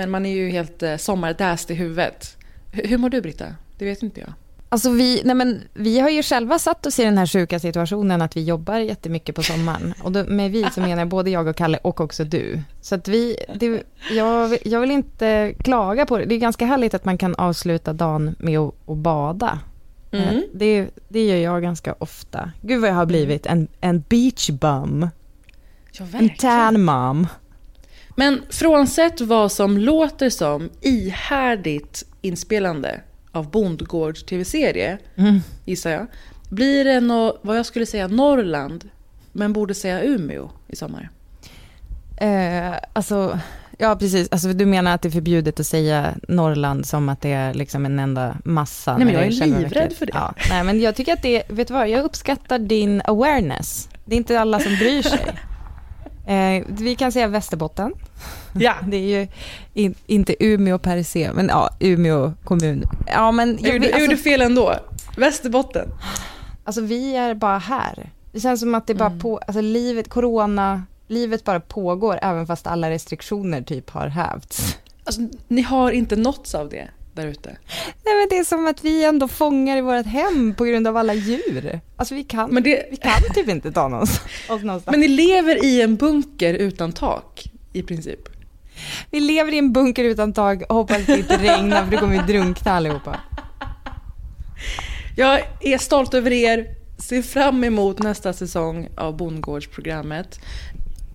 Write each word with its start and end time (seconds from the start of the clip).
Men 0.00 0.10
man 0.10 0.26
är 0.26 0.34
ju 0.34 0.50
helt 0.50 0.82
eh, 0.82 0.96
sommardäst 0.96 1.70
i 1.70 1.74
huvudet. 1.74 2.36
Hur, 2.72 2.88
hur 2.88 2.98
mår 2.98 3.08
du 3.08 3.20
Britta? 3.20 3.44
Det 3.78 3.84
vet 3.84 4.02
inte 4.02 4.20
jag. 4.20 4.32
Alltså 4.68 4.90
vi, 4.90 5.22
nej 5.24 5.34
men, 5.34 5.60
vi 5.74 6.00
har 6.00 6.10
ju 6.10 6.22
själva 6.22 6.58
satt 6.58 6.86
oss 6.86 6.98
i 6.98 7.04
den 7.04 7.18
här 7.18 7.26
sjuka 7.26 7.58
situationen 7.60 8.22
att 8.22 8.36
vi 8.36 8.44
jobbar 8.44 8.78
jättemycket 8.78 9.34
på 9.34 9.42
sommaren. 9.42 9.94
Och 10.02 10.12
då, 10.12 10.24
med 10.24 10.50
vi 10.50 10.66
så 10.74 10.80
menar 10.80 10.98
jag 10.98 11.08
både 11.08 11.30
jag 11.30 11.46
och 11.46 11.56
Kalle 11.56 11.78
och 11.82 12.00
också 12.00 12.24
du. 12.24 12.62
Så 12.80 12.94
att 12.94 13.08
vi, 13.08 13.36
det, 13.54 13.82
jag, 14.10 14.58
jag 14.64 14.80
vill 14.80 14.90
inte 14.90 15.54
klaga 15.58 16.06
på 16.06 16.18
det. 16.18 16.24
Det 16.24 16.34
är 16.34 16.38
ganska 16.38 16.66
härligt 16.66 16.94
att 16.94 17.04
man 17.04 17.18
kan 17.18 17.34
avsluta 17.34 17.92
dagen 17.92 18.36
med 18.38 18.58
att, 18.58 18.74
att 18.86 18.96
bada. 18.96 19.58
Mm. 20.12 20.28
Eh, 20.28 20.42
Det, 20.52 20.88
det 21.08 21.26
gör 21.26 21.36
jag 21.36 21.62
ganska 21.62 21.94
ofta. 21.98 22.50
Gud 22.62 22.80
vad 22.80 22.90
jag 22.90 22.94
har 22.94 23.06
blivit 23.06 23.46
en, 23.46 23.68
en 23.80 24.04
beach 24.08 24.50
bum. 24.50 25.08
Ja, 25.92 26.06
En 26.12 26.30
tan 26.38 26.82
mom. 26.82 27.26
Men 28.16 28.42
frånsett 28.48 29.20
vad 29.20 29.52
som 29.52 29.78
låter 29.78 30.30
som 30.30 30.70
ihärdigt 30.80 32.04
inspelande 32.20 33.00
av 33.32 33.50
Bondgårds 33.50 34.24
tv-serie, 34.24 34.98
gissar 35.64 35.90
jag, 35.90 36.06
blir 36.48 36.84
det 36.84 37.00
nå, 37.00 37.38
vad 37.42 37.58
jag 37.58 37.66
skulle 37.66 37.86
säga 37.86 38.08
Norrland, 38.08 38.88
men 39.32 39.52
borde 39.52 39.74
säga 39.74 40.02
Umeå 40.02 40.50
i 40.68 40.76
sommar. 40.76 41.10
Eh, 42.20 42.74
alltså, 42.92 43.38
ja 43.78 43.96
precis. 43.96 44.28
Alltså, 44.30 44.48
du 44.48 44.66
menar 44.66 44.94
att 44.94 45.02
det 45.02 45.08
är 45.08 45.10
förbjudet 45.10 45.60
att 45.60 45.66
säga 45.66 46.14
Norrland 46.28 46.86
som 46.86 47.08
att 47.08 47.20
det 47.20 47.32
är 47.32 47.54
liksom 47.54 47.86
en 47.86 47.98
enda 47.98 48.36
massa? 48.44 48.96
Nej, 48.96 49.06
men 49.06 49.14
jag 49.14 49.26
är 49.26 49.46
livrädd 49.46 49.92
för 49.92 50.06
det. 50.06 50.12
Ja, 50.14 50.34
nej, 50.50 50.64
men 50.64 50.80
jag 50.80 50.96
tycker 50.96 51.12
att 51.12 51.22
det, 51.22 51.42
vet 51.48 51.68
du 51.68 51.74
vad, 51.74 51.88
jag 51.88 52.04
uppskattar 52.04 52.58
din 52.58 53.02
awareness. 53.04 53.88
Det 54.04 54.14
är 54.14 54.16
inte 54.16 54.40
alla 54.40 54.60
som 54.60 54.76
bryr 54.76 55.02
sig. 55.02 55.32
Eh, 56.26 56.64
vi 56.68 56.94
kan 56.96 57.12
säga 57.12 57.26
Västerbotten. 57.28 57.92
Ja, 58.52 58.74
Det 58.86 58.96
är 58.96 59.20
ju 59.20 59.28
in, 59.74 59.94
inte 60.06 60.44
Umeå 60.44 60.78
per 60.78 61.02
se, 61.02 61.32
men 61.32 61.46
ja, 61.48 61.70
Umeå 61.80 62.32
kommun. 62.44 62.84
Ja, 63.06 63.32
men 63.32 63.58
jag 63.60 63.72
gjorde, 63.74 63.90
jag 63.90 64.00
gjorde 64.00 64.16
fel 64.16 64.40
ändå. 64.40 64.74
Västerbotten. 65.16 65.88
Alltså 66.64 66.80
vi 66.80 67.16
är 67.16 67.34
bara 67.34 67.58
här. 67.58 68.10
Det 68.32 68.40
känns 68.40 68.60
som 68.60 68.74
att 68.74 68.86
det 68.86 68.94
bara 68.94 69.06
Mm. 69.08 69.20
på, 69.20 69.38
alltså 69.38 69.60
livet, 69.60 70.08
corona, 70.08 70.82
livet 71.08 71.44
bara 71.44 71.60
pågår 71.60 72.18
även 72.22 72.46
fast 72.46 72.66
alla 72.66 72.90
restriktioner 72.90 73.62
typ 73.62 73.90
har 73.90 74.08
hävts. 74.08 74.76
Alltså, 75.04 75.20
ni 75.48 75.62
har 75.62 75.90
inte 75.90 76.16
nåtts 76.16 76.54
av 76.54 76.68
det 76.68 76.88
där 77.14 77.26
ute. 77.26 77.48
Nej 78.04 78.14
men 78.18 78.26
det 78.30 78.38
är 78.38 78.44
som 78.44 78.66
att 78.66 78.84
vi 78.84 79.04
ändå 79.04 79.28
fångar 79.28 79.76
i 79.76 79.80
vårt 79.80 80.06
hem 80.06 80.54
på 80.54 80.64
grund 80.64 80.86
av 80.86 80.96
alla 80.96 81.14
djur. 81.14 81.80
Alltså 81.96 82.14
vi 82.14 82.24
kan, 82.24 82.50
Men, 82.50 82.62
det, 82.62 82.86
vi 82.90 82.96
kan 82.96 83.12
typ 83.34 83.48
inte 83.48 83.72
ta 83.72 83.84
oss 83.84 84.20
någonstans. 84.48 84.82
men 84.86 85.00
ni 85.00 85.08
lever 85.08 85.64
i 85.64 85.82
en 85.82 85.96
bunker 85.96 86.54
utan 86.54 86.92
tak, 86.92 87.44
i 87.72 87.82
princip. 87.82 88.20
Vi 89.10 89.20
lever 89.20 89.52
i 89.54 89.58
en 89.58 89.72
bunker 89.72 90.04
utan 90.04 90.32
tak 90.32 90.62
och 90.68 90.74
hoppas 90.76 91.06
det 91.06 91.18
inte 91.18 91.36
regnar 91.38 91.84
för 91.84 91.90
då 91.90 91.98
kommer 91.98 92.26
vi 92.26 92.32
drunkna 92.32 92.72
allihopa. 92.72 93.20
Jag 95.16 95.40
är 95.60 95.78
stolt 95.78 96.14
över 96.14 96.32
er, 96.32 96.66
ser 96.98 97.22
fram 97.22 97.64
emot 97.64 97.98
nästa 97.98 98.32
säsong 98.32 98.88
av 98.96 99.16
Bondgårdsprogrammet. 99.16 100.40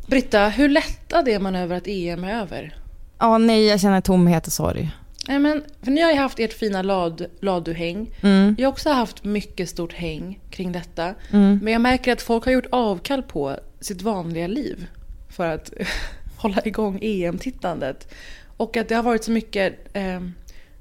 Britta, 0.07 0.47
hur 0.49 0.69
lättad 0.69 1.27
är 1.27 1.39
man 1.39 1.55
över 1.55 1.75
att 1.77 1.87
EM 1.87 2.23
är 2.23 2.41
över? 2.41 2.77
Ja 3.19 3.37
nej 3.37 3.65
jag 3.65 3.79
känner 3.79 4.01
tomhet 4.01 4.47
och 4.47 4.53
sorg. 4.53 4.91
Nej, 5.27 5.39
men, 5.39 5.63
för 5.81 5.91
ni 5.91 6.01
har 6.01 6.11
ju 6.11 6.17
haft 6.17 6.39
ert 6.39 6.53
fina 6.53 6.81
lad, 6.81 7.25
laduhäng. 7.39 8.11
Mm. 8.21 8.55
Jag 8.57 8.67
har 8.67 8.71
också 8.71 8.89
haft 8.89 9.23
mycket 9.23 9.69
stort 9.69 9.93
häng 9.93 10.39
kring 10.49 10.71
detta. 10.71 11.15
Mm. 11.31 11.59
Men 11.63 11.73
jag 11.73 11.81
märker 11.81 12.13
att 12.13 12.21
folk 12.21 12.45
har 12.45 12.51
gjort 12.51 12.67
avkall 12.71 13.23
på 13.23 13.59
sitt 13.79 14.01
vanliga 14.01 14.47
liv 14.47 14.87
för 15.29 15.47
att 15.47 15.73
hålla 16.37 16.61
igång 16.65 16.99
EM-tittandet. 17.01 18.13
Och 18.57 18.77
att 18.77 18.89
det 18.89 18.95
har 18.95 19.03
varit 19.03 19.23
så 19.23 19.31
mycket 19.31 19.73
eh, 19.93 20.21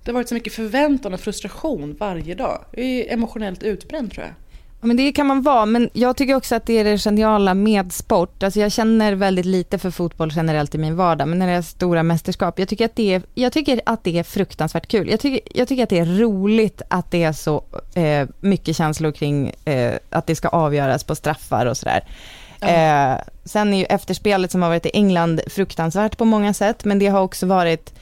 det 0.05 0.11
har 0.11 0.15
varit 0.15 0.29
så 0.29 0.35
mycket 0.35 0.53
förväntan 0.53 1.15
och 1.15 1.21
frustration 1.21 1.97
varje 2.01 2.35
dag. 2.35 2.65
Jag 2.73 2.85
är 2.85 3.13
emotionellt 3.13 3.63
utbränd 3.63 4.13
tror 4.13 4.27
jag. 4.27 4.35
Men 4.85 4.97
det 4.97 5.13
kan 5.13 5.27
man 5.27 5.43
vara, 5.43 5.67
men 5.67 5.91
jag 5.93 6.17
tycker 6.17 6.35
också 6.35 6.55
att 6.55 6.67
det 6.67 6.79
är 6.79 6.85
det 6.85 6.99
geniala 6.99 7.55
med 7.55 7.93
sport. 7.93 8.43
Alltså 8.43 8.61
jag 8.61 8.73
känner 8.73 9.13
väldigt 9.13 9.47
lite 9.47 9.79
för 9.79 9.91
fotboll 9.91 10.33
generellt 10.37 10.75
i 10.75 10.79
min 10.79 10.97
vardag, 10.97 11.29
men 11.29 11.39
när 11.39 11.47
det 11.47 11.53
är 11.53 11.63
stora 11.63 12.03
mästerskap, 12.03 12.59
jag 12.59 12.69
tycker 12.69 12.85
att 12.85 12.97
det 12.97 13.15
är, 13.15 13.23
jag 13.35 13.53
tycker 13.53 13.81
att 13.87 14.05
det 14.05 14.19
är 14.19 14.23
fruktansvärt 14.23 14.89
kul. 14.89 15.11
Jag 15.11 15.21
tycker, 15.21 15.59
jag 15.59 15.69
tycker 15.69 15.83
att 15.83 15.89
det 15.89 15.99
är 15.99 16.19
roligt 16.19 16.83
att 16.89 17.11
det 17.11 17.23
är 17.23 17.33
så 17.33 17.65
eh, 17.95 18.29
mycket 18.41 18.77
känslor 18.77 19.13
kring 19.13 19.53
eh, 19.65 19.95
att 20.11 20.27
det 20.27 20.37
ska 20.37 20.49
avgöras 20.49 21.05
på 21.05 21.15
straffar 21.15 21.67
och 21.67 21.77
sådär. 21.77 22.05
Eh, 22.61 23.21
sen 23.45 23.75
är 23.75 23.79
ju 23.79 23.85
efterspelet 23.85 24.51
som 24.51 24.63
har 24.63 24.69
varit 24.69 24.87
i 24.87 24.91
England 24.95 25.41
fruktansvärt 25.51 26.17
på 26.17 26.25
många 26.25 26.55
sätt, 26.55 26.85
men 26.85 26.99
det 26.99 27.07
har 27.07 27.21
också 27.21 27.47
varit 27.47 27.95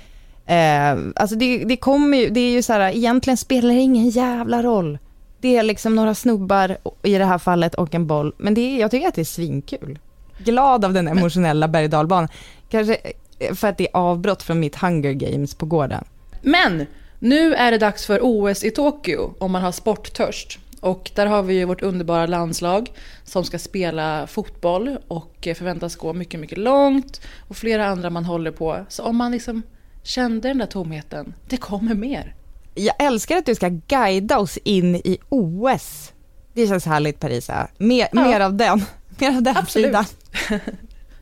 Eh, 0.46 0.98
alltså 1.16 1.36
det, 1.36 1.64
det 1.64 1.76
kommer 1.76 2.18
ju, 2.18 2.30
det 2.30 2.40
är 2.40 2.50
ju 2.50 2.62
så 2.62 2.72
här, 2.72 2.96
egentligen 2.96 3.36
spelar 3.36 3.74
det 3.74 3.80
ingen 3.80 4.08
jävla 4.08 4.62
roll. 4.62 4.98
Det 5.42 5.56
är 5.56 5.62
liksom 5.62 5.94
några 5.94 6.14
snubbar 6.14 6.76
i 7.02 7.18
det 7.18 7.24
här 7.24 7.38
fallet 7.38 7.74
och 7.74 7.94
en 7.94 8.06
boll, 8.06 8.34
men 8.38 8.54
det 8.54 8.60
är, 8.60 8.80
jag 8.80 8.90
tycker 8.90 9.08
att 9.08 9.14
det 9.14 9.22
är 9.22 9.24
svinkul. 9.24 9.98
Glad 10.38 10.84
av 10.84 10.92
den 10.92 11.08
emotionella 11.08 11.68
berg 11.68 11.88
dalbanan. 11.88 12.28
Kanske 12.68 12.96
eh, 13.38 13.54
för 13.54 13.68
att 13.68 13.78
det 13.78 13.84
är 13.84 13.96
avbrott 13.96 14.42
från 14.42 14.60
mitt 14.60 14.76
Hunger 14.76 15.12
Games 15.12 15.54
på 15.54 15.66
gården. 15.66 16.04
Men 16.42 16.86
nu 17.18 17.54
är 17.54 17.70
det 17.70 17.78
dags 17.78 18.06
för 18.06 18.20
OS 18.22 18.64
i 18.64 18.70
Tokyo 18.70 19.34
om 19.38 19.52
man 19.52 19.62
har 19.62 19.72
sporttörst. 19.72 20.58
Och 20.80 21.10
där 21.14 21.26
har 21.26 21.42
vi 21.42 21.54
ju 21.54 21.64
vårt 21.64 21.82
underbara 21.82 22.26
landslag 22.26 22.92
som 23.24 23.44
ska 23.44 23.58
spela 23.58 24.26
fotboll 24.26 24.98
och 25.08 25.48
förväntas 25.56 25.96
gå 25.96 26.12
mycket, 26.12 26.40
mycket 26.40 26.58
långt. 26.58 27.20
Och 27.48 27.56
flera 27.56 27.86
andra 27.86 28.10
man 28.10 28.24
håller 28.24 28.50
på. 28.50 28.86
Så 28.88 29.04
om 29.04 29.16
man 29.16 29.32
liksom 29.32 29.62
kände 30.02 30.48
den 30.48 30.58
där 30.58 30.66
tomheten, 30.66 31.34
det 31.48 31.56
kommer 31.56 31.94
mer. 31.94 32.34
Jag 32.74 32.94
älskar 32.98 33.36
att 33.36 33.46
du 33.46 33.54
ska 33.54 33.68
guida 33.68 34.38
oss 34.38 34.58
in 34.64 34.96
i 34.96 35.18
OS. 35.28 36.12
Det 36.54 36.66
känns 36.66 36.86
härligt 36.86 37.20
Parisa. 37.20 37.68
Mer, 37.78 38.08
Ja. 38.12 38.24
mer 38.28 38.40
av 38.40 38.54
den. 38.54 38.84
Mer 39.18 39.36
av 39.36 39.42
den 39.42 39.56
Absolut. 39.56 39.86
sidan. 39.86 40.04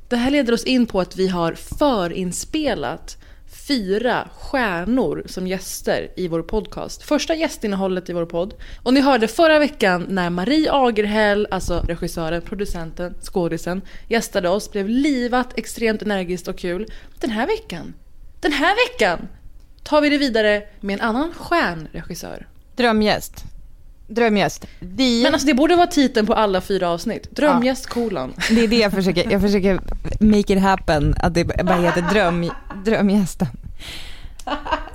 Det 0.09 0.16
här 0.16 0.31
leder 0.31 0.53
oss 0.53 0.65
in 0.65 0.87
på 0.87 1.00
att 1.00 1.16
vi 1.16 1.28
har 1.28 1.53
förinspelat 1.55 3.17
fyra 3.69 4.29
stjärnor 4.38 5.23
som 5.26 5.47
gäster 5.47 6.11
i 6.17 6.29
vår 6.29 6.43
podcast. 6.43 7.02
Första 7.02 7.35
gästinnehållet 7.35 8.11
i 8.11 8.12
vår 8.12 8.26
podd. 8.26 8.55
Och 8.82 8.94
ni 8.94 9.00
hörde 9.00 9.29
förra 9.29 9.58
veckan 9.58 10.06
när 10.08 10.31
Marie 10.31 10.73
Agerhäll, 10.73 11.47
alltså 11.50 11.81
regissören, 11.88 12.43
producenten, 12.43 13.14
skådisen, 13.23 13.82
gästade 14.08 14.49
oss, 14.49 14.70
blev 14.73 14.88
livat, 14.88 15.58
extremt 15.58 16.02
energiskt 16.02 16.49
och 16.49 16.58
kul. 16.58 16.87
Den 17.20 17.31
här 17.31 17.47
veckan, 17.47 17.94
den 18.41 18.52
här 18.52 18.75
veckan 18.88 19.29
tar 19.82 20.00
vi 20.00 20.09
det 20.09 20.19
vidare 20.19 20.62
med 20.81 20.94
en 20.94 21.00
annan 21.00 21.32
stjärnregissör. 21.37 22.47
Drömgäst. 22.77 23.44
Drömgäst. 24.09 24.67
Vi... 24.79 25.23
Men 25.23 25.32
alltså 25.32 25.47
det 25.47 25.55
borde 25.55 25.77
vara 25.77 25.87
titeln 25.87 26.27
på 26.27 26.35
alla 26.35 26.61
fyra 26.61 26.88
avsnitt. 26.88 27.37
Drömgäst 27.37 27.87
kolon. 27.87 28.35
Det 28.50 28.65
är 28.65 28.69
det 28.69 28.79
jag 28.79 28.93
försöker, 28.93 29.32
jag 29.32 29.41
försöker 29.41 29.81
make 30.21 30.53
it 30.53 30.61
happen, 30.61 31.15
att 31.19 31.35
det 31.35 31.44
bara 31.44 31.81
heter 31.81 32.03
dröm, 32.03 32.50
drömgästen. 32.85 33.49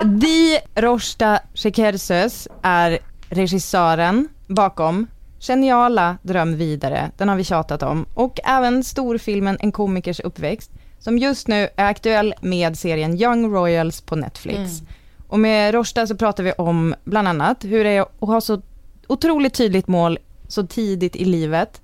Di 0.03 0.59
Rosta 0.75 1.39
Shekersöz 1.53 2.47
är 2.61 2.99
regissören 3.29 4.27
bakom 4.47 5.07
Geniala 5.39 6.17
Dröm 6.21 6.57
vidare, 6.57 7.11
den 7.17 7.29
har 7.29 7.35
vi 7.35 7.43
tjatat 7.43 7.83
om, 7.83 8.05
och 8.13 8.39
även 8.43 8.83
storfilmen 8.83 9.57
En 9.59 9.71
komikers 9.71 10.19
uppväxt. 10.19 10.71
Som 10.99 11.17
just 11.17 11.47
nu 11.47 11.69
är 11.75 11.85
aktuell 11.85 12.33
med 12.41 12.77
serien 12.77 13.21
Young 13.21 13.53
Royals 13.53 14.01
på 14.01 14.15
Netflix. 14.15 14.57
Mm. 14.57 14.93
Och 15.27 15.39
med 15.39 15.73
Rosta 15.73 16.07
så 16.07 16.15
pratar 16.15 16.43
vi 16.43 16.51
om 16.51 16.95
bland 17.03 17.27
annat 17.27 17.63
hur 17.63 17.83
det 17.83 17.89
är 17.89 18.01
att 18.01 18.09
ha 18.19 18.41
så 18.41 18.61
otroligt 19.07 19.53
tydligt 19.53 19.87
mål 19.87 20.19
så 20.47 20.67
tidigt 20.67 21.15
i 21.15 21.25
livet, 21.25 21.81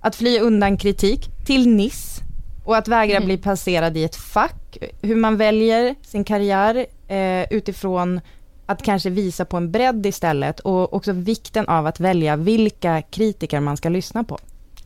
att 0.00 0.16
fly 0.16 0.38
undan 0.38 0.76
kritik 0.76 1.28
till 1.46 1.68
Niss 1.68 2.20
och 2.64 2.76
att 2.76 2.88
vägra 2.88 3.16
mm. 3.16 3.26
bli 3.26 3.38
placerad 3.38 3.96
i 3.96 4.04
ett 4.04 4.16
fack, 4.16 4.78
hur 5.02 5.16
man 5.16 5.36
väljer 5.36 5.94
sin 6.02 6.24
karriär 6.24 6.86
eh, 7.08 7.44
utifrån 7.50 8.20
att 8.66 8.82
kanske 8.82 9.10
visa 9.10 9.44
på 9.44 9.56
en 9.56 9.72
bredd 9.72 10.06
istället 10.06 10.60
och 10.60 10.94
också 10.94 11.12
vikten 11.12 11.68
av 11.68 11.86
att 11.86 12.00
välja 12.00 12.36
vilka 12.36 13.02
kritiker 13.02 13.60
man 13.60 13.76
ska 13.76 13.88
lyssna 13.88 14.24
på. 14.24 14.34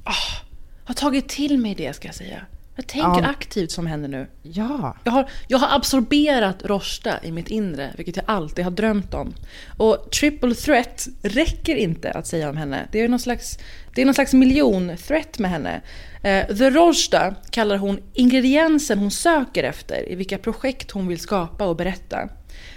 Oh, 0.04 0.42
har 0.84 0.94
tagit 0.94 1.28
till 1.28 1.58
mig 1.58 1.74
det 1.74 1.96
ska 1.96 2.08
jag 2.08 2.14
säga. 2.14 2.46
Jag 2.76 2.86
tänker 2.86 3.22
ja. 3.22 3.28
aktivt 3.28 3.70
som 3.70 3.86
henne 3.86 4.08
nu. 4.08 4.26
Ja. 4.42 4.96
Jag 5.04 5.12
har, 5.12 5.30
jag 5.48 5.58
har 5.58 5.76
absorberat 5.76 6.64
Rosta 6.64 7.24
i 7.24 7.32
mitt 7.32 7.48
inre, 7.48 7.92
vilket 7.96 8.16
jag 8.16 8.24
alltid 8.28 8.64
har 8.64 8.70
drömt 8.70 9.14
om. 9.14 9.34
Och 9.76 10.10
triple 10.10 10.54
threat 10.54 11.08
räcker 11.22 11.76
inte 11.76 12.10
att 12.10 12.26
säga 12.26 12.50
om 12.50 12.56
henne. 12.56 12.88
Det 12.92 13.00
är 13.00 13.08
någon 13.08 13.18
slags, 13.18 13.58
det 13.94 14.02
är 14.02 14.06
någon 14.06 14.14
slags 14.14 14.32
miljon-threat 14.32 15.38
med 15.38 15.50
henne. 15.50 15.80
Uh, 16.14 16.56
The 16.56 16.70
Rosta 16.70 17.34
kallar 17.50 17.76
hon 17.76 17.98
ingrediensen 18.12 18.98
hon 18.98 19.10
söker 19.10 19.64
efter 19.64 20.12
i 20.12 20.14
vilka 20.14 20.38
projekt 20.38 20.90
hon 20.90 21.08
vill 21.08 21.20
skapa 21.20 21.64
och 21.64 21.76
berätta. 21.76 22.28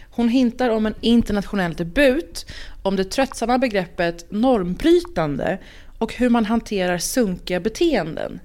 Hon 0.09 0.29
hintar 0.29 0.69
om 0.69 0.85
en 0.85 0.95
internationell 1.01 1.73
debut, 1.73 2.45
om 2.81 2.95
det 2.95 3.03
tröttsamma 3.03 3.57
begreppet 3.57 4.31
normbrytande 4.31 5.59
och 5.97 6.13
hur 6.13 6.29
man 6.29 6.45
hanterar 6.45 6.97
sunkiga 6.97 7.59
beteenden. 7.59 8.39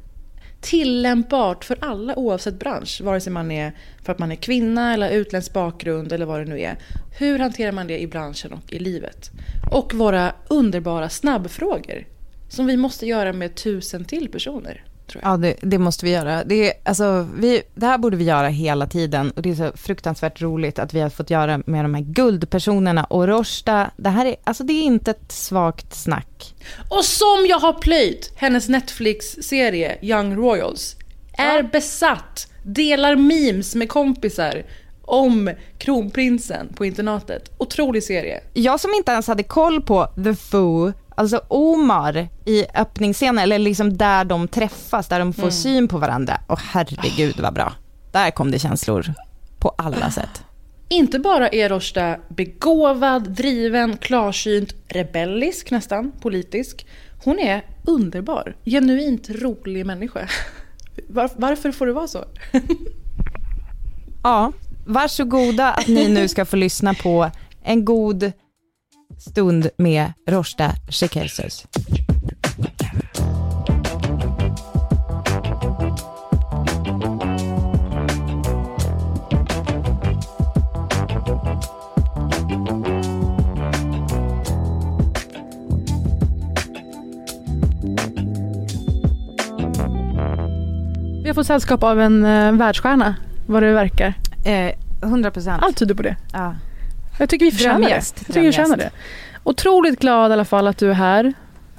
Tillämpbart 0.61 1.65
för 1.65 1.79
alla 1.81 2.17
oavsett 2.17 2.59
bransch, 2.59 3.01
vare 3.05 3.21
sig 3.21 3.33
man 3.33 3.51
är 3.51 3.73
för 4.03 4.13
att 4.13 4.19
man 4.19 4.33
är 4.33 4.37
kvinna 4.37 4.95
eller 4.95 5.11
utländsk 5.11 5.53
bakgrund 5.53 6.13
eller 6.13 6.27
vad 6.27 6.41
det 6.41 6.45
nu 6.45 6.61
är. 6.61 6.79
Hur 7.19 7.39
hanterar 7.39 7.73
man 7.73 7.87
det 7.87 7.99
i 7.99 8.07
branschen 8.07 8.53
och 8.53 8.73
i 8.73 8.79
livet? 8.79 9.31
Och 9.73 9.95
våra 9.95 10.33
underbara 10.49 11.09
snabbfrågor 11.09 12.07
som 12.49 12.67
vi 12.67 12.77
måste 12.77 13.07
göra 13.07 13.33
med 13.33 13.55
tusen 13.55 14.05
till 14.05 14.29
personer. 14.29 14.85
Ja, 15.23 15.37
det, 15.37 15.57
det, 15.63 15.79
måste 15.79 16.05
vi 16.05 16.13
göra. 16.13 16.45
Det, 16.45 16.73
alltså, 16.85 17.29
vi, 17.37 17.63
det 17.75 17.87
här 17.87 17.99
borde 17.99 18.17
vi 18.17 18.25
göra 18.25 18.49
hela 18.49 18.87
tiden 18.87 19.31
och 19.31 19.43
det 19.43 19.51
är 19.51 19.55
så 19.55 19.73
fruktansvärt 19.77 20.43
roligt 20.43 20.79
att 20.79 20.95
vi 20.95 21.01
har 21.01 21.11
fått 21.11 21.31
göra 21.31 21.63
med 21.67 21.85
de 21.85 21.95
här 21.95 22.03
guldpersonerna 22.03 23.05
och 23.05 23.29
Rosta. 23.29 23.91
Det 23.97 24.09
här 24.09 24.27
är, 24.27 24.37
alltså 24.45 24.65
det 24.65 24.73
är 24.73 24.83
inte 24.83 25.11
ett 25.11 25.33
svagt 25.33 25.95
snack. 25.95 26.55
Och 26.89 27.05
som 27.05 27.47
jag 27.49 27.59
har 27.59 27.73
plöjt, 27.73 28.33
hennes 28.37 28.69
Netflix-serie 28.69 29.99
Young 30.03 30.37
Royals 30.37 30.97
är 31.33 31.63
besatt, 31.63 32.47
delar 32.65 33.17
memes 33.17 33.75
med 33.75 33.89
kompisar 33.89 34.63
om 35.03 35.51
kronprinsen 35.79 36.69
på 36.75 36.85
internatet. 36.85 37.51
Otrolig 37.59 38.03
serie. 38.03 38.41
Jag 38.53 38.81
som 38.81 38.91
inte 38.95 39.13
ens 39.13 39.27
hade 39.27 39.43
koll 39.43 39.83
på 39.83 40.09
The 40.25 40.35
Foo 40.35 40.93
Alltså 41.21 41.41
Omar 41.49 42.29
i 42.45 42.65
öppningsscenen, 42.75 43.39
eller 43.39 43.59
liksom 43.59 43.97
där 43.97 44.25
de 44.25 44.49
träffas, 44.49 45.09
där 45.09 45.19
de 45.19 45.33
får 45.33 45.43
mm. 45.43 45.53
syn 45.53 45.89
på 45.89 45.99
varandra. 45.99 46.41
Och 46.47 46.61
herregud 46.61 47.41
vad 47.41 47.55
bra. 47.55 47.73
Där 48.13 48.31
kom 48.31 48.51
det 48.51 48.59
känslor 48.59 49.15
på 49.59 49.69
alla 49.69 50.11
sätt. 50.11 50.43
Inte 50.89 51.19
bara 51.19 51.49
är 51.49 51.69
Rosta 51.69 52.17
begåvad, 52.29 53.31
driven, 53.31 53.97
klarsynt, 53.97 54.75
rebellisk 54.89 55.71
nästan, 55.71 56.13
politisk. 56.21 56.87
Hon 57.25 57.39
är 57.39 57.65
underbar, 57.87 58.57
genuint 58.65 59.31
rolig 59.31 59.87
människa. 59.87 60.29
Var, 61.09 61.31
varför 61.37 61.73
får 61.73 61.87
det 61.87 61.93
vara 61.93 62.09
så? 62.09 62.25
ja, 64.23 64.53
varsågoda 64.87 65.73
att 65.73 65.89
ni 65.89 66.09
nu 66.09 66.29
ska 66.29 66.45
få 66.45 66.57
lyssna 66.57 66.95
på 66.95 67.31
en 67.63 67.85
god 67.85 68.33
stund 69.21 69.69
med 69.77 70.13
Rosta 70.27 70.73
Shekersus. 70.89 71.67
Vi 91.23 91.29
har 91.29 91.35
fått 91.35 91.47
sällskap 91.47 91.83
av 91.83 92.01
en 92.01 92.25
eh, 92.25 92.53
världsstjärna, 92.53 93.15
vad 93.47 93.63
det 93.63 93.73
verkar. 93.73 94.15
Eh, 94.45 94.73
100 95.03 95.31
procent. 95.31 95.63
Allt 95.63 95.77
tyder 95.77 95.95
på 95.95 96.03
det. 96.03 96.17
Ja. 96.33 96.55
Jag 97.21 97.29
tycker 97.29 97.45
vi 97.47 97.53
förtjänar 97.53 97.89
det. 97.89 97.95
Jag 97.95 98.27
tycker 98.27 98.41
vi 98.41 98.53
förtjänar 98.53 98.77
det. 98.77 98.91
Otroligt 99.45 100.01
glad 100.01 100.31
i 100.31 100.33
alla 100.33 100.45
fall 100.45 100.67
att 100.67 100.79
du 100.79 100.91
är 100.91 100.95
här. 100.95 101.33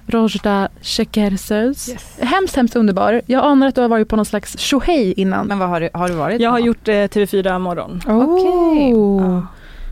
Rojda 0.08 0.70
Shekersöz. 0.82 1.90
Yes. 1.90 2.20
Hemskt, 2.20 2.56
hemskt 2.56 2.76
underbar. 2.76 3.22
Jag 3.26 3.44
anar 3.44 3.68
att 3.68 3.76
du 3.76 3.82
har 3.82 3.88
varit 3.88 4.08
på 4.08 4.16
någon 4.16 4.26
slags 4.26 4.60
tjohej 4.60 5.14
innan. 5.18 5.48
Men 5.48 5.60
vad 5.60 5.70
har 5.70 5.82
du, 5.82 5.90
har 5.94 6.10
du 6.10 6.14
varit? 6.14 6.42
Jag 6.42 6.50
har 6.52 6.60
gjort 6.60 6.88
eh, 6.88 6.92
TV4 6.92 7.60
Morgon. 7.60 8.02
Oh. 8.08 8.30
Okay. 8.30 8.94
Oh. 8.94 9.44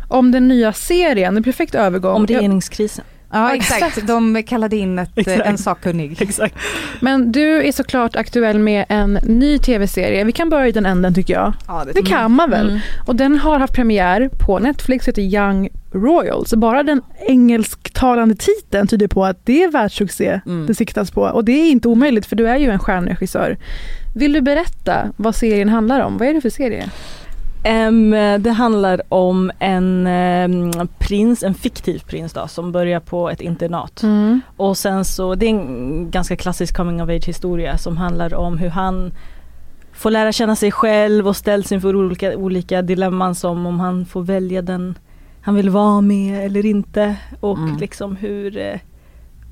Om 0.08 0.32
den 0.32 0.48
nya 0.48 0.74
serien, 0.74 1.38
en 1.38 1.44
perfekt 1.44 1.76
övergång. 1.76 2.16
Om 2.16 2.28
regeringskrisen. 2.28 3.06
Ja 3.32 3.56
exakt, 3.56 4.08
de 4.08 4.44
kallade 4.44 4.76
in 4.76 5.00
ett, 5.00 5.28
en 5.28 5.58
sakkunnig. 5.58 6.22
Exakt. 6.22 6.56
Men 7.00 7.32
du 7.32 7.68
är 7.68 7.72
såklart 7.72 8.16
aktuell 8.16 8.60
med 8.60 8.86
en 8.90 9.20
ny 9.24 9.60
tv-serie. 9.60 10.24
Vi 10.24 10.32
kan 10.32 10.50
börja 10.50 10.68
i 10.68 10.72
den 10.72 10.86
änden 10.86 11.14
tycker 11.14 11.34
jag. 11.34 11.54
Ja, 11.68 11.84
det, 11.86 11.92
det 11.92 12.02
kan 12.02 12.32
man 12.32 12.50
väl. 12.50 12.70
Mm. 12.70 12.80
Och 13.06 13.16
den 13.16 13.38
har 13.38 13.60
haft 13.60 13.74
premiär 13.74 14.30
på 14.46 14.60
Netflix, 14.60 15.08
heter 15.08 15.22
Young 15.22 15.70
Royals. 15.92 16.54
Bara 16.54 16.84
den 16.84 17.02
engelsktalande 17.28 18.36
titeln 18.36 18.88
tyder 18.88 19.08
på 19.08 19.26
att 19.26 19.46
det 19.46 19.64
är 19.64 19.72
världssuccé 19.72 20.42
mm. 20.46 20.68
det 20.68 20.76
siktas 20.76 21.12
på. 21.12 21.22
Och 21.22 21.46
det 21.46 21.52
är 21.52 21.72
inte 21.72 21.88
omöjligt 21.88 22.26
för 22.26 22.36
du 22.36 22.48
är 22.48 22.58
ju 22.58 22.70
en 22.70 22.80
stjärnregissör. 22.80 23.58
Vill 24.16 24.34
du 24.34 24.42
berätta 24.42 25.08
vad 25.18 25.36
serien 25.36 25.70
handlar 25.70 26.00
om? 26.00 26.18
Vad 26.18 26.28
är 26.28 26.34
det 26.34 26.42
för 26.42 26.50
serie? 26.50 26.90
Um, 27.66 28.12
det 28.40 28.52
handlar 28.52 29.02
om 29.10 29.52
en 29.60 30.08
um, 30.08 30.88
prins, 31.00 31.44
en 31.44 31.54
fiktiv 31.54 32.00
prins 32.00 32.34
då, 32.34 32.48
som 32.48 32.72
börjar 32.72 33.00
på 33.00 33.30
ett 33.30 33.42
internat. 33.42 34.04
Mm. 34.04 34.42
Och 34.58 34.78
sen 34.78 35.06
så, 35.06 35.36
det 35.36 35.46
är 35.46 35.50
en 35.50 36.12
ganska 36.12 36.36
klassisk 36.36 36.76
coming 36.76 37.02
of 37.02 37.10
age 37.10 37.28
historia 37.28 37.78
som 37.78 37.98
handlar 37.98 38.34
om 38.34 38.58
hur 38.58 38.70
han 38.70 39.12
får 39.94 40.12
lära 40.12 40.32
känna 40.32 40.56
sig 40.56 40.72
själv 40.72 41.28
och 41.28 41.36
ställs 41.36 41.72
inför 41.72 41.96
olika, 41.96 42.38
olika 42.38 42.82
dilemman 42.82 43.36
som 43.36 43.66
om 43.66 43.80
han 43.80 44.06
får 44.06 44.22
välja 44.22 44.62
den 44.62 44.96
han 45.42 45.56
vill 45.56 45.70
vara 45.70 46.02
med 46.02 46.46
eller 46.46 46.66
inte. 46.66 47.16
Och 47.40 47.58
mm. 47.58 47.78
liksom 47.78 48.16
hur, 48.16 48.58
eh, 48.58 48.80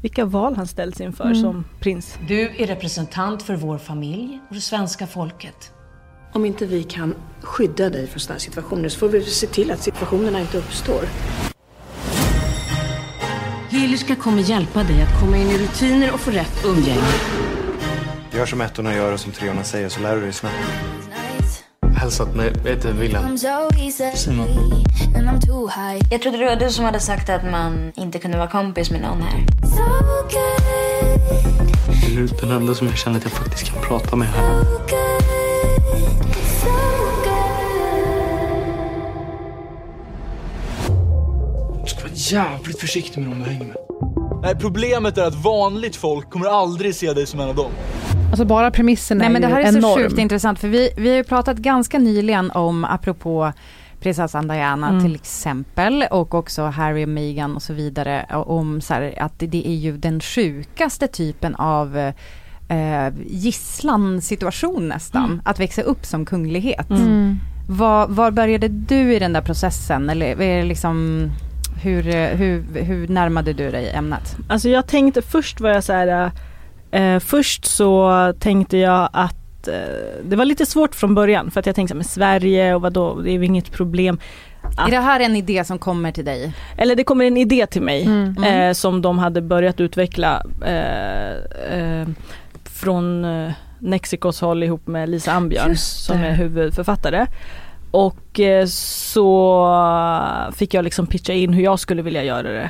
vilka 0.01 0.25
val 0.25 0.55
han 0.55 0.67
ställs 0.67 1.01
inför 1.01 1.25
mm. 1.25 1.41
som 1.41 1.65
prins. 1.79 2.17
Du 2.27 2.41
är 2.41 2.67
representant 2.67 3.43
för 3.43 3.55
vår 3.55 3.77
familj 3.77 4.39
och 4.49 4.55
det 4.55 4.61
svenska 4.61 5.07
folket. 5.07 5.71
Om 6.37 6.45
inte 6.45 6.65
vi 6.65 6.83
kan 6.83 7.15
skydda 7.41 7.89
dig 7.89 8.07
från 8.07 8.19
sådana 8.19 8.39
situationer 8.39 8.89
så 8.89 8.99
får 8.99 9.09
vi 9.09 9.23
se 9.23 9.47
till 9.47 9.71
att 9.71 9.81
situationerna 9.81 10.39
inte 10.41 10.57
uppstår. 10.57 11.01
Hyllerska 13.69 14.15
kommer 14.15 14.41
hjälpa 14.41 14.83
dig 14.83 15.01
att 15.01 15.19
komma 15.19 15.37
in 15.37 15.47
i 15.47 15.57
rutiner 15.57 16.13
och 16.13 16.19
få 16.19 16.31
rätt 16.31 16.65
umgänge. 16.65 17.01
Gör 18.31 18.45
som 18.45 18.61
ettorna 18.61 18.95
gör 18.95 19.13
och 19.13 19.19
som 19.19 19.31
treorna 19.31 19.63
säger 19.63 19.89
så 19.89 19.99
lär 19.99 20.15
du 20.15 20.21
dig 20.21 20.33
snabbt. 20.33 20.55
Hälsat 21.95 22.35
mig, 22.35 22.53
jag 22.63 22.71
heter 22.71 22.93
Wilhelm. 22.93 23.37
Simon. 24.15 24.47
Jag 26.11 26.21
trodde 26.21 26.37
det 26.37 26.45
var 26.45 26.55
du 26.55 26.69
som 26.69 26.85
hade 26.85 26.99
sagt 26.99 27.29
att 27.29 27.43
man 27.51 27.91
inte 27.95 28.19
kunde 28.19 28.37
vara 28.37 28.49
kompis 28.49 28.91
med 28.91 29.01
någon 29.01 29.21
här. 29.21 29.45
Du 32.15 32.23
är 32.23 32.41
den 32.41 32.51
enda 32.51 32.75
som 32.75 32.87
jag 32.87 32.97
känner 32.97 33.17
att 33.17 33.23
jag 33.23 33.33
faktiskt 33.33 33.71
kan 33.73 33.81
prata 33.81 34.15
med 34.15 34.27
här. 34.27 34.63
Jävligt 42.17 42.79
försiktig 42.79 43.21
med 43.21 43.29
dem 43.29 43.39
du 43.39 43.49
hänger 43.49 43.65
med. 43.65 43.77
Nej, 44.41 44.55
problemet 44.55 45.17
är 45.17 45.23
att 45.23 45.43
vanligt 45.43 45.95
folk 45.95 46.29
kommer 46.29 46.45
aldrig 46.45 46.95
se 46.95 47.13
dig 47.13 47.27
som 47.27 47.39
en 47.39 47.49
av 47.49 47.55
dem. 47.55 47.71
Alltså 48.29 48.45
bara 48.45 48.71
premissen 48.71 49.17
Nej, 49.17 49.27
är 49.27 49.31
men 49.31 49.41
Det 49.41 49.47
här 49.47 49.61
är 49.61 49.67
enorm. 49.67 49.81
så 49.81 49.95
sjukt 49.95 50.17
intressant, 50.17 50.59
för 50.59 50.67
vi, 50.67 50.89
vi 50.97 51.09
har 51.09 51.15
ju 51.15 51.23
pratat 51.23 51.57
ganska 51.57 51.99
nyligen 51.99 52.51
om, 52.51 52.85
apropå 52.85 53.53
prinsessan 53.99 54.47
Diana 54.47 54.89
mm. 54.89 55.03
till 55.03 55.15
exempel 55.15 56.05
och 56.11 56.35
också 56.35 56.63
Harry 56.63 57.05
och 57.05 57.09
Meghan 57.09 57.55
och 57.55 57.61
så 57.61 57.73
vidare 57.73 58.25
om 58.29 58.81
så 58.81 58.93
här, 58.93 59.13
att 59.17 59.33
det 59.37 59.67
är 59.67 59.75
ju 59.75 59.97
den 59.97 60.19
sjukaste 60.19 61.07
typen 61.07 61.55
av 61.55 61.97
eh, 62.69 63.13
gisslansituation 63.27 64.87
nästan, 64.87 65.25
mm. 65.25 65.41
att 65.45 65.59
växa 65.59 65.81
upp 65.81 66.05
som 66.05 66.25
kunglighet. 66.25 66.89
Mm. 66.89 67.39
Var, 67.69 68.07
var 68.07 68.31
började 68.31 68.67
du 68.67 69.15
i 69.15 69.19
den 69.19 69.33
där 69.33 69.41
processen 69.41 70.09
eller 70.09 70.41
är 70.41 70.57
det 70.57 70.63
liksom 70.63 71.29
hur, 71.81 72.03
hur, 72.35 72.83
hur 72.83 73.07
närmade 73.07 73.53
du 73.53 73.71
dig 73.71 73.89
ämnet? 73.89 74.37
Alltså 74.49 74.69
jag 74.69 74.87
tänkte 74.87 75.21
först 75.21 75.59
var 75.61 75.69
jag 75.69 75.83
så 75.83 75.93
här, 75.93 76.31
eh, 76.91 77.19
först 77.19 77.65
så 77.65 78.33
tänkte 78.39 78.77
jag 78.77 79.09
att 79.13 79.35
att 79.61 79.67
eh, 79.67 80.23
det 80.23 80.35
var 80.35 80.45
lite 80.45 80.65
svårt 80.65 80.95
från 80.95 81.15
början 81.15 81.51
för 81.51 81.59
att 81.59 81.65
jag 81.65 81.75
tänkte 81.75 81.95
men 81.95 82.03
Sverige 82.03 82.75
och 82.75 82.81
vadå, 82.81 83.21
det 83.21 83.29
är 83.31 83.33
ju 83.33 83.45
inget 83.45 83.71
problem. 83.71 84.19
Är 84.87 84.91
det 84.91 84.99
här 84.99 85.19
en 85.19 85.35
idé 85.35 85.63
som 85.63 85.79
kommer 85.79 86.11
till 86.11 86.25
dig? 86.25 86.53
Eller 86.77 86.95
det 86.95 87.03
kommer 87.03 87.25
en 87.25 87.37
idé 87.37 87.65
till 87.67 87.81
mig 87.81 88.05
Mm. 88.05 88.43
eh, 88.43 88.73
som 88.73 89.01
de 89.01 89.19
hade 89.19 89.41
börjat 89.41 89.79
utveckla 89.79 90.43
eh, 90.65 91.79
eh, 91.79 92.07
från 92.63 93.25
eh, 93.25 93.51
Nexikos 93.79 94.41
håll 94.41 94.63
ihop 94.63 94.87
med 94.87 95.09
Lisa 95.09 95.31
Ambjörn 95.31 95.77
som 95.77 96.17
är 96.17 96.33
huvudförfattare. 96.33 97.27
Och 97.91 98.39
eh, 98.39 98.65
så 98.65 100.51
fick 100.55 100.73
jag 100.73 100.83
liksom 100.83 101.07
pitcha 101.07 101.33
in 101.33 101.53
hur 101.53 101.63
jag 101.63 101.79
skulle 101.79 102.01
vilja 102.01 102.23
göra 102.23 102.51
det. 102.51 102.69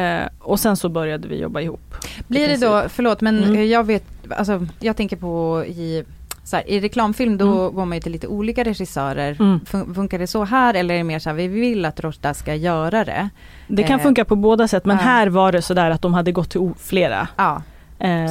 Eh, 0.00 0.28
och 0.40 0.60
sen 0.60 0.76
så 0.76 0.88
började 0.88 1.28
vi 1.28 1.40
jobba 1.40 1.60
ihop. 1.60 1.94
Blir 2.28 2.48
det 2.48 2.56
då, 2.56 2.84
förlåt 2.88 3.20
men 3.20 3.44
Mm. 3.44 3.68
jag 3.68 3.84
vet, 3.84 4.04
alltså 4.36 4.66
jag 4.80 4.96
tänker 4.96 5.16
på 5.16 5.64
i 5.66 6.04
här, 6.52 6.68
I 6.70 6.80
reklamfilm 6.80 7.38
då 7.38 7.60
Mm. 7.60 7.74
går 7.74 7.84
man 7.84 7.96
ju 7.96 8.00
till 8.02 8.12
lite 8.12 8.26
olika 8.26 8.64
regissörer. 8.64 9.36
Mm. 9.40 9.60
Fun- 9.60 9.94
Funkar 9.94 10.18
det 10.18 10.26
så 10.26 10.44
här 10.44 10.74
eller 10.74 10.94
är 10.94 10.98
det 10.98 11.04
mer 11.04 11.18
så 11.18 11.28
här, 11.30 11.36
vi 11.36 11.48
vill 11.48 11.84
att 11.84 12.00
Rosta 12.00 12.34
ska 12.34 12.54
göra 12.54 13.04
det? 13.04 13.28
Det 13.68 13.82
kan 13.82 13.98
Eh, 13.98 14.02
funka 14.02 14.24
på 14.24 14.36
båda 14.36 14.68
sätt 14.68 14.84
men 14.84 14.96
ja. 14.96 15.02
här 15.02 15.26
var 15.26 15.52
det 15.52 15.62
sådär 15.62 15.90
att 15.90 16.02
de 16.02 16.14
hade 16.14 16.32
gått 16.32 16.50
till 16.50 16.70
flera. 16.78 17.28
Ja, 17.36 17.54
Eh, 17.54 17.62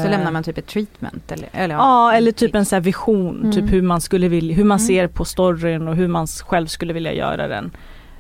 så 0.03 0.09
lämnar 0.09 0.31
man 0.31 0.43
typ 0.43 0.57
ett 0.57 0.67
treatment 0.67 1.31
eller? 1.31 1.49
eller 1.53 1.75
Ja 1.75 2.13
eller 2.13 2.31
typ 2.31 2.55
en 2.55 2.65
så 2.65 2.75
här 2.75 2.81
vision, 2.81 3.39
Mm. 3.39 3.51
typ 3.51 3.71
hur 3.73 3.81
man 3.81 4.01
skulle 4.01 4.27
vilja, 4.27 4.55
hur 4.55 4.63
man 4.63 4.77
Mm. 4.77 4.87
ser 4.87 5.07
på 5.07 5.25
storyn 5.25 5.87
och 5.87 5.95
hur 5.95 6.07
man 6.07 6.27
själv 6.27 6.67
skulle 6.67 6.93
vilja 6.93 7.13
göra 7.13 7.47
den. 7.47 7.71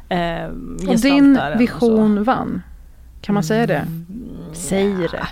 Eh, 0.09 0.45
Och 0.89 0.95
din 0.99 1.33
den 1.33 1.53
och 1.53 1.61
vision 1.61 2.23
vann. 2.23 2.61
Kan 3.21 3.33
man 3.33 3.43
säga 3.43 3.67
det? 3.67 3.75
Mm. 3.75 4.05
Säg 4.53 4.93
det. 5.11 5.27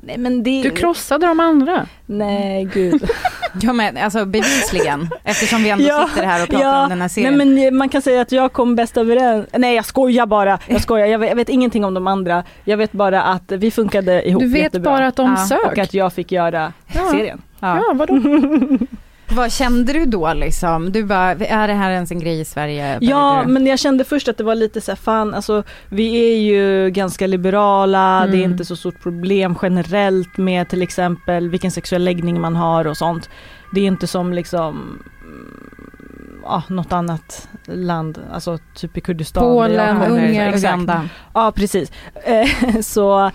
Nej 0.00 0.18
men 0.18 0.42
det... 0.42 0.62
Du 0.62 0.70
krossade 0.70 1.26
de 1.26 1.40
andra. 1.40 1.86
Nej 2.06 2.64
gud. 2.74 3.10
Ja 3.62 3.72
men 3.72 3.96
alltså 3.96 4.24
bevisligen, 4.24 5.08
eftersom 5.24 5.62
vi 5.62 5.70
ändå 5.70 5.84
Ja, 5.84 6.08
sitter 6.08 6.26
här 6.26 6.42
och 6.42 6.48
pratar 6.48 6.64
ja, 6.64 6.82
om 6.82 6.88
den 6.88 7.00
här 7.00 7.08
serien. 7.08 7.38
Nej 7.38 7.46
men 7.46 7.76
man 7.76 7.88
kan 7.88 8.02
säga 8.02 8.20
att 8.20 8.32
jag 8.32 8.52
kom 8.52 8.76
bäst 8.76 8.96
överens. 8.96 9.46
Nej 9.58 9.74
jag 9.74 9.84
skojar 9.84 10.26
bara. 10.26 10.58
Jag 10.66 10.80
skojar. 10.82 11.06
Jag 11.06 11.18
vet, 11.18 11.28
jag 11.28 11.36
vet 11.36 11.48
ingenting 11.48 11.84
om 11.84 11.94
de 11.94 12.06
andra. 12.06 12.44
Jag 12.64 12.76
vet 12.76 12.92
bara 12.92 13.22
att 13.22 13.52
vi 13.52 13.70
funkade 13.70 14.28
ihop 14.28 14.40
Du 14.42 14.48
vet 14.48 14.62
jättebra. 14.62 14.90
bara 14.92 15.06
att 15.06 15.16
de 15.16 15.30
Ja, 15.38 15.46
sök. 15.46 15.64
Och 15.72 15.78
att 15.78 15.94
jag 15.94 16.12
fick 16.12 16.32
göra 16.32 16.72
Ja. 16.94 17.10
serien. 17.12 17.42
ja. 17.60 17.76
Ja, 17.76 17.92
vadå? 17.94 18.14
Vad 19.30 19.52
kände 19.52 19.92
du 19.92 20.04
då 20.06 20.32
liksom? 20.32 20.92
Du 20.92 21.04
bara, 21.04 21.30
är 21.30 21.68
det 21.68 21.74
här 21.74 21.90
ens 21.90 22.10
en 22.10 22.20
grej 22.20 22.40
i 22.40 22.44
Sverige? 22.44 22.98
Ja 23.00 23.44
men 23.46 23.66
jag 23.66 23.78
kände 23.78 24.04
först 24.04 24.28
att 24.28 24.36
det 24.36 24.44
var 24.44 24.54
lite 24.54 24.80
så 24.80 24.90
här, 24.90 24.96
fan 24.96 25.34
alltså 25.34 25.62
vi 25.88 26.32
är 26.32 26.38
ju 26.38 26.90
ganska 26.90 27.26
liberala, 27.26 28.26
det 28.26 28.36
är 28.36 28.38
Mm. 28.38 28.50
inte 28.50 28.64
så 28.64 28.76
stort 28.76 29.02
problem 29.02 29.54
generellt 29.62 30.36
med 30.36 30.68
till 30.68 30.82
exempel 30.82 31.48
vilken 31.48 31.70
sexuell 31.70 32.04
läggning 32.04 32.40
man 32.40 32.56
har 32.56 32.86
och 32.86 32.96
sånt. 32.96 33.30
Det 33.74 33.80
är 33.80 33.84
inte 33.86 34.06
som 34.06 34.32
liksom 34.32 35.00
mm, 35.22 36.40
ja, 36.44 36.62
något 36.68 36.92
annat 36.92 37.48
land, 37.64 38.18
alltså 38.32 38.58
typ 38.74 38.96
i 38.96 39.00
Kurdistan. 39.00 39.42
Polen. 39.42 40.02
Ungern. 40.02 40.54
Uganda. 40.54 41.08
Ja 41.34 41.52
precis. 41.56 41.92
Eh, 42.24 42.80
så, 42.80 43.30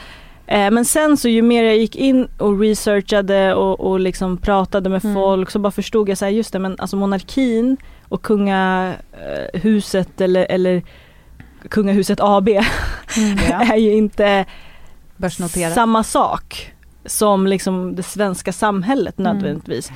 men 0.71 0.85
sen 0.85 1.17
så 1.17 1.29
ju 1.29 1.41
mer 1.41 1.63
jag 1.63 1.77
gick 1.77 1.95
in 1.95 2.27
och 2.38 2.59
researchade 2.59 3.53
och, 3.55 3.79
och 3.79 4.00
liksom 4.00 4.38
pratade 4.38 4.89
med 4.89 5.03
Mm. 5.05 5.15
folk 5.15 5.50
så 5.50 5.59
bara 5.59 5.71
förstod 5.71 6.09
jag 6.09 6.17
så 6.17 6.25
här, 6.25 6.31
just 6.31 6.53
det 6.53 6.59
men 6.59 6.75
alltså 6.79 6.95
monarkin 6.97 7.77
och 8.09 8.21
kungahuset 8.21 10.21
eller, 10.21 10.45
eller 10.50 10.81
kungahuset 11.69 12.19
AB 12.21 12.50
Ja. 12.50 12.63
är 13.73 13.77
ju 13.77 13.93
inte 13.93 14.45
samma 15.73 16.03
sak 16.03 16.73
som 17.05 17.47
liksom 17.47 17.95
det 17.95 18.03
svenska 18.03 18.53
samhället 18.53 19.19
Mm. 19.19 19.33
nödvändigtvis. 19.33 19.91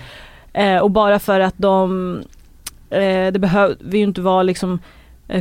Eh, 0.53 0.77
och 0.77 0.91
bara 0.91 1.19
för 1.19 1.39
att 1.39 1.55
de, 1.57 2.11
eh, 2.89 3.31
det 3.31 3.39
behöver 3.39 3.97
ju 3.97 4.03
inte 4.03 4.21
vara 4.21 4.43
liksom 4.43 4.73
eh, 4.73 4.79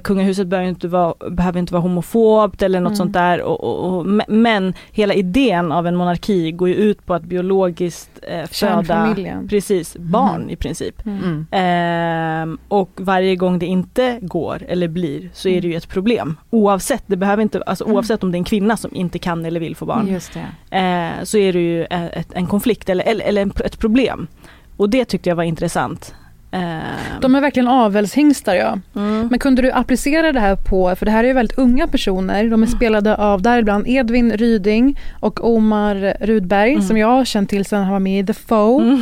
Kungahuset 0.05 0.47
behöver 0.47 0.69
inte 0.69 0.89
vara, 0.89 1.15
behöver 1.31 1.59
inte 1.61 1.73
vara 1.73 1.83
homofobt 1.83 2.63
eller 2.63 2.81
något 2.81 2.91
Mm. 2.91 2.97
sånt 2.97 3.13
där. 3.13 3.41
Och, 3.43 3.65
och, 3.65 3.85
och, 3.99 4.07
me- 4.07 4.25
men 4.29 4.75
hela 4.93 5.15
idén 5.15 5.73
av 5.73 5.87
en 5.87 5.97
monarki 5.97 6.53
går 6.53 6.69
ju 6.69 6.75
ut 6.75 7.07
på 7.07 7.15
att 7.15 7.23
biologiskt 7.23 8.11
eh, 8.23 8.47
föda 8.47 9.17
precis, 9.49 9.97
barn 9.97 10.41
Mhm. 10.41 10.51
i 10.51 10.57
princip. 10.57 11.07
Mm. 11.07 11.47
Ehm, 11.51 12.59
och 12.69 12.91
varje 12.97 13.37
gång 13.37 13.59
det 13.59 13.67
inte 13.67 14.19
går 14.23 14.63
eller 14.69 14.89
blir 14.89 15.31
så 15.33 15.49
är 15.49 15.61
det 15.61 15.69
ju 15.69 15.75
ett 15.75 15.89
problem. 15.89 16.37
Oavsett, 16.51 17.03
det 17.07 17.17
behöver 17.17 17.43
inte, 17.43 17.63
alltså, 17.63 17.85
oavsett 17.85 18.23
om 18.25 18.33
det 18.33 18.37
är 18.37 18.41
en 18.41 18.45
kvinna 18.45 18.77
som 18.77 18.95
inte 18.95 19.19
kan 19.19 19.45
eller 19.45 19.61
vill 19.61 19.77
få 19.77 19.87
barn. 19.87 20.09
Just 20.09 20.33
det. 20.71 20.77
Eh, 20.79 21.25
så 21.25 21.39
är 21.39 21.53
det 21.53 21.61
ju 21.61 21.83
eh, 21.85 22.05
ett, 22.05 22.29
en 22.33 22.47
konflikt 22.47 22.89
eller, 22.89 23.05
eller, 23.05 23.25
eller 23.25 23.63
ett 23.65 23.79
problem. 23.79 24.27
Och 24.77 24.91
det 24.91 25.05
tyckte 25.05 25.29
jag 25.29 25.37
var 25.37 25.45
intressant. 25.45 26.15
Ehm, 26.51 26.83
De 27.21 27.35
är 27.35 27.41
verkligen 27.41 27.69
avelshingstar 27.69 28.55
ja. 28.55 28.79
mm. 28.97 29.29
Men 29.31 29.39
kunde 29.39 29.63
du 29.63 29.73
applicera 29.73 30.33
det 30.33 30.41
här 30.41 30.57
på, 30.57 30.97
för 30.97 31.07
det 31.07 31.13
här 31.13 31.25
är 31.25 31.29
ju 31.29 31.35
väldigt 31.35 31.59
unga 31.59 31.87
personer, 31.87 32.51
de 32.51 32.63
är 32.63 32.67
spelade 32.67 33.17
av 33.17 33.43
däribland 33.43 33.85
Edvin 33.89 34.33
Ryding 34.33 34.99
och 35.21 35.49
Omar 35.55 36.17
Rudberg 36.21 36.71
Mm. 36.73 36.83
som 36.83 36.97
jag 36.97 37.07
har 37.09 37.25
känt 37.25 37.51
till 37.51 37.65
sedan 37.65 37.83
han 37.83 37.93
var 37.93 38.01
med 38.01 38.21
i 38.21 38.27
The 38.27 38.33
Foe. 38.33 38.99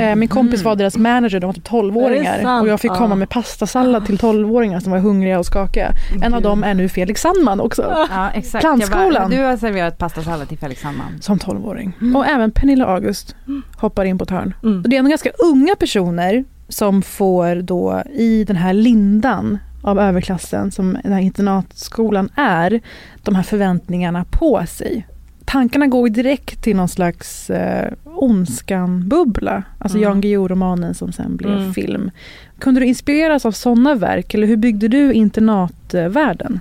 Eh, 0.00 0.14
Min 0.16 0.28
kompis 0.28 0.62
var 0.62 0.76
deras 0.76 0.96
manager, 0.96 1.40
de 1.40 1.46
var 1.46 1.52
typ 1.54 1.72
Är 1.72 1.76
det 1.82 1.88
12-åringar 1.88 2.42
sant? 2.42 2.62
och 2.62 2.68
jag 2.68 2.80
fick 2.80 2.92
komma 2.92 3.14
med 3.14 3.28
pastasallad 3.28 4.06
till 4.06 4.16
12-åringar 4.18 4.80
som 4.80 4.92
var 4.92 4.98
hungriga 4.98 5.38
och 5.38 5.46
skakiga. 5.46 5.92
En 6.22 6.34
av 6.34 6.42
dem 6.42 6.64
är 6.64 6.74
nu 6.74 6.88
Felix 6.88 7.20
Sandman 7.20 7.60
också. 7.60 8.06
Ja 8.10 8.30
exakt. 8.34 8.62
Plantskolan. 8.62 9.30
Bara, 9.30 9.38
du 9.38 9.44
har 9.44 9.56
serverat 9.56 9.98
pastasallad 9.98 10.48
till 10.48 10.58
Felix 10.58 10.80
Sandman. 10.80 11.18
Som 11.20 11.38
12-åring. 11.38 11.92
Och 12.16 12.26
även 12.26 12.50
Pernilla 12.50 12.86
August 12.86 13.36
hoppar 13.76 14.04
in 14.04 14.18
på 14.18 14.24
ett 14.24 14.30
hörn. 14.30 14.54
Mm. 14.62 14.82
Det 14.86 14.96
är 14.96 14.98
ändå 14.98 15.08
ganska 15.08 15.30
unga 15.52 15.74
personer 15.76 16.44
som 16.68 17.02
får 17.02 17.54
då 17.56 18.02
i 18.14 18.44
den 18.44 18.56
här 18.56 18.72
lindan 18.72 19.58
av 19.82 19.98
överklassen 19.98 20.70
som 20.70 20.98
den 21.02 21.12
här 21.12 21.20
internatskolan 21.20 22.28
är, 22.34 22.80
de 23.22 23.34
här 23.34 23.42
förväntningarna 23.42 24.24
på 24.30 24.64
sig. 24.68 25.06
Tankarna 25.44 25.86
går 25.86 26.08
direkt 26.08 26.62
till 26.62 26.76
någon 26.76 26.88
slags 26.88 27.50
eh, 27.50 27.92
ondskan-bubbla. 28.04 29.62
Alltså 29.78 29.98
Mm. 29.98 30.08
Jan 30.08 30.20
Guillou-romanen 30.20 30.94
som 30.94 31.12
sen 31.12 31.36
blev 31.36 31.52
Mm. 31.58 31.74
film. 31.74 32.10
Kunde 32.58 32.80
du 32.80 32.86
inspireras 32.86 33.46
av 33.46 33.52
sådana 33.52 33.94
verk 33.94 34.34
eller 34.34 34.46
hur 34.46 34.56
byggde 34.56 34.88
du 34.88 35.12
internatvärlden? 35.12 36.60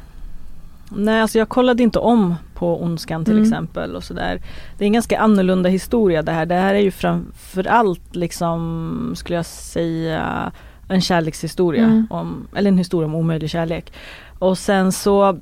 Nej 0.90 1.22
alltså 1.22 1.38
jag 1.38 1.50
kollade 1.50 1.84
inte 1.84 2.00
om 2.00 2.36
på 2.56 2.82
Ondskan 2.84 3.26
till 3.26 3.34
Mm. 3.34 3.44
exempel 3.44 3.96
och 3.96 4.04
sådär. 4.04 4.42
Det 4.78 4.84
är 4.84 4.88
en 4.88 4.94
ganska 4.94 5.20
annorlunda 5.20 5.70
historia 5.70 6.22
det 6.22 6.32
här. 6.32 6.46
Det 6.46 6.56
här 6.56 6.74
är 6.76 6.80
ju 6.80 6.92
framförallt 6.92 8.16
liksom 8.16 9.14
skulle 9.16 9.36
jag 9.36 9.46
säga 9.46 10.52
en 10.88 11.02
kärlekshistoria. 11.02 11.84
Mm. 11.84 12.08
Om, 12.10 12.48
eller 12.56 12.68
en 12.72 12.78
historia 12.78 13.06
om 13.06 13.16
omöjlig 13.16 13.50
kärlek. 13.50 13.94
Och 14.40 14.58
sen 14.58 14.92
så 14.92 15.38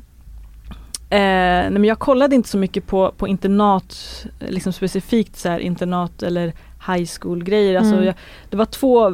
Eh, 1.10 1.20
nej 1.20 1.72
men 1.72 1.84
jag 1.84 2.00
kollade 2.00 2.36
inte 2.36 2.50
så 2.50 2.58
mycket 2.58 2.88
på, 2.88 3.12
på 3.18 3.28
internat, 3.28 4.26
liksom 4.40 4.74
specifikt 4.74 5.38
så 5.38 5.50
här 5.50 5.60
internat 5.60 6.24
eller 6.24 6.54
high 6.88 7.10
school 7.20 7.44
grejer. 7.44 7.78
Alltså 7.78 7.94
Mm. 7.94 8.06
jag, 8.06 8.16
det 8.50 8.58
var 8.58 8.66
två 8.66 9.14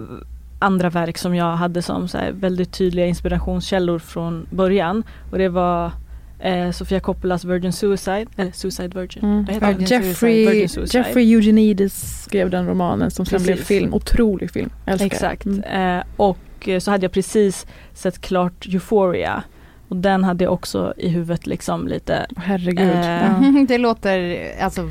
andra 0.59 0.89
verk 0.89 1.17
som 1.17 1.35
jag 1.35 1.55
hade 1.55 1.81
som 1.81 2.07
så 2.07 2.17
här 2.17 2.31
väldigt 2.31 2.71
tydliga 2.71 3.05
inspirationskällor 3.05 3.99
från 3.99 4.47
början. 4.51 5.03
Och 5.31 5.37
det 5.37 5.49
var 5.49 5.91
eh, 6.39 6.71
Sofia 6.71 6.99
Coppolas 6.99 7.45
Virgin 7.45 7.73
Suicide, 7.73 8.25
eller 8.35 8.51
Suicide 8.51 8.99
Virgin. 8.99 9.23
Mm. 9.23 9.45
Vad 9.45 9.53
heter 9.53 9.73
den? 9.73 9.85
Jeffrey, 9.85 10.45
Virgin 10.45 10.69
Suicide. 10.69 11.03
Jeffrey 11.03 11.33
Eugenides 11.33 12.23
skrev 12.23 12.49
den 12.49 12.67
romanen 12.67 13.11
som 13.11 13.25
sen 13.25 13.43
blev 13.43 13.55
film. 13.55 13.93
Otrolig 13.93 14.51
film. 14.51 14.69
Älskar. 14.85 15.05
Exakt. 15.05 15.45
Mm. 15.45 15.97
Eh, 15.97 16.03
och 16.15 16.69
eh, 16.69 16.79
så 16.79 16.91
hade 16.91 17.03
jag 17.03 17.11
precis 17.11 17.67
sett 17.93 18.21
klart 18.21 18.65
Euphoria. 18.65 19.43
Och 19.87 19.95
den 19.95 20.23
hade 20.23 20.43
jag 20.43 20.53
också 20.53 20.93
i 20.97 21.09
huvudet 21.09 21.47
liksom 21.47 21.87
lite. 21.87 22.27
Herregud. 22.37 22.89
Eh, 22.89 23.55
ja. 23.55 23.65
det 23.67 23.77
låter, 23.77 24.45
alltså 24.61 24.89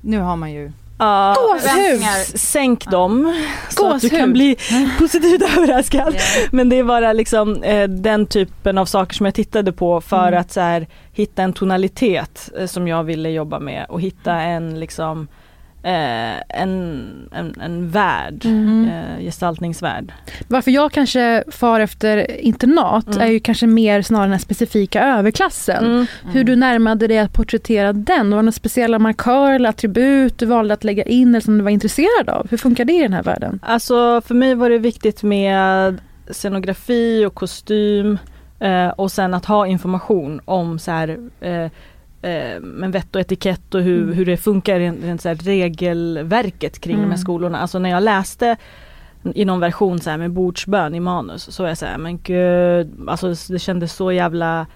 nu 0.00 0.18
har 0.18 0.36
man 0.36 0.52
ju 0.52 0.72
Ja, 0.98 1.36
Gåshud! 1.38 2.00
s- 2.02 2.50
Sänk 2.52 2.90
dem 2.90 3.34
så 3.70 3.92
att 3.92 4.00
du 4.02 4.08
kan 4.10 4.32
bli 4.32 4.56
positivt 4.98 5.42
överraskad. 5.42 6.14
Ja. 6.16 6.20
Men 6.52 6.68
det 6.68 6.78
är 6.78 6.84
bara 6.84 7.12
liksom 7.12 7.62
eh, 7.62 7.88
den 7.88 8.26
typen 8.26 8.78
av 8.78 8.84
saker 8.86 9.14
som 9.14 9.26
jag 9.26 9.34
tittade 9.34 9.72
på 9.72 10.00
för 10.00 10.28
Mm. 10.28 10.40
att 10.40 10.52
så 10.52 10.60
här, 10.60 10.86
hitta 11.12 11.42
en 11.42 11.52
tonalitet 11.52 12.50
eh, 12.58 12.66
som 12.66 12.88
jag 12.88 13.04
ville 13.04 13.30
jobba 13.30 13.58
med 13.58 13.86
och 13.88 14.00
hitta 14.00 14.32
en 14.32 14.80
liksom 14.80 15.28
eh, 15.84 16.60
en, 16.62 17.28
en, 17.32 17.54
en 17.60 17.90
värld, 17.90 18.44
Mm. 18.44 18.88
eh, 18.88 19.24
gestaltningsvärld. 19.24 20.12
Varför 20.48 20.70
jag 20.70 20.92
kanske 20.92 21.44
far 21.50 21.80
efter 21.80 22.40
internat 22.40 23.06
Mm. 23.06 23.20
är 23.20 23.26
ju 23.26 23.40
kanske 23.40 23.66
mer 23.66 24.02
snarare 24.02 24.30
den 24.30 24.38
specifika 24.38 25.02
överklassen. 25.04 25.84
Mm. 25.84 26.06
Hur 26.32 26.44
du 26.44 26.56
närmade 26.56 27.06
dig 27.06 27.18
att 27.18 27.32
porträttera 27.32 27.92
den. 27.92 28.30
Var 28.30 28.36
det 28.36 28.42
några 28.42 28.52
speciella 28.52 28.98
markörer 28.98 29.54
eller 29.54 29.68
attribut 29.68 30.38
du 30.38 30.46
valde 30.46 30.74
att 30.74 30.84
lägga 30.84 31.02
in 31.04 31.28
eller 31.28 31.40
som 31.40 31.58
du 31.58 31.64
var 31.64 31.70
intresserad 31.70 32.28
av? 32.28 32.46
Hur 32.50 32.56
funkar 32.56 32.84
det 32.84 32.92
i 32.92 33.02
den 33.02 33.12
här 33.12 33.22
världen? 33.22 33.60
Alltså 33.62 34.20
för 34.20 34.34
mig 34.34 34.54
var 34.54 34.70
det 34.70 34.78
viktigt 34.78 35.22
med 35.22 36.00
scenografi 36.30 37.24
och 37.24 37.34
kostym 37.34 38.18
eh, 38.60 38.88
och 38.88 39.12
sen 39.12 39.34
att 39.34 39.44
ha 39.44 39.66
information 39.66 40.40
om 40.44 40.78
så 40.78 40.90
här 40.90 41.18
eh, 42.24 42.60
men 42.60 42.90
vett 42.90 43.14
och 43.14 43.20
etikett 43.20 43.74
och 43.74 43.80
hur, 43.82 44.02
Mm. 44.02 44.14
hur 44.14 44.26
det 44.26 44.36
funkar 44.36 44.78
rent, 44.78 45.04
rent 45.04 45.20
så 45.22 45.28
här 45.28 45.36
regelverket 45.36 46.78
kring 46.80 46.96
de 46.96 47.00
Mm. 47.00 47.10
här 47.10 47.18
skolorna. 47.18 47.58
Alltså 47.58 47.78
när 47.78 47.90
jag 47.90 48.02
läste 48.02 48.56
i 49.34 49.44
någon 49.44 49.60
version 49.60 49.98
så 50.00 50.10
här 50.10 50.16
med 50.18 50.30
bordsbön 50.30 50.94
i 50.94 51.00
manus. 51.00 51.42
Så 51.54 51.62
var 51.62 51.68
jag 51.68 51.78
såhär, 51.78 51.98
men 51.98 52.18
gud, 52.22 53.08
alltså 53.08 53.34
det 53.52 53.58
kändes 53.58 53.92
så 53.92 54.12
jävla 54.12 54.66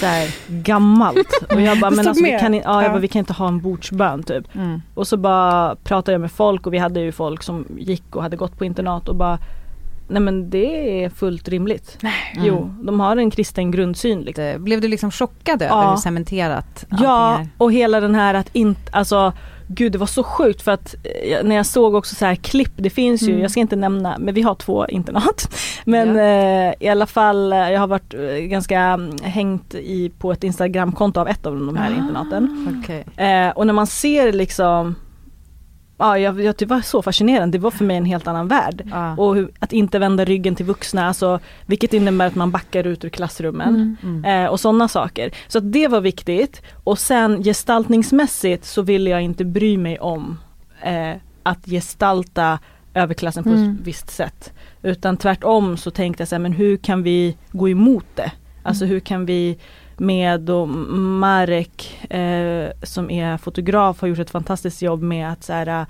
så 0.00 0.06
här, 0.06 0.34
gammalt. 0.48 1.28
Och 1.54 1.60
jag 1.60 1.80
bara, 1.80 1.90
men 1.90 2.08
alltså, 2.08 2.24
vi, 2.24 2.30
kan, 2.40 2.54
ja, 2.54 2.60
jag 2.64 2.84
Ja. 2.84 2.88
bara, 2.88 2.98
vi 2.98 3.08
kan 3.08 3.18
inte 3.20 3.32
ha 3.32 3.48
en 3.48 3.60
bordsbön 3.60 4.22
typ. 4.22 4.54
Mm. 4.54 4.82
Och 4.94 5.08
så 5.08 5.16
bara 5.16 5.76
pratade 5.76 6.12
jag 6.12 6.20
med 6.20 6.32
folk 6.32 6.66
och 6.66 6.74
vi 6.74 6.78
hade 6.78 7.00
ju 7.00 7.12
folk 7.12 7.42
som 7.42 7.64
gick 7.78 8.16
och 8.16 8.22
hade 8.22 8.36
gått 8.36 8.58
på 8.58 8.64
internat 8.64 9.08
och 9.08 9.16
bara 9.16 9.38
Nej 10.08 10.20
men 10.22 10.50
det 10.50 11.04
är 11.04 11.10
fullt 11.10 11.48
rimligt. 11.48 11.98
Jo, 12.36 12.74
de 12.82 13.00
har 13.00 13.16
en 13.16 13.30
kristen 13.30 13.70
grundsyn. 13.70 14.20
Liksom. 14.20 14.64
Blev 14.64 14.80
du 14.80 14.88
liksom 14.88 15.10
chockad 15.10 15.62
över 15.62 15.74
Ja. 15.74 15.90
hur 15.90 15.96
cementerat 15.96 16.86
Ja, 17.00 17.38
är? 17.38 17.48
och 17.58 17.72
hela 17.72 18.00
den 18.00 18.14
här 18.14 18.34
att 18.34 18.48
inte, 18.52 18.80
alltså 18.92 19.32
Gud 19.70 19.92
det 19.92 19.98
var 19.98 20.06
så 20.06 20.22
sjukt 20.22 20.62
för 20.62 20.72
att 20.72 20.94
eh, 21.04 21.44
när 21.44 21.56
jag 21.56 21.66
såg 21.66 21.94
också 21.94 22.14
så 22.14 22.24
här 22.26 22.34
klipp, 22.34 22.72
det 22.76 22.90
finns 22.90 23.22
ju, 23.22 23.28
Mm. 23.28 23.42
jag 23.42 23.50
ska 23.50 23.60
inte 23.60 23.76
nämna, 23.76 24.16
men 24.18 24.34
vi 24.34 24.42
har 24.42 24.54
två 24.54 24.86
internat. 24.86 25.54
Men 25.84 26.16
eh, 26.16 26.74
i 26.80 26.88
alla 26.88 27.06
fall, 27.06 27.52
eh, 27.52 27.58
jag 27.58 27.80
har 27.80 27.86
varit 27.86 28.14
eh, 28.14 28.20
ganska 28.20 28.80
mm, 28.80 29.16
hängt 29.22 29.74
i 29.74 30.10
på 30.18 30.32
ett 30.32 30.44
instagramkonto 30.44 31.20
av 31.20 31.28
ett 31.28 31.46
av 31.46 31.54
de 31.54 31.76
här 31.76 31.90
Ah, 31.92 31.96
internaten. 31.98 32.66
okej. 32.82 33.26
Eh, 33.28 33.50
och 33.50 33.66
när 33.66 33.72
man 33.74 33.86
ser 33.86 34.32
liksom 34.32 34.94
Ja, 35.98 36.18
jag, 36.18 36.40
jag, 36.40 36.54
det 36.58 36.66
var 36.66 36.80
så 36.80 37.02
fascinerande, 37.02 37.58
det 37.58 37.62
var 37.62 37.70
för 37.70 37.84
mig 37.84 37.96
en 37.96 38.04
helt 38.04 38.26
annan 38.26 38.48
värld. 38.48 38.82
Ja. 38.90 39.16
Och 39.16 39.34
hur, 39.34 39.50
att 39.58 39.72
inte 39.72 39.98
vända 39.98 40.24
ryggen 40.24 40.54
till 40.54 40.66
vuxna, 40.66 41.06
alltså, 41.08 41.40
vilket 41.66 41.92
innebär 41.94 42.26
att 42.26 42.34
man 42.34 42.50
backar 42.50 42.86
ut 42.86 43.04
ur 43.04 43.08
klassrummen. 43.08 43.96
Mm. 44.02 44.24
Eh, 44.24 44.50
och 44.50 44.60
sådana 44.60 44.88
saker. 44.88 45.30
Så 45.48 45.58
att 45.58 45.72
det 45.72 45.88
var 45.88 46.00
viktigt. 46.00 46.62
Och 46.84 46.98
sen 46.98 47.42
gestaltningsmässigt 47.42 48.64
så 48.64 48.82
ville 48.82 49.10
jag 49.10 49.22
inte 49.22 49.44
bry 49.44 49.78
mig 49.78 49.98
om 49.98 50.38
eh, 50.82 51.12
att 51.42 51.66
gestalta 51.66 52.58
överklassen 52.94 53.44
på 53.44 53.50
Mm. 53.50 53.70
ett 53.74 53.80
visst 53.86 54.10
sätt. 54.10 54.52
Utan 54.82 55.16
tvärtom 55.16 55.76
så 55.76 55.90
tänkte 55.90 56.20
jag 56.20 56.28
så 56.28 56.34
här, 56.34 56.40
men 56.40 56.52
hur 56.52 56.76
kan 56.76 57.02
vi 57.02 57.36
gå 57.52 57.68
emot 57.68 58.06
det? 58.14 58.32
Alltså 58.62 58.84
hur 58.84 59.00
kan 59.00 59.26
vi 59.26 59.58
med 60.00 60.40
då 60.40 60.66
Marek 60.66 62.06
eh, 62.10 62.70
som 62.82 63.10
är 63.10 63.36
fotograf 63.36 64.00
har 64.00 64.08
gjort 64.08 64.18
ett 64.18 64.30
fantastiskt 64.30 64.82
jobb 64.82 65.02
med 65.02 65.32
att 65.32 65.44
så 65.44 65.52
här, 65.52 65.66
eh, 65.66 65.86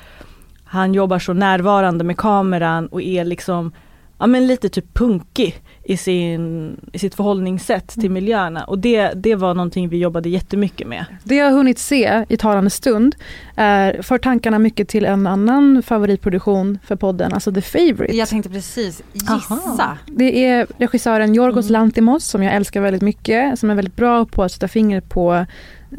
han 0.64 0.94
jobbar 0.94 1.18
så 1.18 1.32
närvarande 1.32 2.04
med 2.04 2.16
kameran 2.16 2.86
och 2.86 3.02
är 3.02 3.24
liksom 3.24 3.72
ja 4.18 4.26
men 4.26 4.46
lite 4.46 4.68
typ 4.68 4.94
punkig 4.94 5.62
i, 5.84 5.96
sin, 5.96 6.76
i 6.92 6.98
sitt 6.98 7.14
förhållningssätt 7.14 7.88
till 7.88 8.10
miljöerna 8.10 8.64
och 8.64 8.78
det, 8.78 9.12
det 9.14 9.34
var 9.34 9.54
någonting 9.54 9.88
vi 9.88 9.98
jobbade 9.98 10.28
jättemycket 10.28 10.86
med. 10.86 11.04
Det 11.24 11.34
jag 11.34 11.44
har 11.44 11.52
hunnit 11.52 11.78
se 11.78 12.24
i 12.28 12.36
talande 12.36 12.70
stund 12.70 13.16
är, 13.56 14.02
för 14.02 14.18
tankarna 14.18 14.58
mycket 14.58 14.88
till 14.88 15.04
en 15.04 15.26
annan 15.26 15.82
favoritproduktion 15.82 16.78
för 16.84 16.96
podden, 16.96 17.32
alltså 17.32 17.52
The 17.52 17.62
Favourite. 17.62 18.16
Jag 18.16 18.28
tänkte 18.28 18.50
precis 18.50 19.02
gissa. 19.12 19.98
Det 20.06 20.44
är 20.44 20.66
regissören 20.78 21.34
Yorgos 21.34 21.70
Lantimos 21.70 22.24
som 22.24 22.42
jag 22.42 22.54
älskar 22.54 22.80
väldigt 22.80 23.02
mycket, 23.02 23.58
som 23.58 23.70
är 23.70 23.74
väldigt 23.74 23.96
bra 23.96 24.24
på 24.24 24.42
att 24.42 24.52
sätta 24.52 24.68
fingret 24.68 25.08
på 25.08 25.46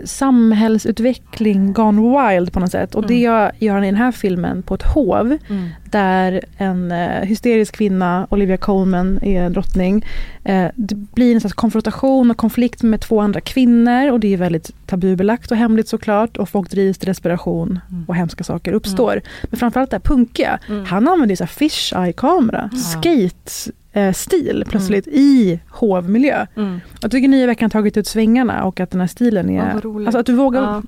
samhällsutveckling 0.04 1.74
gone 1.74 2.02
wild 2.32 2.54
på 2.54 2.60
något 2.60 2.72
sätt. 2.72 2.96
Och 2.96 3.08
det 3.08 3.20
gör 3.20 3.52
gör 3.60 3.74
han 3.74 3.84
i 3.84 3.88
den 3.88 3.96
här 3.96 4.12
filmen 4.12 4.64
på 4.64 4.76
ett 4.76 4.84
hov 4.84 5.38
Mm. 5.50 5.70
där 5.92 6.42
en 6.58 6.92
eh, 6.92 7.22
hysterisk 7.26 7.76
kvinna, 7.76 8.28
Olivia 8.30 8.58
Colman, 8.58 9.20
är 9.24 9.50
drottning. 9.50 10.06
Eh, 10.50 10.72
det 10.76 10.96
blir 10.96 11.34
en 11.34 11.42
slags 11.42 11.54
konfrontation 11.54 12.32
och 12.32 12.38
konflikt 12.38 12.84
med 12.84 13.02
två 13.02 13.22
andra 13.22 13.42
kvinnor 13.42 14.12
och 14.12 14.20
det 14.20 14.34
är 14.34 14.38
väldigt 14.38 14.72
tabubelagt 14.86 15.52
och 15.52 15.58
hemligt 15.58 15.88
såklart 15.88 16.38
och 16.38 16.50
folk 16.50 16.72
drivs 16.72 16.98
till 16.98 17.08
desperation 17.08 17.80
och 18.08 18.16
hemska 18.16 18.44
saker 18.44 18.72
uppstår. 18.72 19.22
Men 19.44 19.60
framförallt 19.60 19.92
det 19.92 19.96
här 19.96 20.02
punkiga. 20.02 20.60
Mm. 20.68 20.86
Han 20.86 21.08
använder 21.08 21.34
ju 21.34 21.36
så 21.36 21.48
fish 21.48 21.94
eye 21.96 22.14
kamera, 22.14 22.70
skate 22.70 23.72
eh, 23.92 24.14
stil 24.14 24.64
plötsligt 24.70 25.08
i 25.08 25.60
hovmiljö. 25.70 26.46
Mm. 26.56 26.80
Jag 27.02 27.12
tycker 27.12 27.28
nya 27.28 27.48
veckan 27.48 27.66
har 27.66 27.70
tagit 27.70 27.98
ut 27.98 28.08
svängarna 28.08 28.64
och 28.64 28.80
att 28.80 28.92
den 28.92 29.02
här 29.02 29.08
stilen 29.08 29.50
är... 29.50 29.82
roligt. 29.82 30.08
alltså 30.08 30.20
att 30.20 30.26
du 30.26 30.34
vågar... 30.34 30.62
Ja. 30.62 30.82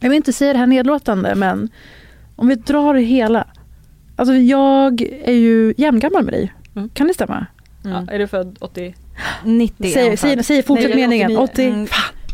Jag 0.00 0.08
vill 0.08 0.16
inte 0.16 0.32
säga 0.32 0.52
det 0.52 0.58
här 0.58 0.66
nedlåtande 0.66 1.34
men 1.34 1.68
om 2.36 2.48
vi 2.48 2.54
drar 2.54 2.94
det 2.94 3.00
hela. 3.00 3.46
Alltså 4.16 4.34
jag 4.34 5.02
är 5.24 5.32
ju 5.32 5.74
jämngammal 5.76 6.24
med 6.24 6.34
dig. 6.34 6.52
Mm. 6.76 6.88
Kan 6.88 7.06
det 7.06 7.14
stämma? 7.14 7.46
Ja, 7.90 8.04
är 8.14 8.18
du 8.18 8.26
född 8.26 8.56
80? 8.60 8.94
90 9.44 9.90
Säg, 9.92 10.16
säg, 10.16 10.44
säg 10.44 10.62
fortsätt 10.62 10.88
Nej, 10.90 10.96
meningen. 10.98 11.36
89. 11.38 11.38
80. 11.52 11.64
Mm. 11.66 11.86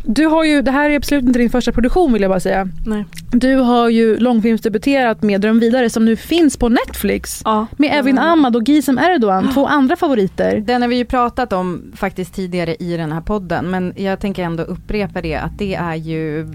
Du 0.07 0.25
har 0.25 0.43
ju, 0.43 0.61
det 0.61 0.71
här 0.71 0.89
är 0.89 0.95
absolut 0.95 1.23
inte 1.23 1.39
din 1.39 1.49
första 1.49 1.71
produktion 1.71 2.13
vill 2.13 2.21
jag 2.21 2.31
bara 2.31 2.39
säga. 2.39 2.67
Nej. 2.85 3.05
Du 3.31 3.55
har 3.55 3.89
ju 3.89 4.17
långfilmsdebuterat 4.17 5.21
med 5.23 5.41
Dröm 5.41 5.59
vidare 5.59 5.89
som 5.89 6.05
nu 6.05 6.15
finns 6.15 6.57
på 6.57 6.69
Netflix. 6.69 7.41
Ja. 7.45 7.67
Med 7.77 7.99
Evin 7.99 8.19
Ahmad 8.19 8.55
och 8.55 8.69
Gizem 8.69 8.97
Erdogan, 8.99 9.53
två 9.53 9.65
andra 9.67 9.95
favoriter. 9.95 10.59
Den 10.59 10.81
har 10.81 10.89
vi 10.89 10.95
ju 10.95 11.05
pratat 11.05 11.53
om 11.53 11.91
faktiskt 11.95 12.33
tidigare 12.35 12.75
i 12.75 12.97
den 12.97 13.11
här 13.11 13.21
podden 13.21 13.69
men 13.71 13.93
jag 13.95 14.19
tänker 14.19 14.43
ändå 14.43 14.63
upprepa 14.63 15.21
det 15.21 15.35
att 15.35 15.57
det 15.57 15.75
är 15.75 15.95
ju 15.95 16.47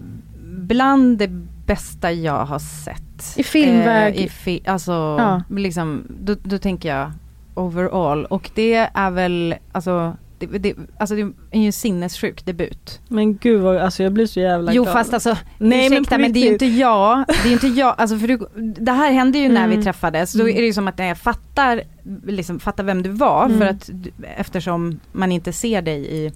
bland 0.43 1.19
det 1.19 1.29
bästa 1.67 2.13
jag 2.13 2.45
har 2.45 2.59
sett. 2.59 3.37
I 3.39 3.43
filmväg. 3.43 4.15
Eh, 4.17 4.25
i 4.25 4.29
fi- 4.29 4.63
alltså, 4.67 4.93
Ja. 4.93 5.43
liksom, 5.57 6.03
då, 6.21 6.37
då 6.43 6.59
tänker 6.59 6.89
jag 6.97 7.13
overall 7.61 8.25
och 8.25 8.51
det 8.55 8.75
är 8.95 9.11
väl, 9.11 9.55
alltså 9.73 10.17
det, 10.39 10.47
det, 10.47 10.75
alltså 10.99 11.15
det 11.15 11.21
är 11.51 11.61
ju 11.61 11.67
en 11.67 11.73
sinnessjuk 11.73 12.45
debut. 12.45 13.01
Men 13.09 13.37
gud 13.37 13.61
vad, 13.61 13.77
alltså 13.77 14.03
jag 14.03 14.13
blir 14.13 14.27
så 14.27 14.41
jävla 14.41 14.73
Jo 14.73 14.83
glad. 14.83 14.95
fast 14.95 15.15
alltså, 15.15 15.37
Nej, 15.59 15.89
men 15.91 15.99
ursäkta 15.99 16.15
på 16.17 16.21
men, 16.21 16.33
det 16.33 16.41
är 16.41 16.45
ju 16.47 16.53
inte 16.53 16.67
jag, 16.67 17.25
det 17.43 17.49
är 17.49 17.53
inte 17.53 17.67
jag, 17.69 17.95
alltså 17.99 18.19
för 18.19 18.29
du, 18.29 18.39
det 18.81 18.93
här 18.93 19.13
hände 19.13 19.39
ju 19.39 19.49
när 19.49 19.65
Mm. 19.65 19.79
vi 19.79 19.85
träffades, 19.85 20.33
då 20.33 20.43
Mm. 20.43 20.57
är 20.57 20.61
det 20.61 20.67
ju 20.67 20.73
som 20.73 20.89
att 20.89 20.99
när 20.99 21.07
jag 21.07 21.19
fattar, 21.19 21.83
liksom 22.27 22.61
fattar 22.61 22.85
vem 22.85 23.03
du 23.03 23.11
var 23.11 23.45
Mm. 23.45 23.59
för 23.59 23.67
att 23.67 23.91
eftersom 24.37 25.01
man 25.13 25.33
inte 25.33 25.53
ser 25.53 25.83
dig 25.83 26.01
i 26.27 26.33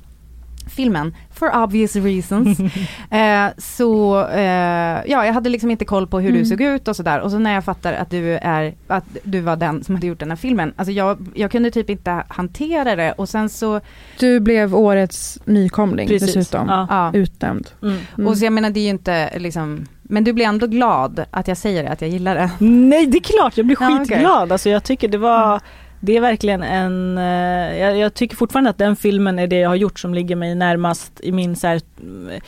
filmen, 0.67 1.15
for 1.35 1.57
obvious 1.63 1.97
reasons. 1.97 2.61
eh, 3.11 3.47
så 3.59 4.21
eh, 4.29 4.43
ja, 5.07 5.27
jag 5.27 5.33
hade 5.33 5.51
liksom 5.51 5.71
inte 5.71 5.85
koll 5.85 6.07
på 6.07 6.21
hur 6.21 6.29
du 6.31 6.35
Mm. 6.37 6.47
såg 6.47 6.61
ut 6.61 6.89
och 6.89 6.97
sådär. 6.97 7.21
Och 7.21 7.31
så 7.31 7.39
när 7.39 7.55
jag 7.55 7.65
fattar 7.65 7.93
att 7.93 8.11
du 8.11 8.33
är, 8.43 8.75
att 8.87 9.05
du 9.23 9.41
var 9.41 9.57
den 9.57 9.85
som 9.85 9.95
hade 9.95 10.07
gjort 10.07 10.21
den 10.21 10.31
här 10.31 10.37
filmen, 10.37 10.73
alltså 10.77 10.93
jag, 10.93 11.27
jag 11.35 11.51
kunde 11.51 11.71
typ 11.71 11.91
inte 11.91 12.25
hantera 12.29 12.97
det 12.97 13.13
och 13.13 13.29
sen 13.29 13.49
så 13.49 13.81
Du 14.19 14.41
blev 14.41 14.75
årets 14.75 15.39
nykomling 15.45 16.09
Precis. 16.09 16.35
dessutom. 16.35 16.69
Ja. 16.69 16.87
Ja. 16.91 17.19
Utnämnd. 17.19 17.69
Mm. 17.83 17.99
Mm. 18.19 18.27
Och 18.29 18.39
så 18.39 18.45
jag 18.45 18.53
menar 18.53 18.71
det 18.71 18.81
är 18.81 18.85
ju 18.85 18.91
inte 18.91 19.39
liksom, 19.39 19.87
men 20.03 20.25
du 20.25 20.33
blir 20.33 20.45
ändå 20.47 20.67
glad 20.67 21.25
att 21.31 21.49
jag 21.49 21.57
säger 21.57 21.83
det, 21.83 21.89
att 21.91 22.01
jag 22.01 22.11
gillar 22.11 22.35
det. 22.35 22.51
Nej 22.65 23.07
det 23.07 23.19
är 23.19 23.23
klart, 23.23 23.57
jag 23.57 23.67
blir 23.67 23.77
Ja, 23.81 23.91
okej. 23.93 23.99
skitglad. 24.07 24.53
Alltså 24.53 24.71
jag 24.71 24.85
tycker 24.85 25.09
det 25.09 25.19
var 25.19 25.61
det 26.05 26.17
är 26.17 26.21
verkligen 26.21 26.63
en, 26.63 27.19
eh, 27.19 27.79
jag, 27.79 27.99
jag 27.99 28.15
tycker 28.15 28.37
fortfarande 28.37 28.71
att 28.71 28.79
den 28.79 28.97
filmen 28.97 29.39
är 29.39 29.47
det 29.47 29.57
jag 29.59 29.69
har 29.69 29.77
gjort 29.77 29.99
som 29.99 30.15
ligger 30.15 30.37
mig 30.37 30.55
närmast 30.55 31.21
i 31.23 31.33
min 31.33 31.57
så 31.57 31.67
här, 31.67 31.81
mm, 32.03 32.41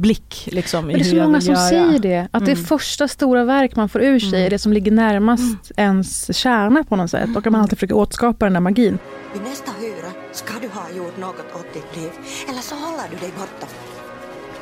blick 0.00 0.48
liksom. 0.52 0.86
Men 0.86 0.94
det 0.94 1.00
är 1.00 1.04
så 1.04 1.16
många 1.16 1.40
som 1.40 1.54
göra. 1.54 1.68
säger 1.68 1.98
det, 1.98 2.28
att 2.30 2.44
det 2.46 2.52
Mm. 2.52 2.64
första 2.64 3.08
stora 3.08 3.44
verk 3.44 3.76
man 3.76 3.88
får 3.88 4.02
ur 4.02 4.18
sig 4.20 4.28
Mm. 4.28 4.46
är 4.46 4.50
det 4.50 4.58
som 4.58 4.72
ligger 4.72 4.92
närmast 4.92 5.72
ens 5.76 6.36
kärna 6.36 6.84
på 6.84 6.96
något 6.96 7.10
sätt. 7.10 7.28
Och 7.36 7.46
att 7.46 7.52
man 7.52 7.60
alltid 7.60 7.78
försöker 7.78 7.96
återskapa 7.96 8.46
den 8.46 8.52
där 8.52 8.60
magin. 8.60 8.98
Vid 9.32 9.42
nästa 9.42 9.70
hyra 9.80 10.10
ska 10.32 10.52
du 10.62 10.68
ha 10.68 10.90
gjort 10.96 11.16
något 11.18 11.54
åt 11.54 11.72
ditt 11.74 11.96
liv. 12.02 12.10
Eller 12.48 12.60
så 12.60 12.74
håller 12.74 13.04
du 13.10 13.16
dig 13.16 13.30
borta. 13.38 13.66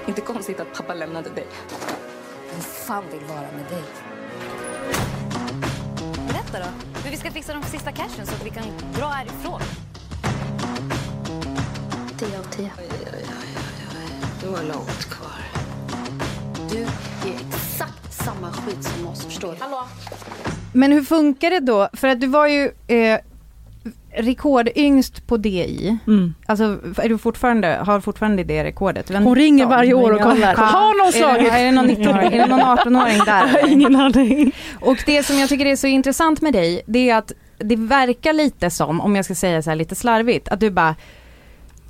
Inte 0.08 0.20
konstigt 0.20 0.60
att 0.60 0.74
pappa 0.76 0.94
lämnade 0.94 1.30
dig. 1.34 1.46
Vem 2.52 2.60
fan 2.60 3.04
vill 3.12 3.28
vara 3.28 3.40
med 3.40 3.66
dig? 3.70 3.82
Berätta 6.52 6.70
då, 6.70 7.00
hur 7.04 7.10
vi 7.10 7.16
ska 7.16 7.30
fixa 7.30 7.52
de 7.52 7.62
sista 7.62 7.92
cashen 7.92 8.26
så 8.26 8.34
att 8.34 8.46
vi 8.46 8.50
kan 8.50 8.64
dra 8.94 9.06
härifrån. 9.06 9.60
10 12.18 12.38
av 12.38 12.42
10. 12.42 12.70
Du 14.42 14.48
har 14.48 14.62
långt 14.62 15.04
kvar. 15.10 15.30
Du 16.70 16.78
är 16.82 17.34
exakt 17.48 18.12
samma 18.12 18.52
skit 18.52 18.84
som 18.84 19.06
oss, 19.06 19.24
förstår 19.24 19.52
du? 19.52 19.58
Hallå? 19.60 19.88
Men 20.72 20.92
hur 20.92 21.02
funkar 21.02 21.50
det 21.50 21.60
då? 21.60 21.88
För 21.92 22.08
att 22.08 22.20
du 22.20 22.26
var 22.26 22.46
ju 22.46 22.70
eh, 22.86 23.20
rekordyngst 24.16 25.26
på 25.26 25.36
DI. 25.36 25.98
Mm. 26.06 26.34
Alltså 26.46 26.78
är 27.02 27.08
du 27.08 27.18
fortfarande, 27.18 27.78
har 27.86 28.00
fortfarande 28.00 28.44
det 28.44 28.64
rekordet? 28.64 29.10
Var 29.10 29.20
Hon 29.20 29.36
ringer 29.36 29.64
19. 29.64 29.70
varje 29.70 29.94
år 29.94 30.10
och 30.12 30.20
kollar. 30.20 30.54
Har 30.54 30.98
någon 30.98 31.08
Är 31.08 31.12
slagit? 31.12 31.52
det, 31.52 31.58
är 31.58 31.64
det 31.64 31.72
någon 31.72 31.90
19-åring? 31.90 32.32
Är 32.32 32.38
det 32.38 32.56
någon 32.56 32.60
18-åring 32.78 33.18
där? 33.26 33.68
Ingen 33.72 33.96
aning. 33.96 34.52
Och 34.80 35.02
det 35.06 35.22
som 35.22 35.38
jag 35.38 35.48
tycker 35.48 35.66
är 35.66 35.76
så 35.76 35.86
intressant 35.86 36.40
med 36.40 36.52
dig, 36.52 36.82
det 36.86 37.10
är 37.10 37.16
att 37.16 37.32
det 37.58 37.76
verkar 37.76 38.32
lite 38.32 38.70
som, 38.70 39.00
om 39.00 39.16
jag 39.16 39.24
ska 39.24 39.34
säga 39.34 39.62
så 39.62 39.70
här 39.70 39.76
lite 39.76 39.94
slarvigt, 39.94 40.48
att 40.48 40.60
du 40.60 40.70
bara 40.70 40.94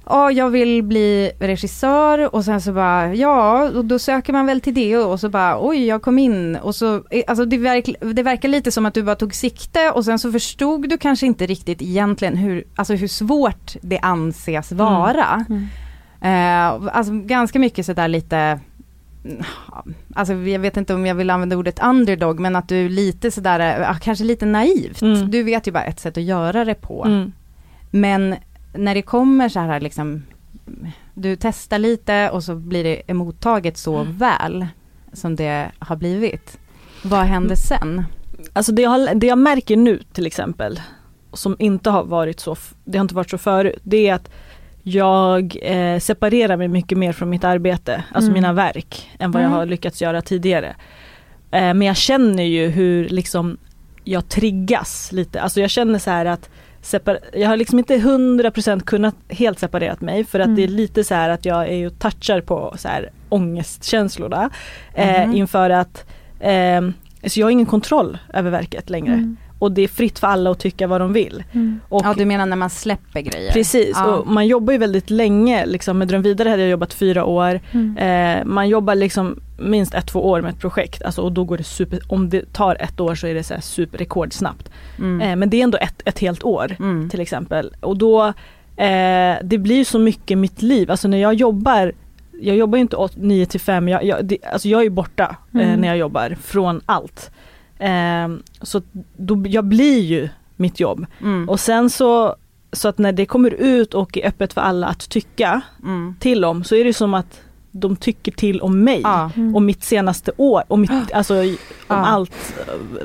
Ja, 0.07 0.31
jag 0.31 0.51
vill 0.51 0.83
bli 0.83 1.33
regissör 1.39 2.35
och 2.35 2.45
sen 2.45 2.61
så 2.61 2.73
bara, 2.73 3.15
ja, 3.15 3.71
och 3.71 3.85
då 3.85 3.99
söker 3.99 4.33
man 4.33 4.47
väl 4.47 4.61
till 4.61 4.75
det 4.75 4.97
och 4.97 5.21
så 5.21 5.29
bara, 5.29 5.67
oj, 5.69 5.87
jag 5.87 6.03
kom 6.03 6.19
in 6.19 6.57
och 6.57 6.75
så, 6.75 6.95
eh, 7.11 7.23
alltså 7.27 7.45
det, 7.45 7.59
verk, 7.59 7.89
det 8.01 8.23
verkar 8.23 8.49
lite 8.49 8.73
som 8.73 8.87
att 8.87 8.95
du 8.95 9.03
bara 9.03 9.17
tog 9.17 9.35
sikte 9.35 9.91
och 9.91 10.05
sen 10.05 10.19
så 10.19 10.33
förstod 10.33 10.89
du 10.89 10.99
kanske 10.99 11.27
inte 11.27 11.47
riktigt 11.47 11.83
egentligen 11.83 12.37
hur, 12.37 12.65
alltså 12.75 12.95
hur 12.95 13.09
svårt 13.09 13.77
det 13.81 13.99
anses 13.99 14.73
vara. 14.73 15.47
Mm. 15.49 15.69
Eh, 16.21 16.97
alltså 16.97 17.13
ganska 17.13 17.59
mycket 17.59 17.87
sådär 17.87 18.09
lite 18.09 18.61
alltså 20.15 20.35
jag 20.35 20.59
vet 20.59 20.77
inte 20.77 20.95
om 20.95 21.07
jag 21.07 21.15
vill 21.15 21.31
använda 21.31 21.57
ordet 21.57 21.83
underdog, 21.83 22.41
men 22.41 22.57
att 22.57 22.69
du 22.69 22.89
lite 22.89 23.31
sådär, 23.31 23.81
ja, 23.81 23.95
kanske 24.03 24.25
lite 24.25 24.47
naivt. 24.47 25.03
Mm. 25.03 25.31
Du 25.31 25.43
vet 25.43 25.67
ju 25.67 25.73
bara 25.73 25.85
ett 25.85 26.01
sätt 26.01 26.17
att 26.17 26.23
göra 26.23 26.65
det 26.65 26.75
på. 26.75 27.05
Mm. 27.05 27.33
Men 27.91 28.35
när 28.75 28.95
det 28.95 29.03
kommer 29.03 29.49
så 29.49 29.61
här 29.61 29.81
liksom, 29.81 30.23
du 31.15 31.37
testar 31.37 31.79
lite 31.79 32.31
och 32.31 32.45
så 32.45 32.55
blir 32.55 32.85
det 32.85 33.03
emottaget 33.07 33.77
så 33.77 33.97
Mm. 33.97 34.17
väl 34.19 34.67
som 35.13 35.37
det 35.37 35.71
har 35.79 35.97
blivit. 35.97 36.59
Vad 37.05 37.21
händer 37.21 37.55
sen? 37.57 38.05
Alltså 38.53 38.73
det 38.73 38.83
jag, 38.83 39.19
det 39.21 39.27
jag 39.27 39.39
märker 39.39 39.77
nu 39.77 40.01
till 40.13 40.27
exempel, 40.27 40.81
som 41.33 41.57
inte 41.59 41.91
har 41.91 42.05
varit 42.05 42.41
så, 42.41 42.57
det 42.85 42.99
har 42.99 43.03
inte 43.03 43.15
varit 43.15 43.31
så 43.31 43.39
förut, 43.39 43.79
det 43.83 44.09
är 44.09 44.15
att 44.15 44.31
jag 44.83 45.57
eh, 45.63 45.99
separerar 45.99 46.57
mig 46.57 46.69
mycket 46.69 46.99
mer 46.99 47.13
från 47.13 47.31
mitt 47.31 47.45
arbete, 47.45 48.05
alltså 48.13 48.31
Mm. 48.31 48.35
mina 48.35 48.53
verk, 48.53 49.11
än 49.19 49.31
vad 49.31 49.43
jag 49.43 49.47
Mm. 49.47 49.59
har 49.59 49.67
lyckats 49.67 50.03
göra 50.03 50.23
tidigare. 50.23 50.77
Eh, 51.51 51.61
men 51.75 51.83
jag 51.83 51.97
känner 51.97 52.43
ju 52.43 52.69
hur 52.69 53.09
liksom 53.09 53.57
jag 54.05 54.29
triggas 54.29 55.13
lite, 55.13 55.41
alltså 55.41 55.61
jag 55.61 55.71
känner 55.71 55.99
så 55.99 56.11
här 56.11 56.27
att 56.27 56.51
jag 57.33 57.49
har 57.49 57.57
liksom 57.57 57.79
inte 57.79 57.97
100% 57.97 58.81
kunnat 58.85 59.15
helt 59.29 59.59
separerat 59.59 60.01
mig 60.01 60.25
för 60.25 60.39
att 60.41 60.45
Mm. 60.47 60.57
det 60.57 60.63
är 60.65 60.69
lite 60.69 61.05
så 61.05 61.15
här 61.15 61.29
att 61.31 61.45
jag 61.45 61.69
är 61.69 61.87
och 61.87 61.99
touchar 61.99 62.41
på 62.41 62.75
så 62.79 62.89
här 62.89 63.11
ångestkänslorna 63.29 64.51
eh, 64.95 65.27
Mhm. 65.27 65.35
inför 65.37 65.71
att 65.71 66.05
eh, 66.41 66.81
så 67.27 67.41
jag 67.41 67.47
har 67.47 67.51
ingen 67.51 67.67
kontroll 67.67 68.19
över 68.35 68.51
verket 68.51 68.91
längre. 68.91 69.13
Mm. 69.15 69.37
Och 69.59 69.73
det 69.73 69.83
är 69.83 69.89
fritt 69.89 70.19
för 70.19 70.27
alla 70.27 70.51
att 70.51 70.59
tycka 70.61 70.87
vad 70.87 71.01
de 71.01 71.13
vill. 71.13 71.45
Och 71.89 72.03
ja, 72.05 72.15
du 72.17 72.25
menar 72.25 72.47
när 72.47 72.57
man 72.57 72.71
släpper 72.71 73.21
grejer? 73.21 73.53
Precis, 73.53 73.93
Ja. 73.95 74.07
och 74.07 74.27
man 74.27 74.47
jobbar 74.47 74.73
ju 74.73 74.79
väldigt 74.79 75.11
länge. 75.11 75.67
Liksom, 75.67 75.99
med 75.99 76.09
Dröm 76.09 76.23
vidare 76.23 76.49
hade 76.49 76.63
jag 76.63 76.71
jobbat 76.71 76.95
fyra 76.95 77.25
år. 77.25 77.61
Mm. 77.73 77.97
Eh, 78.39 78.45
man 78.45 78.69
jobbar 78.69 78.95
liksom 78.95 79.41
minst 79.63 79.95
ett, 79.95 80.07
två 80.07 80.27
år 80.31 80.41
med 80.41 80.51
ett 80.51 80.59
projekt. 80.61 81.03
Alltså, 81.03 81.23
och 81.23 81.33
då 81.33 81.45
går 81.45 81.57
det 81.57 81.65
super, 81.65 82.01
om 82.09 82.29
det 82.29 82.53
tar 82.53 82.77
ett 82.81 83.01
år 83.01 83.15
så 83.15 83.27
är 83.27 83.35
det 83.35 83.43
så 83.43 83.55
här 83.55 83.61
super 83.61 83.99
rekordsnabbt. 83.99 84.71
Mm. 84.99 85.21
Eh, 85.21 85.37
men 85.37 85.51
det 85.51 85.57
är 85.61 85.65
ändå 85.65 85.79
ett, 85.79 86.03
ett 86.05 86.19
helt 86.19 86.45
år 86.45 86.77
till 87.09 87.21
exempel. 87.21 87.73
Och 87.81 87.97
då, 87.97 88.27
eh, 88.77 89.37
det 89.43 89.59
blir 89.59 89.85
så 89.85 89.99
mycket 89.99 90.39
mitt 90.39 90.63
liv. 90.63 90.91
Alltså 90.91 91.09
när 91.09 91.19
jag 91.19 91.35
jobbar 91.35 91.93
jag 92.41 92.57
jobbar 92.57 92.77
ju 92.79 92.83
inte 92.83 93.09
9 93.15 93.47
till 93.47 93.61
5, 93.61 93.89
jag, 93.89 94.05
jag, 94.05 94.25
det, 94.25 94.39
alltså 94.53 94.69
jag 94.69 94.85
är 94.85 94.91
borta 94.91 95.37
eh, 95.55 95.61
Mm. 95.61 95.81
när 95.81 95.89
jag 95.89 95.97
jobbar 95.97 96.37
från 96.43 96.81
allt. 96.87 97.31
Eh, 97.79 98.29
så 98.63 98.83
då, 99.17 99.45
jag 99.47 99.65
blir 99.65 100.01
ju 100.01 100.29
mitt 100.57 100.81
jobb. 100.81 101.07
Mm. 101.21 101.49
Och 101.49 101.61
sen 101.61 101.91
så, 101.91 102.37
så 102.73 102.89
att 102.89 102.99
när 102.99 103.13
det 103.13 103.27
kommer 103.27 103.51
ut 103.51 103.95
och 103.95 104.19
är 104.19 104.27
öppet 104.29 104.53
för 104.53 104.61
alla 104.61 104.87
att 104.87 105.09
tycka 105.09 105.61
Mm. 105.83 106.15
till 106.21 106.45
om 106.45 106.65
så 106.65 106.75
är 106.75 106.85
det 106.85 106.95
som 106.95 107.15
att 107.15 107.41
de 107.73 107.97
tycker 107.97 108.33
till 108.33 108.61
om 108.61 108.85
mig 108.85 109.03
Mm. 109.37 109.55
och 109.55 109.63
mitt 109.63 109.85
senaste 109.85 110.33
år 110.37 110.63
och 110.69 110.79
mitt, 110.79 110.91
alltså 111.15 111.35
om 111.41 111.57
Ja. 111.89 111.95
allt 111.95 112.55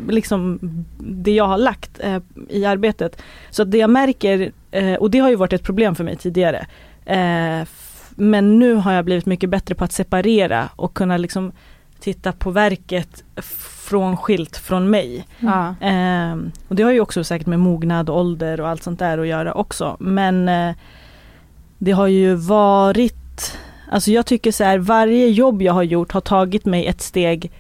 liksom 0.10 0.60
det 1.00 1.32
jag 1.32 1.48
har 1.48 1.58
lagt 1.58 2.00
eh, 2.00 2.18
i 2.50 2.66
arbetet. 2.66 3.22
Så 3.50 3.62
att 3.62 3.72
det 3.72 3.78
jag 3.78 3.90
märker, 3.90 4.52
eh, 4.72 4.94
och 4.94 5.12
det 5.12 5.20
har 5.20 5.30
ju 5.30 5.36
varit 5.36 5.54
ett 5.54 5.64
problem 5.64 5.96
för 5.96 6.04
mig 6.04 6.16
tidigare, 6.16 6.68
eh, 7.06 7.68
men 8.20 8.60
nu 8.60 8.74
har 8.74 8.94
jag 8.94 9.06
blivit 9.06 9.26
mycket 9.26 9.50
bättre 9.50 9.76
på 9.76 9.84
att 9.84 9.92
separera 9.92 10.70
och 10.76 10.94
kunna 10.94 11.18
liksom 11.18 11.52
titta 12.00 12.32
på 12.32 12.52
verket 12.52 13.24
från 13.88 14.18
skilt 14.18 14.58
från 14.58 14.90
mig. 14.90 15.28
Ja. 15.40 15.76
Ehm, 15.82 16.52
och 16.68 16.76
det 16.76 16.84
har 16.84 16.92
ju 16.92 17.00
också 17.02 17.24
säkert 17.24 17.48
med 17.48 17.60
mognad 17.60 18.10
och 18.10 18.18
ålder 18.20 18.62
och 18.62 18.68
allt 18.68 18.84
sånt 18.84 19.00
där 19.00 19.18
att 19.18 19.28
göra 19.28 19.54
också. 19.54 19.98
Men 20.00 20.50
eh, 20.50 20.76
det 21.78 21.92
har 21.92 22.08
ju 22.08 22.36
varit, 22.36 23.58
alltså 23.92 24.12
jag 24.12 24.26
tycker 24.26 24.52
så 24.52 24.64
här, 24.64 24.78
varje 24.78 25.28
jobb 25.28 25.62
jag 25.62 25.74
har 25.74 25.84
gjort 25.84 26.12
har 26.12 26.22
tagit 26.22 26.66
mig 26.66 26.86
ett 26.88 27.02
steg 27.02 27.52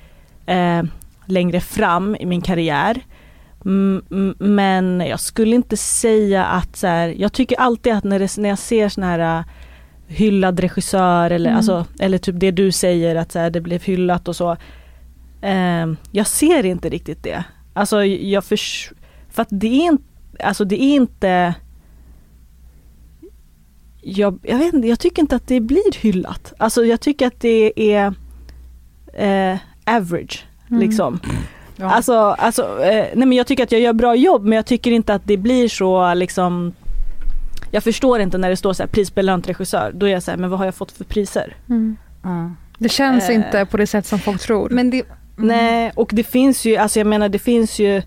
eh, 0.45 0.83
längre 1.25 1.59
fram 1.59 2.15
i 2.19 2.25
min 2.25 2.41
karriär. 2.41 3.01
Mm, 3.65 4.35
men 4.39 4.99
jag 5.09 5.19
skulle 5.19 5.55
inte 5.55 5.77
säga 5.77 6.45
att 6.45 6.75
så 6.75 6.87
här, 6.87 7.15
jag 7.17 7.33
tycker 7.33 7.59
alltid 7.59 7.93
att 7.93 8.03
när, 8.03 8.19
det, 8.19 8.37
när 8.37 8.49
jag 8.49 8.59
ser 8.59 8.89
såna 8.89 9.07
här 9.07 9.39
eh, 9.39 9.45
hyllad 10.07 10.59
regissör 10.59 11.29
eller, 11.31 11.49
Mm. 11.49 11.57
alltså, 11.57 11.85
eller 11.99 12.17
typ 12.17 12.35
det 12.39 12.51
du 12.51 12.71
säger 12.71 13.15
att 13.15 13.31
så 13.31 13.39
här, 13.39 13.49
det 13.49 13.61
blev 13.61 13.83
hyllat 13.83 14.27
och 14.27 14.35
så. 14.35 14.51
Eh, 15.41 15.87
jag 16.11 16.27
ser 16.27 16.65
inte 16.65 16.89
riktigt 16.89 17.23
det. 17.23 17.43
Alltså 17.73 18.05
jag 18.05 18.43
förs- 18.43 18.91
för 19.29 19.41
att 19.41 19.47
det 19.51 19.67
är 19.67 19.85
inte, 19.85 20.03
alltså 20.43 20.65
det 20.65 20.83
är 20.83 20.95
inte 20.95 21.53
jag, 24.01 24.39
jag 24.43 24.57
vet 24.57 24.73
inte, 24.73 24.87
jag 24.87 24.99
tycker 24.99 25.21
inte 25.21 25.35
att 25.35 25.47
det 25.47 25.59
blir 25.59 26.01
hyllat. 26.01 26.53
Alltså 26.57 26.85
jag 26.85 26.99
tycker 27.01 27.27
att 27.27 27.39
det 27.39 27.91
är 27.95 28.13
eh, 29.13 29.57
average 29.85 30.43
Mm. 30.69 30.81
liksom. 30.81 31.19
Ja. 31.75 31.85
Alltså, 31.91 32.13
alltså 32.13 32.61
eh, 32.83 33.05
nej 33.15 33.27
men 33.27 33.31
jag 33.33 33.47
tycker 33.47 33.63
att 33.63 33.71
jag 33.71 33.81
gör 33.81 33.93
bra 33.93 34.15
jobb 34.15 34.43
men 34.43 34.55
jag 34.55 34.65
tycker 34.65 34.91
inte 34.91 35.13
att 35.13 35.21
det 35.25 35.37
blir 35.37 35.67
så 35.69 36.13
liksom 36.13 36.73
Jag 37.71 37.83
förstår 37.83 38.19
inte 38.19 38.37
när 38.37 38.49
det 38.49 38.57
står 38.57 38.73
så 38.73 38.83
här 38.83 38.87
prisbelönt 38.87 39.49
regissör, 39.49 39.91
då 39.95 40.05
är 40.05 40.09
jag 40.11 40.23
så 40.23 40.31
här, 40.31 40.37
men 40.37 40.49
vad 40.49 40.59
har 40.59 40.65
jag 40.65 40.75
fått 40.75 40.91
för 40.91 41.03
priser? 41.03 41.55
Det 42.77 42.89
känns 42.89 43.29
Eh. 43.29 43.35
inte 43.35 43.65
på 43.65 43.77
det 43.77 43.87
sätt 43.87 44.05
som 44.05 44.19
folk 44.19 44.41
tror. 44.41 44.69
Men 44.69 44.89
det, 44.89 45.03
Nej, 45.35 45.91
och 45.95 46.09
det 46.13 46.23
finns 46.23 46.65
ju, 46.65 46.75
alltså 46.77 46.99
jag 46.99 47.07
menar 47.07 47.29
det 47.29 47.39
finns 47.39 47.79
ju, 47.79 48.01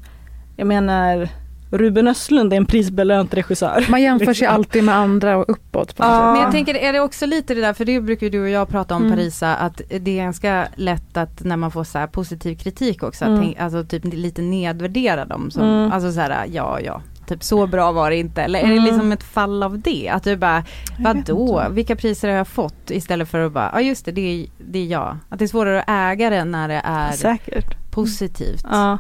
jag 0.57 0.67
menar 0.67 1.29
Ruben 1.71 2.09
Östlund 2.09 2.53
är 2.53 2.57
en 2.57 2.67
prisbelönt 2.67 3.35
regissör. 3.35 3.87
Man 3.91 4.03
jämför 4.03 4.35
sig 4.35 4.47
alltid 4.47 4.85
med 4.85 4.95
andra 4.97 5.37
och 5.37 5.45
uppåt. 5.51 5.99
Men 5.99 6.37
jag 6.41 6.53
tänker, 6.53 6.75
är 6.75 6.93
det 6.93 7.01
också 7.01 7.27
lite 7.27 7.55
det 7.55 7.61
där, 7.61 7.73
för 7.73 7.85
det 7.85 8.01
brukar 8.01 8.31
du 8.31 8.43
och 8.43 8.49
jag 8.49 8.69
prata 8.69 8.95
om 8.95 9.03
Mm. 9.03 9.17
Parisa, 9.17 9.55
att 9.57 9.81
det 10.01 10.11
är 10.19 10.23
ganska 10.23 10.69
lätt 10.75 11.17
att 11.17 11.45
när 11.45 11.57
man 11.57 11.71
får 11.71 11.85
så 11.85 11.99
här 11.99 12.07
positiv 12.07 12.57
kritik 12.57 13.03
också, 13.03 13.25
Mm. 13.25 13.35
att 13.35 13.41
tänk, 13.45 13.59
alltså 13.61 13.85
typ 13.85 14.05
lite 14.05 14.43
nedvärdera 14.43 15.25
dem 15.25 15.51
som, 15.51 15.63
Mm. 15.63 15.93
alltså 15.93 16.13
så 16.13 16.21
här, 16.21 16.47
ja 16.53 16.81
ja, 16.81 17.03
typ 17.27 17.43
så 17.45 17.67
bra 17.67 17.93
var 17.93 18.11
det 18.11 18.17
inte, 18.17 18.43
eller 18.43 18.59
är 18.59 18.67
det 18.67 18.73
Mm. 18.73 18.85
liksom 18.85 19.13
ett 19.13 19.23
fall 19.23 19.63
av 19.63 19.79
det? 19.81 20.09
Att 20.09 20.25
du 20.25 20.37
bara, 20.37 20.65
vadå, 20.99 21.65
vilka 21.71 21.97
priser 21.97 22.29
har 22.29 22.37
jag 22.37 22.49
fått? 22.49 22.91
Istället 22.91 23.29
för 23.29 23.41
att 23.47 23.53
bara, 23.53 23.71
ja 23.75 23.81
just 23.81 24.05
det, 24.05 24.13
det 24.13 24.21
är, 24.21 24.47
det 24.71 24.79
är 24.79 24.87
jag. 24.87 25.17
Att 25.29 25.39
det 25.39 25.45
är 25.45 25.47
svårare 25.47 25.83
att 25.83 25.91
äga 26.13 26.31
det 26.31 26.45
när 26.45 26.69
det 26.69 26.81
är 26.85 27.13
Säkert. 27.13 27.91
positivt. 27.91 28.65
Ja. 28.71 28.99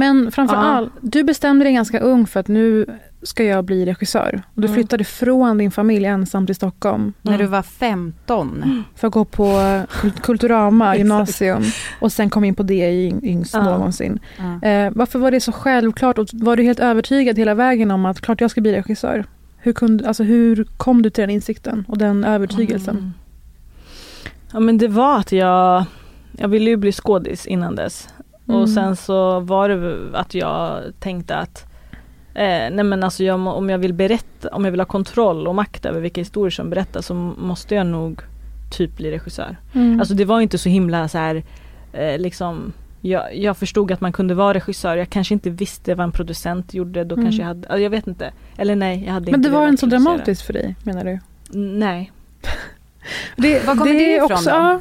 Men 0.00 0.32
framför 0.32 0.54
Ja. 0.56 0.60
allt, 0.62 0.92
du 1.00 1.24
bestämde 1.24 1.64
dig 1.64 1.72
ganska 1.74 2.00
ung 2.00 2.26
för 2.26 2.40
att 2.40 2.48
nu 2.48 2.86
ska 3.22 3.44
jag 3.44 3.64
bli 3.64 3.84
regissör. 3.86 4.42
Och 4.54 4.60
du 4.60 4.66
Mm. 4.66 4.74
flyttade 4.74 5.04
från 5.04 5.58
din 5.58 5.70
familj 5.70 6.04
ensam 6.06 6.46
till 6.46 6.54
Stockholm. 6.54 7.12
När 7.22 7.38
du 7.38 7.46
var 7.46 7.62
15. 7.62 8.84
För 8.96 9.06
att 9.08 9.12
gå 9.12 9.24
på 9.24 9.44
Kult- 9.90 10.20
Kulturama 10.22 10.96
gymnasium. 10.98 11.62
Och 12.00 12.12
sen 12.12 12.30
kom 12.30 12.44
in 12.44 12.54
på 12.54 12.62
det 12.62 12.90
i 12.90 13.14
yngst 13.22 13.54
Ja. 13.54 13.62
någonsin. 13.64 14.18
Ja. 14.62 14.68
Eh, 14.68 14.92
varför 14.94 15.18
var 15.18 15.30
det 15.30 15.40
så 15.40 15.52
självklart? 15.52 16.18
Och 16.18 16.26
var 16.32 16.56
du 16.56 16.62
helt 16.62 16.80
övertygad 16.80 17.38
hela 17.38 17.54
vägen 17.54 17.90
om 17.90 18.06
att 18.06 18.20
klart 18.20 18.40
jag 18.40 18.50
ska 18.50 18.60
bli 18.60 18.72
regissör? 18.72 19.24
Hur, 19.58 19.72
kunde, 19.72 20.08
alltså, 20.08 20.22
hur 20.24 20.64
kom 20.76 21.02
du 21.02 21.10
till 21.10 21.22
den 21.22 21.30
insikten 21.30 21.84
och 21.88 21.98
den 21.98 22.24
övertygelsen? 22.24 22.96
Mm. 22.96 23.12
Ja 24.52 24.60
men 24.60 24.78
det 24.78 24.88
var 24.88 25.18
att 25.18 25.32
jag, 25.32 25.84
jag 26.32 26.48
ville 26.48 26.70
ju 26.70 26.76
bli 26.76 26.92
skådis 26.92 27.46
innan 27.46 27.74
dess. 27.74 28.08
Mm. 28.48 28.60
Och 28.60 28.68
sen 28.68 28.96
så 28.96 29.40
var 29.40 29.68
det 29.68 29.98
att 30.18 30.34
jag 30.34 30.82
tänkte 31.00 31.36
att 31.36 31.64
eh, 32.34 32.44
nej 32.44 32.84
men 32.84 33.04
alltså 33.04 33.24
jag, 33.24 33.46
om 33.46 33.70
jag 33.70 33.78
vill 33.78 33.94
berätta, 33.94 34.48
om 34.48 34.64
jag 34.64 34.70
vill 34.70 34.80
ha 34.80 34.86
kontroll 34.86 35.46
och 35.48 35.54
makt 35.54 35.84
över 35.86 36.00
vilka 36.00 36.20
historier 36.20 36.50
som 36.50 36.70
berättas 36.70 37.06
så 37.06 37.14
måste 37.14 37.74
jag 37.74 37.86
nog 37.86 38.20
typ 38.70 38.96
bli 38.96 39.10
regissör. 39.10 39.56
Mm. 39.74 40.00
Alltså 40.00 40.14
det 40.14 40.24
var 40.24 40.40
inte 40.40 40.58
så 40.58 40.68
himla 40.68 41.08
så 41.08 41.18
här 41.18 41.42
eh, 41.92 42.18
liksom 42.18 42.72
jag, 43.00 43.36
jag 43.36 43.56
förstod 43.56 43.92
att 43.92 44.00
man 44.00 44.12
kunde 44.12 44.34
vara 44.34 44.54
regissör, 44.54 44.96
jag 44.96 45.10
kanske 45.10 45.34
inte 45.34 45.50
visste 45.50 45.94
vad 45.94 46.04
en 46.04 46.12
producent 46.12 46.74
gjorde, 46.74 47.04
då 47.04 47.14
Mm. 47.14 47.24
kanske 47.26 47.42
jag 47.42 47.48
hade, 47.48 47.78
jag 47.80 47.90
vet 47.90 48.06
inte. 48.06 48.32
Eller 48.56 48.76
nej, 48.76 49.04
jag 49.06 49.12
hade 49.12 49.30
Men 49.30 49.40
inte 49.40 49.48
det 49.48 49.54
var 49.54 49.68
inte 49.68 49.80
så 49.80 49.86
dramatiskt 49.86 50.42
för 50.42 50.52
dig 50.52 50.76
menar 50.82 51.04
du? 51.04 51.18
Nej. 51.58 52.12
Det, 53.36 53.66
Var 53.66 53.74
kommer 53.76 53.92
det, 53.92 54.14
är 54.14 54.24
ifrån 54.24 54.32
också, 54.32 54.50
då? 54.50 54.80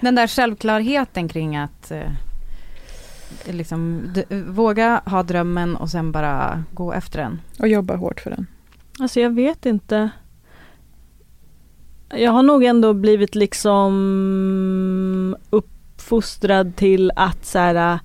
Den 0.00 0.14
där 0.14 0.26
självklarheten 0.26 1.28
kring 1.28 1.56
att 1.56 1.90
eh, 1.90 2.00
liksom, 3.44 4.02
d- 4.14 4.24
våga 4.46 5.00
ha 5.06 5.22
drömmen 5.22 5.76
och 5.76 5.88
sen 5.90 6.12
bara 6.12 6.64
gå 6.74 6.92
efter 6.92 7.18
den. 7.22 7.40
och 7.58 7.68
jobba 7.68 7.96
hårt 7.96 8.20
för 8.20 8.30
den. 8.30 8.46
Alltså 9.00 9.20
jag 9.20 9.30
vet 9.34 9.66
inte. 9.66 10.10
Jag 12.14 12.32
har 12.32 12.42
nog 12.42 12.64
ändå 12.64 12.94
blivit 12.94 13.34
liksom 13.34 15.36
uppfostrad 15.50 16.76
till 16.76 17.12
att 17.16 17.44
så 17.44 17.58
här, 17.58 17.98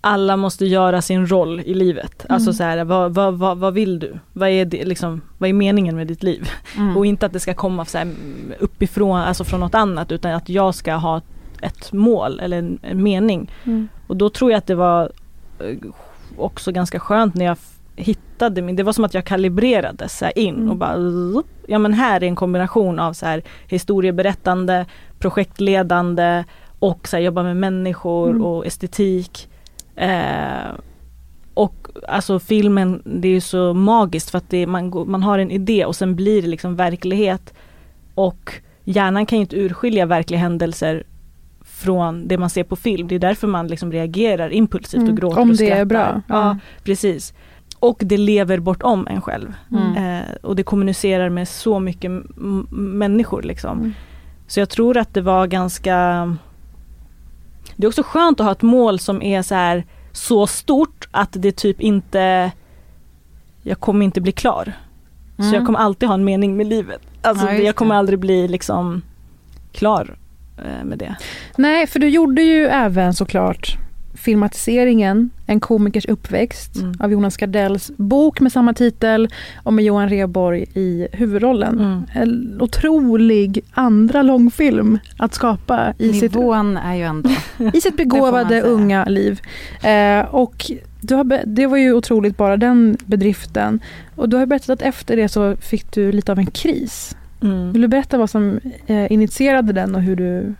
alla 0.00 0.36
måste 0.36 0.66
göra 0.66 1.02
sin 1.02 1.26
roll 1.26 1.60
i 1.60 1.74
livet. 1.74 2.26
Alltså 2.28 2.48
Mm. 2.50 2.54
så 2.54 2.62
här, 2.62 2.84
vad, 2.84 3.14
vad, 3.14 3.34
vad, 3.38 3.58
vad 3.58 3.74
vill 3.74 3.98
du? 3.98 4.18
Vad 4.32 4.48
är, 4.48 4.64
det, 4.64 4.84
liksom, 4.84 5.20
vad 5.38 5.48
är 5.48 5.52
meningen 5.54 5.96
med 5.96 6.06
ditt 6.06 6.22
liv? 6.22 6.48
Mm. 6.76 6.96
Och 6.96 7.06
inte 7.06 7.26
att 7.26 7.32
det 7.32 7.40
ska 7.40 7.54
komma 7.54 7.84
så 7.84 7.98
här 7.98 8.14
uppifrån, 8.60 9.16
alltså 9.20 9.44
från 9.44 9.60
något 9.60 9.74
annat 9.74 10.12
utan 10.12 10.32
att 10.32 10.48
jag 10.48 10.74
ska 10.74 10.94
ha 10.94 11.20
ett 11.64 11.92
mål 11.92 12.40
eller 12.40 12.58
en, 12.58 12.78
en 12.82 13.02
mening. 13.02 13.50
Mm. 13.64 13.88
Och 14.06 14.16
då 14.16 14.30
tror 14.30 14.50
jag 14.50 14.58
att 14.58 14.66
det 14.66 14.74
var 14.74 15.12
eh, 15.58 15.76
också 16.36 16.72
ganska 16.72 17.00
skönt 17.00 17.34
när 17.34 17.44
jag 17.44 17.56
hittade 17.96 18.62
min, 18.62 18.76
det 18.76 18.82
var 18.82 18.92
som 18.92 19.04
att 19.04 19.14
jag 19.14 19.24
kalibrerades 19.24 20.18
så 20.18 20.30
in 20.36 20.54
Mm. 20.54 20.70
och 20.70 20.76
bara 20.76 20.96
ja 21.66 21.78
men 21.78 21.94
här 21.94 22.22
är 22.22 22.26
en 22.26 22.36
kombination 22.36 22.98
av 22.98 23.12
så 23.12 23.26
här 23.26 23.42
historieberättande, 23.68 24.86
projektledande 25.18 26.44
och 26.78 27.08
så 27.08 27.16
här, 27.16 27.24
jobba 27.24 27.42
med 27.42 27.56
människor 27.56 28.30
Mm. 28.30 28.42
och 28.44 28.66
estetik. 28.66 29.48
Eh, 29.96 30.74
och 31.54 31.88
alltså 32.08 32.38
filmen, 32.38 33.02
det 33.04 33.28
är 33.28 33.40
så 33.40 33.74
magiskt 33.74 34.30
för 34.30 34.38
att 34.38 34.50
det, 34.50 34.66
man, 34.66 35.04
man 35.06 35.22
har 35.22 35.38
en 35.38 35.50
idé 35.50 35.84
och 35.84 35.96
sen 35.96 36.14
blir 36.16 36.42
det 36.42 36.48
liksom 36.48 36.76
verklighet. 36.76 37.54
Och 38.14 38.52
hjärnan 38.84 39.26
kan 39.26 39.38
ju 39.38 39.40
inte 39.42 39.56
urskilja 39.56 40.06
verkliga 40.06 40.40
händelser 40.40 41.04
från 41.74 42.28
det 42.28 42.38
man 42.38 42.50
ser 42.50 42.64
på 42.64 42.76
film. 42.76 43.08
Det 43.08 43.14
är 43.14 43.18
därför 43.18 43.46
man 43.46 43.68
liksom 43.68 43.92
reagerar 43.92 44.50
impulsivt 44.52 45.00
Mm, 45.00 45.10
och 45.12 45.16
gråter 45.18 45.40
om 45.40 45.50
och 45.50 45.56
det 45.56 45.64
är 45.64 45.66
skrattar. 45.68 45.84
bra. 45.84 46.22
Ja, 46.28 46.34
Ja. 46.48 46.58
precis. 46.84 47.34
Och 47.78 47.96
det 48.00 48.16
lever 48.16 48.58
bortom 48.58 49.06
en 49.10 49.20
själv. 49.20 49.52
Mm. 49.70 49.96
Eh, 50.20 50.24
och 50.42 50.56
det 50.56 50.62
kommunicerar 50.62 51.28
med 51.28 51.48
så 51.48 51.80
mycket 51.80 52.10
människor 52.70 53.42
liksom. 53.42 53.78
Mm. 53.78 53.92
Så 54.46 54.60
jag 54.60 54.68
tror 54.68 54.96
att 54.96 55.14
det 55.14 55.20
var 55.20 55.46
ganska 55.46 56.36
Det 57.76 57.86
är 57.86 57.88
också 57.88 58.02
skönt 58.02 58.40
att 58.40 58.46
ha 58.46 58.52
ett 58.52 58.62
mål 58.62 58.98
som 58.98 59.22
är 59.22 59.42
så 59.42 59.54
här 59.54 59.84
så 60.12 60.46
stort 60.46 61.08
att 61.10 61.28
det 61.32 61.52
typ 61.56 61.80
inte 61.80 62.52
Jag 63.62 63.80
kommer 63.80 64.04
inte 64.04 64.20
bli 64.20 64.32
klar. 64.32 64.72
Så 65.36 65.42
Mm. 65.42 65.54
jag 65.54 65.66
kommer 65.66 65.78
alltid 65.78 66.08
ha 66.08 66.14
en 66.14 66.24
mening 66.24 66.56
med 66.56 66.66
livet. 66.66 67.00
Alltså 67.22 67.46
Ja, 67.46 67.52
jag 67.52 67.74
kommer 67.76 67.94
aldrig 67.94 68.18
bli 68.18 68.48
liksom 68.48 69.02
klar 69.72 70.16
med 70.84 70.98
det. 70.98 71.16
Nej, 71.56 71.86
för 71.86 71.98
du 71.98 72.08
gjorde 72.08 72.42
ju 72.42 72.66
även 72.66 73.14
såklart 73.14 73.76
filmatiseringen 74.14 75.30
En 75.46 75.60
komikers 75.60 76.06
uppväxt 76.06 76.76
Mm. 76.76 76.94
av 77.00 77.12
Jonas 77.12 77.36
Gardells 77.36 77.90
bok 77.96 78.40
med 78.40 78.52
samma 78.52 78.74
titel 78.74 79.28
och 79.62 79.72
med 79.72 79.84
Johan 79.84 80.08
Rheborg 80.08 80.64
i 80.74 81.08
huvudrollen. 81.12 81.78
Mm. 81.80 82.02
En 82.14 82.60
otrolig 82.60 83.60
andra 83.72 84.22
långfilm 84.22 84.98
att 85.18 85.34
skapa 85.34 85.94
i 85.98 86.12
sitt, 86.12 86.34
Nivån 86.34 86.76
är 86.76 86.94
ju 86.94 87.02
ändå... 87.02 87.30
i 87.74 87.80
sitt 87.80 87.96
begåvade 87.96 88.62
unga 88.62 89.04
liv. 89.04 89.40
Eh, 89.82 90.20
och 90.34 90.70
du 91.00 91.14
har, 91.14 91.46
det 91.46 91.66
var 91.66 91.76
ju 91.76 91.92
otroligt 91.92 92.36
bara 92.36 92.56
den 92.56 92.96
bedriften. 93.06 93.80
Och 94.16 94.28
du 94.28 94.36
har 94.36 94.46
berättat 94.46 94.70
att 94.70 94.82
efter 94.82 95.16
det 95.16 95.28
så 95.28 95.56
fick 95.56 95.92
du 95.92 96.12
lite 96.12 96.32
av 96.32 96.38
en 96.38 96.46
kris. 96.46 97.16
Mm. 97.44 97.72
Vill 97.72 97.82
du 97.82 97.88
berätta 97.88 98.18
vad 98.18 98.30
som 98.30 98.60
eh, 98.86 99.12
initierade 99.12 99.72
den 99.72 99.94
och 99.94 100.02
hur, 100.02 100.16
du, 100.16 100.54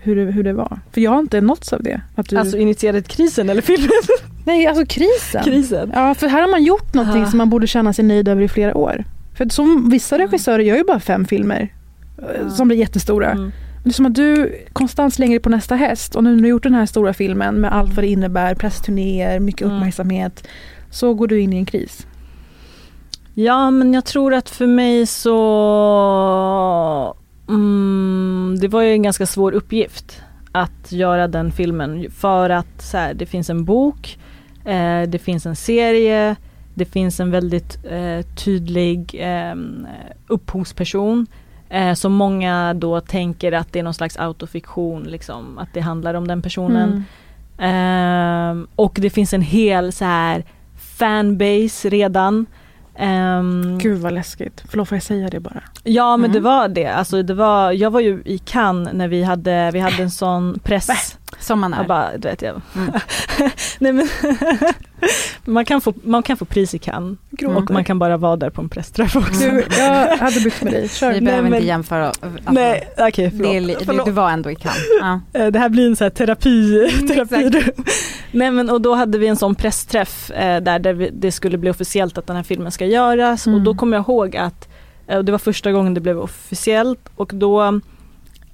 hur, 0.00 0.16
det, 0.16 0.32
hur 0.32 0.42
det 0.44 0.52
var? 0.52 0.80
För 0.92 1.00
jag 1.00 1.10
har 1.10 1.18
inte 1.20 1.40
nåtts 1.40 1.72
av 1.72 1.82
det. 1.82 2.00
Att 2.14 2.28
du... 2.28 2.36
Alltså 2.36 2.56
initierade 2.56 3.02
krisen 3.02 3.50
eller 3.50 3.62
filmen? 3.62 3.90
Nej, 4.46 4.66
alltså 4.66 4.86
krisen. 4.86 5.44
krisen. 5.44 5.90
Ja, 5.94 6.14
för 6.14 6.26
här 6.28 6.40
har 6.42 6.50
man 6.50 6.64
gjort 6.64 6.94
någonting 6.94 7.22
Ah. 7.22 7.26
som 7.26 7.38
man 7.38 7.50
borde 7.50 7.66
känna 7.66 7.92
sig 7.92 8.04
nöjd 8.04 8.28
över 8.28 8.42
i 8.42 8.48
flera 8.48 8.74
år. 8.76 9.04
För 9.36 9.48
som 9.48 9.88
vissa 9.90 10.18
regissörer 10.18 10.58
gör 10.62 10.76
ju 10.76 10.84
bara 10.84 11.00
fem 11.00 11.24
filmer 11.24 11.68
eh, 12.18 12.48
som 12.48 12.68
blir 12.68 12.78
jättestora. 12.78 13.30
Mm. 13.30 13.52
Det 13.84 13.90
är 13.90 13.92
som 13.94 14.06
att 14.06 14.14
du 14.14 14.54
konstant 14.72 15.14
slänger 15.14 15.32
dig 15.32 15.40
på 15.42 15.48
nästa 15.50 15.74
häst 15.76 16.16
och 16.16 16.24
nu 16.24 16.30
när 16.30 16.36
du 16.36 16.42
har 16.44 16.48
gjort 16.50 16.62
den 16.62 16.74
här 16.74 16.86
stora 16.86 17.12
filmen 17.14 17.54
med 17.54 17.72
allt 17.72 17.94
vad 17.94 18.04
det 18.04 18.08
innebär, 18.08 18.54
pressturnéer, 18.54 19.40
mycket 19.40 19.62
Mm. 19.62 19.76
uppmärksamhet, 19.76 20.46
så 20.90 21.14
går 21.14 21.26
du 21.26 21.40
in 21.40 21.52
i 21.52 21.56
en 21.56 21.66
kris. 21.66 22.06
Ja 23.34 23.70
men 23.70 23.94
jag 23.94 24.04
tror 24.04 24.34
att 24.34 24.50
för 24.50 24.66
mig 24.66 25.06
så 25.06 25.36
mm, 27.48 28.56
Det 28.60 28.68
var 28.68 28.82
ju 28.82 28.92
en 28.92 29.02
ganska 29.02 29.26
svår 29.26 29.52
uppgift 29.52 30.22
att 30.52 30.92
göra 30.92 31.28
den 31.28 31.52
filmen 31.52 32.10
för 32.10 32.50
att 32.50 32.82
så 32.82 32.96
här, 32.96 33.14
det 33.14 33.26
finns 33.26 33.50
en 33.50 33.64
bok, 33.64 34.18
eh, 34.64 35.02
det 35.02 35.18
finns 35.22 35.46
en 35.46 35.56
serie, 35.56 36.36
det 36.74 36.84
finns 36.84 37.20
en 37.20 37.30
väldigt 37.30 37.78
eh, 37.84 38.26
tydlig 38.44 39.16
eh, 39.20 39.54
upphovsperson 40.26 41.26
eh, 41.68 41.94
som 41.94 42.12
många 42.12 42.74
då 42.74 43.00
tänker 43.00 43.52
att 43.52 43.72
det 43.72 43.78
är 43.78 43.82
någon 43.82 43.94
slags 43.94 44.16
autofiktion, 44.16 45.02
liksom, 45.02 45.58
att 45.58 45.68
det 45.74 45.80
handlar 45.80 46.14
om 46.14 46.28
den 46.28 46.42
personen. 46.42 46.90
Mm. 46.90 47.04
Ehm, 47.58 48.68
och 48.76 48.98
det 49.00 49.10
finns 49.10 49.34
en 49.34 49.42
hel 49.42 49.92
så 49.92 50.04
här 50.04 50.44
fanbase 50.76 51.88
redan. 51.88 52.46
Ehm, 53.00 53.78
Gud 53.78 53.98
vad 53.98 54.12
läskigt. 54.12 54.64
Förlåt, 54.68 54.88
får 54.88 54.96
jag 54.96 55.02
säga 55.02 55.28
det 55.28 55.40
bara? 55.40 55.62
Ja 55.84 56.16
men 56.16 56.30
Mm. 56.30 56.32
det 56.32 56.40
var 56.40 56.68
det. 56.68 56.86
Alltså 56.86 57.22
det 57.22 57.34
var, 57.34 57.72
jag 57.72 57.90
var 57.90 58.00
ju 58.00 58.22
i 58.24 58.38
Cannes 58.38 58.92
när 58.92 59.08
vi 59.08 59.22
hade, 59.22 59.70
vi 59.70 59.78
hade 59.80 60.02
en 60.02 60.10
sån 60.10 60.58
press. 60.62 61.16
Som 61.40 61.60
man 61.60 61.72
Jag 61.72 61.80
är. 61.84 61.88
bara, 61.88 62.16
du 62.18 62.28
vet 62.28 62.42
jag. 62.42 62.60
Mm. 62.76 62.92
Nej 63.78 63.92
men 63.92 64.08
man, 65.44 65.64
kan 65.64 65.80
få, 65.80 65.94
man 66.02 66.22
kan 66.22 66.36
få 66.36 66.44
pris 66.44 66.74
i 66.74 66.78
Cannes 66.78 67.18
Gråter. 67.30 67.56
och 67.56 67.70
man 67.70 67.84
kan 67.84 67.98
bara 67.98 68.16
vara 68.16 68.36
där 68.36 68.50
på 68.50 68.60
en 68.62 68.68
pressträff 68.68 69.16
också. 69.16 69.40
Du, 69.40 69.64
jag 69.78 70.16
hade 70.16 70.40
bytt 70.40 70.62
med 70.62 70.72
dig. 70.72 70.88
Kör. 70.88 71.08
Vi 71.08 71.14
Nej, 71.14 71.24
behöver 71.24 71.42
men- 71.50 71.54
inte 71.54 71.66
jämföra. 71.66 72.06
Alltså, 72.06 72.28
Nej 72.50 72.88
det 72.96 73.02
är, 73.02 73.30
förlåt. 73.30 73.96
li- 73.96 74.02
du, 74.04 74.10
var 74.10 74.30
ändå 74.30 74.50
i 74.50 74.54
Cannes. 74.56 74.78
Ja. 75.00 75.20
Eh, 75.32 75.46
Det 75.46 75.58
här 75.58 75.68
blir 75.68 75.86
en 75.86 75.96
så 75.96 76.04
här 76.04 76.10
terapi, 76.10 76.88
Mm, 76.94 77.08
terapi. 77.08 77.62
Nej 78.32 78.50
men 78.50 78.70
och 78.70 78.80
då 78.80 78.94
hade 78.94 79.18
vi 79.18 79.26
en 79.26 79.36
sån 79.36 79.54
pressträff 79.54 80.30
eh, 80.30 80.60
där, 80.62 80.78
där 80.78 80.92
vi, 80.92 81.10
det 81.12 81.32
skulle 81.32 81.58
bli 81.58 81.70
officiellt 81.70 82.18
att 82.18 82.26
den 82.26 82.36
här 82.36 82.42
filmen 82.42 82.72
ska 82.72 82.86
göras 82.86 83.46
och 83.46 83.52
Mm. 83.52 83.64
då 83.64 83.74
kommer 83.74 83.96
jag 83.96 84.04
ihåg 84.04 84.36
att 84.36 84.68
eh, 85.06 85.16
och 85.18 85.24
det 85.24 85.32
var 85.32 85.38
första 85.38 85.72
gången 85.72 85.94
det 85.94 86.00
blev 86.00 86.18
officiellt 86.20 87.08
och 87.16 87.30
då 87.34 87.80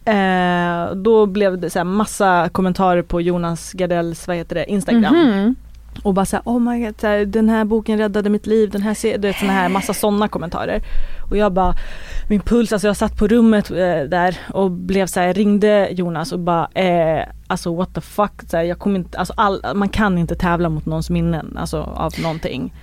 eh, 0.06 0.94
då 0.94 1.26
blev 1.26 1.58
det 1.60 1.70
så 1.70 1.78
här 1.78 1.84
massa 1.84 2.48
kommentarer 2.52 3.02
på 3.02 3.20
Jonas 3.20 3.72
Gardells, 3.72 4.28
vad 4.28 4.36
heter 4.36 4.54
det, 4.54 4.70
Instagram. 4.70 5.14
Mhm. 5.16 5.54
Och 6.02 6.14
bara 6.14 6.26
såhär, 6.26 6.42
oh 6.44 6.60
my 6.60 6.84
god, 6.84 7.00
så 7.00 7.06
här, 7.06 7.24
den 7.24 7.48
här 7.48 7.64
boken 7.64 7.98
räddade 7.98 8.30
mitt 8.30 8.46
liv, 8.46 8.70
den 8.70 8.82
här 8.82 8.94
serien, 8.94 9.34
såna 9.40 9.52
här 9.52 9.68
massa 9.68 9.94
sådana 9.94 10.28
kommentarer. 10.28 10.82
Och 11.30 11.36
jag 11.36 11.52
bara, 11.52 11.74
min 12.28 12.40
puls, 12.40 12.72
alltså 12.72 12.86
jag 12.86 12.96
satt 12.96 13.16
på 13.18 13.26
rummet 13.28 13.70
eh, 13.70 13.76
där 14.08 14.38
och 14.52 14.70
blev 14.70 15.06
så 15.06 15.20
här, 15.20 15.34
ringde 15.34 15.88
Jonas 15.90 16.32
och 16.32 16.38
bara, 16.38 16.68
eh, 16.74 17.28
alltså 17.46 17.74
what 17.74 17.94
the 17.94 18.00
fuck, 18.00 18.32
så 18.50 18.56
här, 18.56 18.64
jag 18.64 18.78
kommer 18.78 18.96
inte, 18.98 19.18
alltså 19.18 19.34
all, 19.36 19.62
man 19.74 19.88
kan 19.88 20.18
inte 20.18 20.34
tävla 20.34 20.68
mot 20.68 20.86
någons 20.86 21.10
minnen, 21.10 21.56
alltså 21.60 21.80
av 21.80 22.12
någonting. 22.22 22.74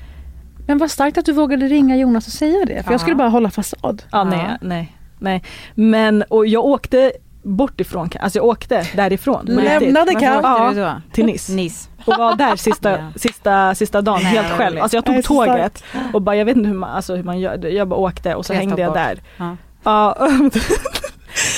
Men 0.68 0.78
vad 0.78 0.92
starkt 0.92 1.18
att 1.18 1.26
du 1.26 1.32
vågade 1.34 1.66
ringa 1.68 1.98
Jonas 1.98 2.28
och 2.28 2.34
säga 2.34 2.66
det. 2.66 2.84
För 2.84 2.90
Ja. 2.90 2.94
jag 2.94 3.02
skulle 3.02 3.16
bara 3.16 3.30
hålla 3.30 3.50
fasad. 3.50 4.04
Ja, 4.12 4.24
nej, 4.24 4.58
nej, 4.62 4.98
nej. 5.20 5.44
Men, 5.76 6.24
och 6.30 6.48
jag 6.48 6.66
åkte 6.66 7.12
bort 7.44 7.82
ifrån, 7.82 8.10
alltså 8.20 8.40
jag 8.40 8.46
åkte 8.46 8.88
därifrån. 8.96 9.46
Lämnade 9.46 10.12
åkte 10.12 10.26
Ja, 10.26 11.02
till 11.12 11.26
Nice. 11.26 11.52
Nice. 11.54 11.90
och 12.06 12.14
var 12.18 12.36
där 12.36 12.56
sista, 12.56 12.92
Ja. 12.92 13.12
sista, 13.16 13.76
sista 13.76 14.02
dagen 14.02 14.20
Nej, 14.24 14.32
helt 14.34 14.54
själv. 14.54 14.82
Alltså 14.82 14.98
jag 14.98 15.08
Nej, 15.08 15.24
tog 15.24 15.38
tåget 15.38 15.84
och 16.14 16.22
bara 16.22 16.36
jag 16.36 16.46
vet 16.46 16.58
inte 16.58 16.70
hur 16.70 16.76
man, 16.78 16.90
alltså 16.96 17.16
hur 17.16 17.24
man 17.24 17.40
gör 17.40 17.58
det. 17.58 17.70
Jag 17.70 17.88
bara 17.88 18.00
åkte 18.00 18.36
och 18.36 18.46
så 18.46 18.54
Tre 18.54 18.58
hängde 18.60 18.82
jag 18.82 18.90
bort. 18.90 18.96
där. 18.98 19.22
Ja. 19.38 19.56
Ja, 19.84 20.18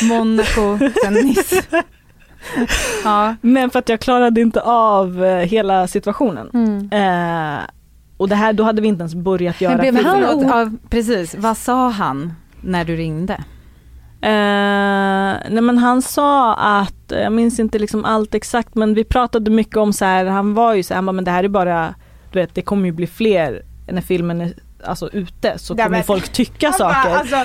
Monaco, 0.01 0.77
sen 1.03 1.13
Nice. 1.13 1.61
ja. 3.03 3.35
men 3.41 3.69
för 3.69 3.79
att 3.79 3.89
jag 3.89 3.99
klarade 3.99 4.41
inte 4.41 4.61
av 4.61 5.23
eh, 5.25 5.37
hela 5.37 5.87
situationen. 5.87 6.49
Mm. 6.53 6.89
Eh, 6.91 7.59
och 8.17 8.29
det 8.29 8.35
här, 8.35 8.53
då 8.53 8.63
hade 8.63 8.81
vi 8.81 8.87
inte 8.87 9.01
ens 9.01 9.15
börjat 9.15 9.61
göra 9.61 9.77
blev 9.77 10.03
han 10.05 10.23
o- 10.25 10.43
ja, 10.49 10.69
precis, 10.89 11.35
vad 11.35 11.57
sa 11.57 11.89
han 11.89 12.33
när 12.65 12.85
du 12.85 12.95
ringde? 12.95 13.33
Eh, 14.21 15.39
nej 15.49 15.61
men 15.61 15.77
han 15.77 16.01
sa 16.01 16.53
att, 16.55 16.93
jag 17.07 17.31
minns 17.33 17.59
inte 17.59 17.79
liksom 17.79 18.05
allt 18.05 18.35
exakt 18.35 18.75
men 18.75 18.93
vi 18.93 19.03
pratade 19.03 19.51
mycket 19.51 19.77
om 19.77 19.93
så 19.93 20.05
här, 20.05 20.25
han 20.25 20.53
var 20.53 20.73
ju 20.73 20.83
så 20.83 20.93
här, 20.93 20.95
han 20.97 21.05
bara, 21.05 21.11
men 21.11 21.23
det 21.25 21.31
här 21.31 21.43
är 21.43 21.47
bara, 21.47 21.95
du 22.31 22.39
vet 22.39 22.55
det 22.55 22.61
kommer 22.61 22.85
ju 22.85 22.91
bli 22.91 23.07
fler 23.07 23.61
när 23.91 24.01
filmen 24.01 24.41
är 24.41 24.53
alltså 24.83 25.09
ute 25.13 25.57
så 25.57 25.75
kommer 25.75 25.89
men- 25.89 26.03
folk 26.03 26.29
tycka 26.29 26.69
Han 26.69 26.79
bara, 26.79 26.93
saker. 26.93 27.15
alltså, 27.15 27.35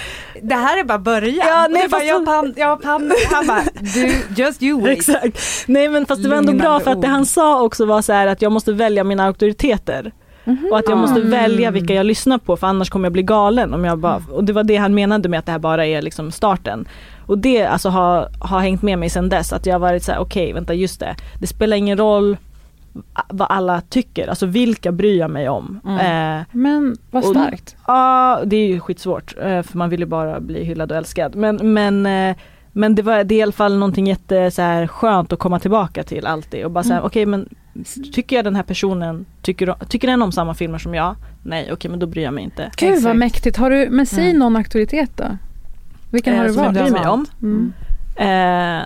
det 0.42 0.54
här 0.54 0.80
är 0.80 0.84
bara 0.84 0.98
början. 0.98 1.46
Ja, 1.48 1.66
nej, 1.70 1.82
du 1.82 1.88
bara, 1.88 1.98
fast 1.98 2.08
jag 2.08 2.14
han- 2.16 2.24
pan, 2.26 2.54
jag 2.56 2.82
pan. 2.82 3.12
Han 3.32 3.46
bara, 3.46 3.62
du, 3.94 4.14
just 4.42 4.62
you 4.62 4.80
wait. 4.80 4.92
Exakt. 4.98 5.38
Nej 5.66 5.88
men 5.88 6.06
fast 6.06 6.22
det 6.22 6.28
var 6.28 6.36
ändå 6.36 6.52
bra 6.52 6.80
för 6.80 6.90
att 6.90 7.02
det 7.02 7.08
han 7.08 7.26
sa 7.26 7.62
också 7.62 7.84
var 7.86 8.02
så 8.02 8.12
här 8.12 8.26
att 8.26 8.42
jag 8.42 8.52
måste 8.52 8.72
välja 8.72 9.04
mina 9.04 9.24
auktoriteter. 9.26 10.12
Och 10.70 10.78
att 10.78 10.88
jag 10.88 10.98
måste 10.98 11.20
Mm. 11.20 11.30
välja 11.30 11.70
vilka 11.70 11.94
jag 11.94 12.06
lyssnar 12.06 12.38
på 12.38 12.56
för 12.56 12.66
annars 12.66 12.90
kommer 12.90 13.06
jag 13.06 13.12
bli 13.12 13.22
galen. 13.22 13.74
Om 13.74 13.84
jag 13.84 13.98
bara, 13.98 14.22
och 14.32 14.44
det 14.44 14.52
var 14.52 14.64
det 14.64 14.76
han 14.76 14.94
menade 14.94 15.28
med 15.28 15.38
att 15.38 15.46
det 15.46 15.52
här 15.52 15.58
bara 15.58 15.86
är 15.86 16.02
liksom 16.02 16.30
starten. 16.30 16.88
Och 17.26 17.38
det 17.38 17.64
alltså 17.64 17.88
har, 17.88 18.28
har 18.40 18.60
hängt 18.60 18.82
med 18.82 18.98
mig 18.98 19.10
sedan 19.10 19.28
dess. 19.28 19.52
Att 19.52 19.66
jag 19.66 19.74
har 19.74 19.80
varit 19.80 20.02
så 20.02 20.12
här: 20.12 20.18
okej 20.20 20.52
vänta 20.52 20.74
just 20.74 21.00
det. 21.00 21.14
Det 21.40 21.46
spelar 21.46 21.76
ingen 21.76 21.98
roll 21.98 22.36
vad 23.28 23.48
alla 23.50 23.80
tycker, 23.80 24.28
alltså 24.28 24.46
vilka 24.46 24.92
bryr 24.92 25.18
jag 25.18 25.30
mig 25.30 25.48
om. 25.48 25.80
Mm. 25.86 26.38
Eh, 26.40 26.44
Men 26.52 26.96
vad 27.10 27.24
starkt. 27.24 27.76
Ja, 27.86 28.40
det 28.44 28.56
är 28.56 28.66
ju 28.66 28.80
skitsvårt 28.80 29.34
eh, 29.42 29.62
för 29.62 29.78
man 29.78 29.90
vill 29.90 30.00
ju 30.00 30.06
bara 30.06 30.40
bli 30.40 30.64
hyllad 30.64 30.90
och 30.92 30.98
älskad. 30.98 31.34
Men, 31.36 31.56
men, 31.74 32.06
eh, 32.06 32.36
men 32.72 32.94
det, 32.94 33.02
var, 33.02 33.24
det 33.24 33.34
är 33.34 33.38
i 33.38 33.42
alla 33.42 33.52
fall 33.52 33.78
någonting 33.78 34.06
jätte 34.06 34.50
så 34.50 34.62
här, 34.62 34.86
skönt 34.86 35.32
att 35.32 35.38
komma 35.38 35.58
tillbaka 35.58 36.02
till 36.02 36.26
alltid 36.26 36.64
och 36.64 36.70
bara 36.70 36.84
säga 36.84 36.94
Mm. 36.96 37.06
okej 37.06 37.26
men 37.26 37.48
tycker 37.84 38.36
jag 38.36 38.44
den 38.44 38.56
här 38.56 38.62
personen, 38.62 39.26
tycker, 39.42 39.74
tycker 39.88 40.08
den 40.08 40.22
om 40.22 40.32
samma 40.32 40.54
filmer 40.54 40.78
som 40.78 40.94
jag? 40.94 41.16
Nej 41.42 41.72
okej 41.72 41.90
men 41.90 42.00
då 42.00 42.06
bryr 42.06 42.22
jag 42.22 42.34
mig 42.34 42.44
inte. 42.44 42.70
Gud 42.76 43.02
vad 43.02 43.16
mäktigt. 43.16 43.56
Har 43.56 43.70
du, 43.70 43.88
men 43.90 44.06
säg 44.06 44.26
Mm. 44.26 44.38
någon 44.38 44.56
auktoritet 44.56 45.10
då. 45.16 45.24
Vilken 46.10 46.32
Eh, 46.34 46.38
har 46.38 46.46
du 46.46 46.52
som 46.54 46.64
jag 46.64 46.72
valt? 46.72 46.90
bryr 46.90 47.00
mig 47.00 47.08
om. 47.08 47.26
Mm. 47.42 47.72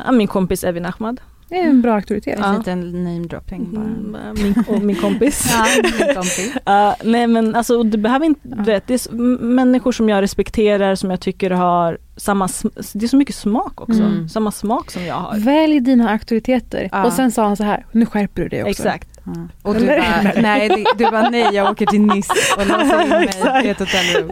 Eh, 0.07 0.13
min 0.13 0.27
kompis 0.29 0.65
Evin 0.65 0.87
Ahmad. 0.87 1.21
Det 1.55 1.61
är 1.61 1.69
en 1.69 1.83
bra 1.83 1.95
auktoritet. 1.95 2.41
En 2.41 2.59
liten 2.59 3.05
namedropping 3.05 3.69
bara. 3.75 3.85
Mm, 3.85 4.35
min, 4.43 4.65
och 4.69 4.83
min 4.83 4.97
kompis. 4.97 5.51
ja, 5.53 5.67
min 5.83 6.15
kompis. 6.15 6.57
uh, 6.69 7.11
nej 7.11 7.27
men 7.27 7.55
alltså 7.55 7.83
det 7.83 7.99
behöver 7.99 8.27
inte, 8.27 8.41
Ja. 8.43 8.63
vet, 8.63 8.87
det 8.87 8.95
är 8.95 9.13
människor 9.43 9.93
som 9.93 10.09
jag 10.09 10.23
respekterar 10.23 10.95
som 10.95 11.11
jag 11.11 11.21
tycker 11.21 11.51
har 11.51 11.99
samma, 12.17 12.49
det 12.93 13.05
är 13.05 13.09
så 13.09 13.17
mycket 13.17 13.35
smak 13.35 13.81
också. 13.81 14.03
Mm. 14.03 14.29
Samma 14.29 14.51
smak 14.51 14.91
som 14.91 15.05
jag 15.05 15.15
har. 15.15 15.39
Välj 15.39 15.81
dina 15.81 16.11
auktoriteter. 16.11 16.89
Ja. 16.93 17.05
Och 17.05 17.13
sen 17.13 17.33
sa 17.33 17.45
han 17.47 17.57
så 17.57 17.65
här, 17.65 17.87
nu 17.93 18.07
skärper 18.07 18.43
du 18.43 18.49
dig 18.49 18.61
också. 18.63 18.71
Exakt. 18.71 19.14
Och 19.63 19.75
du 19.75 19.87
bara, 19.87 20.23
nej, 20.37 20.85
du 20.97 21.05
bara 21.05 21.31
nej, 21.31 21.55
jag 21.55 21.71
åker 21.71 21.87
till 21.87 22.01
Nice 22.01 22.33
och 22.57 22.67
låser 22.67 23.03
in 23.03 23.09
mig 23.09 23.31
i 23.65 23.69
ett 23.69 23.79
hotellrum. 23.79 24.31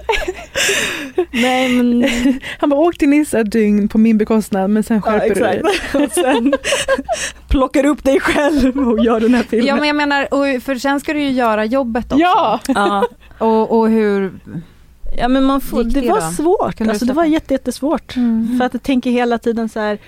Nej 1.30 1.68
men 1.68 2.10
Han 2.58 2.70
bara, 2.70 2.80
åk 2.80 2.98
till 2.98 3.08
Nice 3.08 3.40
ett 3.40 3.52
dygn 3.52 3.88
på 3.88 3.98
min 3.98 4.18
bekostnad 4.18 4.70
men 4.70 4.82
sen 4.82 5.02
skärper 5.02 5.34
du 5.34 5.40
dig. 5.40 5.62
och 6.04 6.12
sen 6.12 6.54
plockar 7.48 7.86
upp 7.86 8.04
dig 8.04 8.20
själv 8.20 8.88
och 8.88 9.04
gör 9.04 9.20
den 9.20 9.34
här 9.34 9.42
filmen. 9.42 9.66
Ja 9.66 9.76
men 9.76 9.86
jag 9.86 9.96
menar, 9.96 10.34
och, 10.34 10.62
för 10.62 10.74
sen 10.74 11.00
ska 11.00 11.12
du 11.12 11.20
ju 11.20 11.30
göra 11.30 11.64
jobbet 11.64 12.12
också. 12.12 12.22
Ja! 12.22 12.60
Ja. 12.66 13.06
Och, 13.38 13.78
och 13.78 13.88
hur, 13.88 14.32
Ja 15.16 15.28
men 15.28 15.44
man 15.44 15.60
får, 15.60 15.84
det, 15.84 16.00
det 16.00 16.08
var 16.08 16.20
då? 16.20 16.30
svårt, 16.30 16.80
alltså, 16.80 17.04
det 17.04 17.12
var 17.12 17.24
jätte, 17.24 17.54
jättesvårt. 17.54 18.16
Mm. 18.16 18.58
För 18.58 18.66
att 18.66 18.74
jag 18.74 18.82
tänker 18.82 19.10
hela 19.10 19.38
tiden 19.38 19.68
så 19.68 19.80
här 19.80 19.98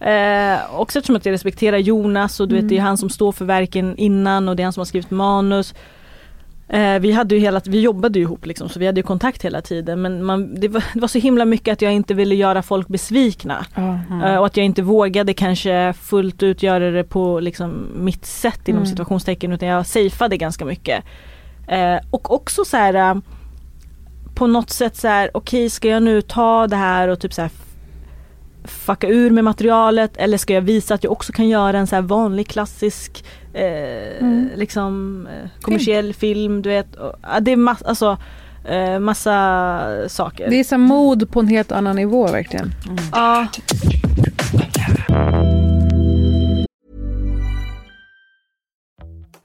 eh, 0.00 0.80
också 0.80 0.98
eftersom 0.98 1.16
att 1.16 1.26
jag 1.26 1.32
respekterar 1.32 1.78
Jonas 1.78 2.40
och 2.40 2.48
du 2.48 2.54
vet 2.54 2.68
det 2.68 2.76
är 2.76 2.80
han 2.80 2.96
som 2.96 3.10
står 3.10 3.32
för 3.32 3.44
verken 3.44 3.96
innan 3.96 4.48
och 4.48 4.56
det 4.56 4.62
är 4.62 4.64
han 4.64 4.72
som 4.72 4.80
har 4.80 4.86
skrivit 4.86 5.10
manus. 5.10 5.74
Eh, 6.68 6.98
vi, 6.98 7.12
hade 7.12 7.34
ju 7.34 7.40
hela, 7.40 7.60
vi 7.66 7.80
jobbade 7.80 8.18
ju 8.18 8.24
ihop 8.24 8.46
liksom, 8.46 8.68
så 8.68 8.78
vi 8.78 8.86
hade 8.86 9.00
ju 9.00 9.06
kontakt 9.06 9.44
hela 9.44 9.60
tiden 9.60 10.02
men 10.02 10.24
man, 10.24 10.60
det, 10.60 10.68
var, 10.68 10.84
det 10.94 11.00
var 11.00 11.08
så 11.08 11.18
himla 11.18 11.44
mycket 11.44 11.72
att 11.72 11.82
jag 11.82 11.92
inte 11.92 12.14
ville 12.14 12.34
göra 12.34 12.62
folk 12.62 12.88
besvikna. 12.88 13.66
Ja. 13.74 13.98
Eh, 14.24 14.36
och 14.36 14.46
att 14.46 14.56
jag 14.56 14.66
inte 14.66 14.82
vågade 14.82 15.34
kanske 15.34 15.92
fullt 15.92 16.42
ut 16.42 16.62
göra 16.62 16.90
det 16.90 17.04
på 17.04 17.40
liksom, 17.40 17.86
mitt 17.96 18.26
sätt 18.26 18.68
inom 18.68 18.78
Mm. 18.82 18.90
situationstecken 18.90 19.52
utan 19.52 19.68
jag 19.68 19.86
safeade 19.86 20.36
ganska 20.36 20.64
mycket. 20.64 21.04
Eh, 21.68 21.96
och 22.10 22.34
också 22.34 22.64
så 22.64 22.76
här 22.76 22.94
eh, 22.94 23.14
på 24.34 24.46
något 24.46 24.70
sätt 24.70 24.96
så 24.96 25.08
här, 25.08 25.30
okej 25.34 25.70
ska 25.70 25.88
jag 25.88 26.02
nu 26.02 26.22
ta 26.22 26.66
det 26.66 26.76
här 26.76 27.08
och 27.08 27.20
typ 27.20 27.32
så 27.32 27.42
här 27.42 27.50
fucka 28.70 29.08
ur 29.08 29.30
med 29.30 29.44
materialet 29.44 30.16
eller 30.16 30.38
ska 30.38 30.54
jag 30.54 30.60
visa 30.62 30.94
att 30.94 31.04
jag 31.04 31.12
också 31.12 31.32
kan 31.32 31.48
göra 31.48 31.78
en 31.78 31.86
så 31.86 31.94
här 31.94 32.02
vanlig 32.02 32.48
klassisk 32.48 33.24
eh, 33.54 34.20
Mm. 34.20 34.48
liksom 34.56 35.26
eh, 35.26 35.48
kommersiell 35.60 36.14
film. 36.14 36.62
du 36.62 36.68
vet. 36.68 36.94
Och, 36.96 37.12
det 37.42 37.52
är 37.52 37.56
massa, 37.56 37.86
alltså, 37.88 38.18
eh, 38.64 38.98
massa 38.98 40.08
saker. 40.08 40.50
Det 40.50 40.60
är 40.60 40.64
så 40.64 40.74
här 40.74 40.82
mod 40.82 41.30
på 41.30 41.40
en 41.40 41.48
helt 41.48 41.72
annan 41.72 41.96
nivå 41.96 42.26
verkligen. 42.26 42.72
Ja. 43.12 43.46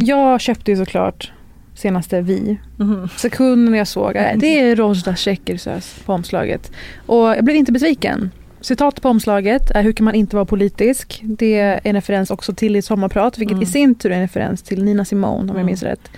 Jag 0.00 0.40
köpte 0.40 0.70
ju 0.70 0.76
såklart 0.76 1.32
senaste 1.74 2.20
Vi. 2.20 2.58
Mhm. 2.76 3.08
Sekunden 3.16 3.74
jag 3.74 3.88
såg, 3.88 4.16
äh, 4.16 4.22
det 4.36 4.60
är 4.60 4.76
Rojda 4.76 5.16
Şekersöz 5.16 5.94
på 6.06 6.12
omslaget. 6.12 6.72
Och 7.06 7.16
jag 7.28 7.44
blev 7.44 7.56
inte 7.56 7.72
besviken. 7.72 8.30
Citatet 8.60 9.02
på 9.02 9.08
omslaget 9.08 9.70
är 9.70 9.82
Hur 9.82 9.92
kan 9.92 10.04
man 10.04 10.14
inte 10.14 10.36
vara 10.36 10.44
politisk? 10.46 11.20
Det 11.24 11.58
är 11.58 11.80
en 11.84 11.94
referens 11.94 12.30
också 12.30 12.54
till 12.54 12.72
ditt 12.72 12.84
sommarprat, 12.84 13.38
vilket 13.38 13.52
Mm. 13.52 13.62
i 13.62 13.66
sin 13.66 13.94
tur 13.94 14.10
är 14.10 14.14
en 14.14 14.20
referens 14.20 14.62
till 14.62 14.84
Nina 14.84 15.04
Simone 15.04 15.38
om 15.40 15.46
jag 15.48 15.54
Mm. 15.54 15.66
minns 15.66 15.82
rätt. 15.82 16.10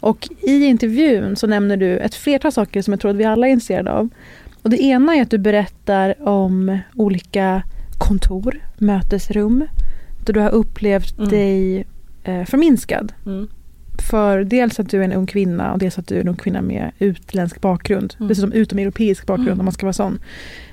Och 0.00 0.28
i 0.40 0.64
intervjun 0.64 1.36
så 1.36 1.46
nämner 1.46 1.76
du 1.76 1.98
ett 1.98 2.14
flertal 2.14 2.52
saker 2.52 2.82
som 2.82 2.92
jag 2.92 3.00
tror 3.00 3.10
att 3.10 3.16
vi 3.16 3.24
alla 3.24 3.48
är 3.48 3.52
intresserade 3.52 3.92
av. 3.92 4.08
Och 4.62 4.70
det 4.70 4.82
ena 4.82 5.14
är 5.16 5.22
att 5.22 5.30
du 5.30 5.38
berättar 5.38 6.28
om 6.28 6.78
olika 6.94 7.62
kontor, 7.98 8.60
mötesrum, 8.78 9.64
där 10.26 10.32
du 10.32 10.40
har 10.40 10.50
upplevt 10.50 11.18
Mm. 11.18 11.30
dig 11.30 11.86
förminskad. 12.24 13.12
Mm. 13.26 13.48
För 14.10 14.44
dels 14.44 14.80
att 14.80 14.90
du 14.90 15.00
är 15.00 15.04
en 15.04 15.12
ung 15.12 15.26
kvinna 15.26 15.72
och 15.72 15.78
dels 15.78 15.98
att 15.98 16.06
du 16.06 16.16
är 16.16 16.20
en 16.20 16.28
ung 16.28 16.36
kvinna 16.36 16.62
med 16.62 16.90
utländsk 16.98 17.60
bakgrund. 17.60 18.14
Mm. 18.18 18.28
Dessutom 18.28 18.52
utomeuropeisk 18.52 19.26
bakgrund 19.26 19.48
Mm. 19.48 19.58
om 19.58 19.64
man 19.64 19.72
ska 19.72 19.86
vara 19.86 19.92
sån. 19.92 20.18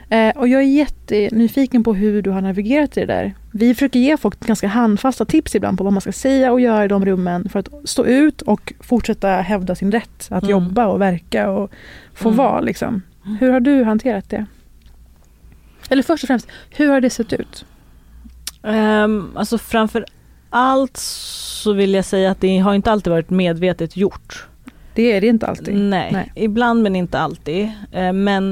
Eh, 0.09 0.37
och 0.37 0.47
jag 0.47 0.61
är 0.61 0.65
jättenyfiken 0.67 1.83
på 1.83 1.93
hur 1.93 2.21
du 2.21 2.29
har 2.29 2.41
navigerat 2.41 2.97
i 2.97 2.99
det 2.99 3.05
där. 3.05 3.33
Vi 3.51 3.73
försöker 3.73 3.99
ge 3.99 4.17
folk 4.17 4.39
ganska 4.39 4.67
handfasta 4.67 5.25
tips 5.25 5.55
ibland 5.55 5.77
på 5.77 5.83
vad 5.83 5.93
man 5.93 6.01
ska 6.01 6.11
säga 6.11 6.51
och 6.51 6.59
göra 6.61 6.85
i 6.85 6.87
de 6.87 7.05
rummen 7.05 7.49
för 7.49 7.59
att 7.59 7.69
stå 7.83 8.05
ut 8.05 8.41
och 8.41 8.73
fortsätta 8.79 9.29
hävda 9.29 9.75
sin 9.75 9.91
rätt 9.91 10.27
att 10.29 10.43
Mm. 10.43 10.51
jobba 10.51 10.85
och 10.87 11.01
verka 11.01 11.49
och 11.49 11.71
få 12.13 12.29
Mm. 12.29 12.37
vara. 12.37 12.61
Liksom. 12.61 13.01
Hur 13.39 13.51
har 13.51 13.59
du 13.59 13.83
hanterat 13.83 14.29
det? 14.29 14.45
Eller 15.89 16.03
först 16.03 16.23
och 16.23 16.27
främst, 16.27 16.47
hur 16.69 16.89
har 16.89 17.01
det 17.01 17.09
sett 17.09 17.33
ut? 17.33 17.65
Um, 18.61 19.31
alltså 19.37 19.57
framför 19.57 20.05
allt 20.55 20.97
så 20.97 21.73
vill 21.73 21.93
jag 21.93 22.05
säga 22.05 22.31
att 22.31 22.41
det 22.41 22.57
har 22.57 22.73
inte 22.73 22.91
alltid 22.91 23.11
varit 23.11 23.29
medvetet 23.29 23.97
gjort. 23.97 24.47
Det 24.93 25.11
är 25.11 25.21
det 25.21 25.27
inte 25.27 25.47
alltid. 25.47 25.75
Nej, 25.75 26.09
Nej. 26.11 26.31
ibland 26.35 26.83
men 26.83 26.95
inte 26.95 27.19
alltid. 27.19 27.71
Eh, 27.91 28.13
men, 28.13 28.51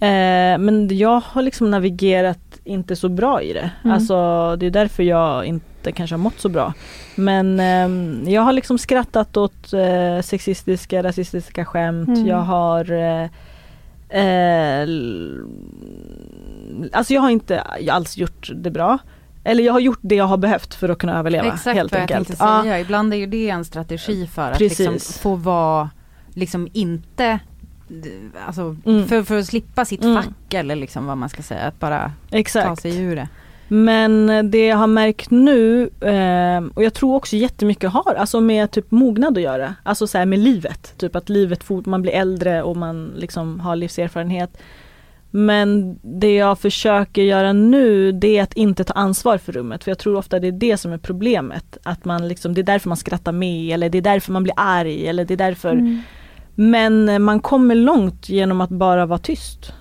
eh, 0.00 0.58
men 0.58 0.98
jag 0.98 1.20
har 1.20 1.42
liksom 1.42 1.70
navigerat 1.70 2.38
inte 2.64 2.96
så 2.96 3.08
bra 3.08 3.42
i 3.42 3.52
det. 3.52 3.70
Mm. 3.84 3.94
Alltså 3.94 4.16
det 4.56 4.66
är 4.66 4.70
därför 4.70 5.02
jag 5.02 5.44
inte 5.44 5.92
kanske 5.92 6.14
har 6.14 6.20
mått 6.20 6.40
så 6.40 6.48
bra. 6.48 6.74
Men 7.14 7.60
ehm, 7.60 8.24
jag 8.26 8.42
har 8.42 8.52
liksom 8.52 8.78
skrattat 8.78 9.36
åt 9.36 9.72
eh, 9.72 10.22
sexistiska, 10.22 11.02
rasistiska 11.02 11.64
skämt. 11.64 12.08
Mm. 12.08 12.26
Jag 12.26 12.40
har 12.40 12.92
eh, 12.92 13.28
Alltså 16.92 17.14
jag 17.14 17.20
har 17.20 17.30
inte 17.30 17.60
alls 17.90 18.16
gjort 18.16 18.50
det 18.54 18.70
bra. 18.70 18.98
Eller 19.44 19.64
jag 19.64 19.72
har 19.72 19.80
gjort 19.80 19.98
det 20.02 20.14
jag 20.14 20.24
har 20.24 20.36
behövt 20.36 20.74
för 20.74 20.88
att 20.88 20.98
kunna 20.98 21.18
överleva 21.18 21.46
Exakt 21.46 21.76
helt 21.76 21.92
vad 21.92 22.00
jag 22.00 22.02
enkelt. 22.12 22.28
tänkte 22.28 22.44
säga. 22.62 22.80
Ibland 22.80 23.12
är 23.14 23.18
ju 23.18 23.26
det 23.26 23.50
en 23.50 23.64
strategi 23.64 24.26
för 24.26 24.50
att 24.52 24.58
Precis. 24.58 24.78
liksom 24.78 25.22
få 25.22 25.34
vara, 25.36 25.90
liksom 26.34 26.68
inte, 26.72 27.38
alltså 28.46 28.76
Mm. 28.86 29.06
för, 29.08 29.22
för 29.22 29.38
att 29.38 29.46
slippa 29.46 29.84
sitt 29.84 30.04
Mm. 30.04 30.22
fack 30.22 30.54
eller 30.54 30.76
liksom 30.76 31.06
vad 31.06 31.18
man 31.18 31.28
ska 31.28 31.42
säga, 31.42 31.60
att 31.60 31.78
bara 31.78 32.12
Exakt. 32.30 32.66
ta 32.68 32.76
sig 32.76 32.98
ur 32.98 33.16
det. 33.16 33.28
Men 33.72 34.26
det 34.50 34.66
jag 34.66 34.76
har 34.76 34.86
märkt 34.86 35.30
nu 35.30 35.82
eh, 36.00 36.64
och 36.74 36.84
jag 36.84 36.94
tror 36.94 37.14
också 37.14 37.36
jättemycket 37.36 37.90
har 37.90 38.14
alltså 38.14 38.40
med 38.40 38.70
typ 38.70 38.90
mognad 38.90 39.36
att 39.38 39.42
göra. 39.42 39.74
Alltså 39.82 40.06
så 40.06 40.26
med 40.26 40.38
livet. 40.38 40.94
Typ 40.98 41.16
att 41.16 41.28
livet 41.28 41.64
man 41.86 42.02
blir 42.02 42.12
äldre 42.12 42.62
och 42.62 42.76
man 42.76 43.12
liksom 43.16 43.60
har 43.60 43.76
livserfarenhet. 43.76 44.58
Men 45.30 45.98
det 46.02 46.34
jag 46.34 46.58
försöker 46.58 47.22
göra 47.22 47.52
nu 47.52 48.12
det 48.12 48.38
är 48.38 48.42
att 48.42 48.52
inte 48.52 48.84
ta 48.84 48.92
ansvar 48.92 49.38
för 49.38 49.52
rummet. 49.52 49.84
För 49.84 49.90
jag 49.90 49.98
tror 49.98 50.16
ofta 50.16 50.38
det 50.38 50.48
är 50.48 50.52
det 50.52 50.76
som 50.76 50.92
är 50.92 50.98
problemet. 50.98 51.78
Att 51.82 52.04
man 52.04 52.28
liksom, 52.28 52.54
det 52.54 52.60
är 52.60 52.62
därför 52.62 52.88
man 52.88 52.96
skrattar 52.96 53.32
med 53.32 53.74
eller 53.74 53.88
det 53.88 53.98
är 53.98 54.02
därför 54.02 54.32
man 54.32 54.42
blir 54.42 54.54
arg 54.56 55.08
eller 55.08 55.24
det 55.24 55.34
är 55.34 55.38
därför. 55.38 55.72
Mm. 55.72 56.02
Men 56.54 57.22
man 57.22 57.40
kommer 57.40 57.74
långt 57.74 58.28
genom 58.28 58.60
att 58.60 58.70
bara 58.70 59.06
vara 59.06 59.18
tyst. 59.18 59.72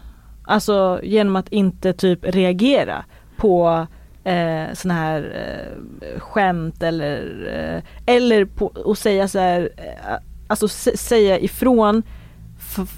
Alltså 0.43 0.99
genom 1.03 1.35
att 1.35 1.49
inte 1.49 1.93
typ 1.93 2.19
reagera 2.21 3.05
på 3.37 3.87
eh, 4.23 4.73
såna 4.73 4.93
här 4.93 5.31
eh, 5.35 6.19
skämt 6.19 6.83
eller, 6.83 7.47
eh, 7.53 8.15
eller 8.15 8.45
på 8.45 8.71
att 8.85 8.97
säga 8.97 9.27
så 9.27 9.39
här, 9.39 9.69
eh, 9.77 10.13
alltså 10.47 10.67
säga 10.97 11.39
ifrån 11.39 12.03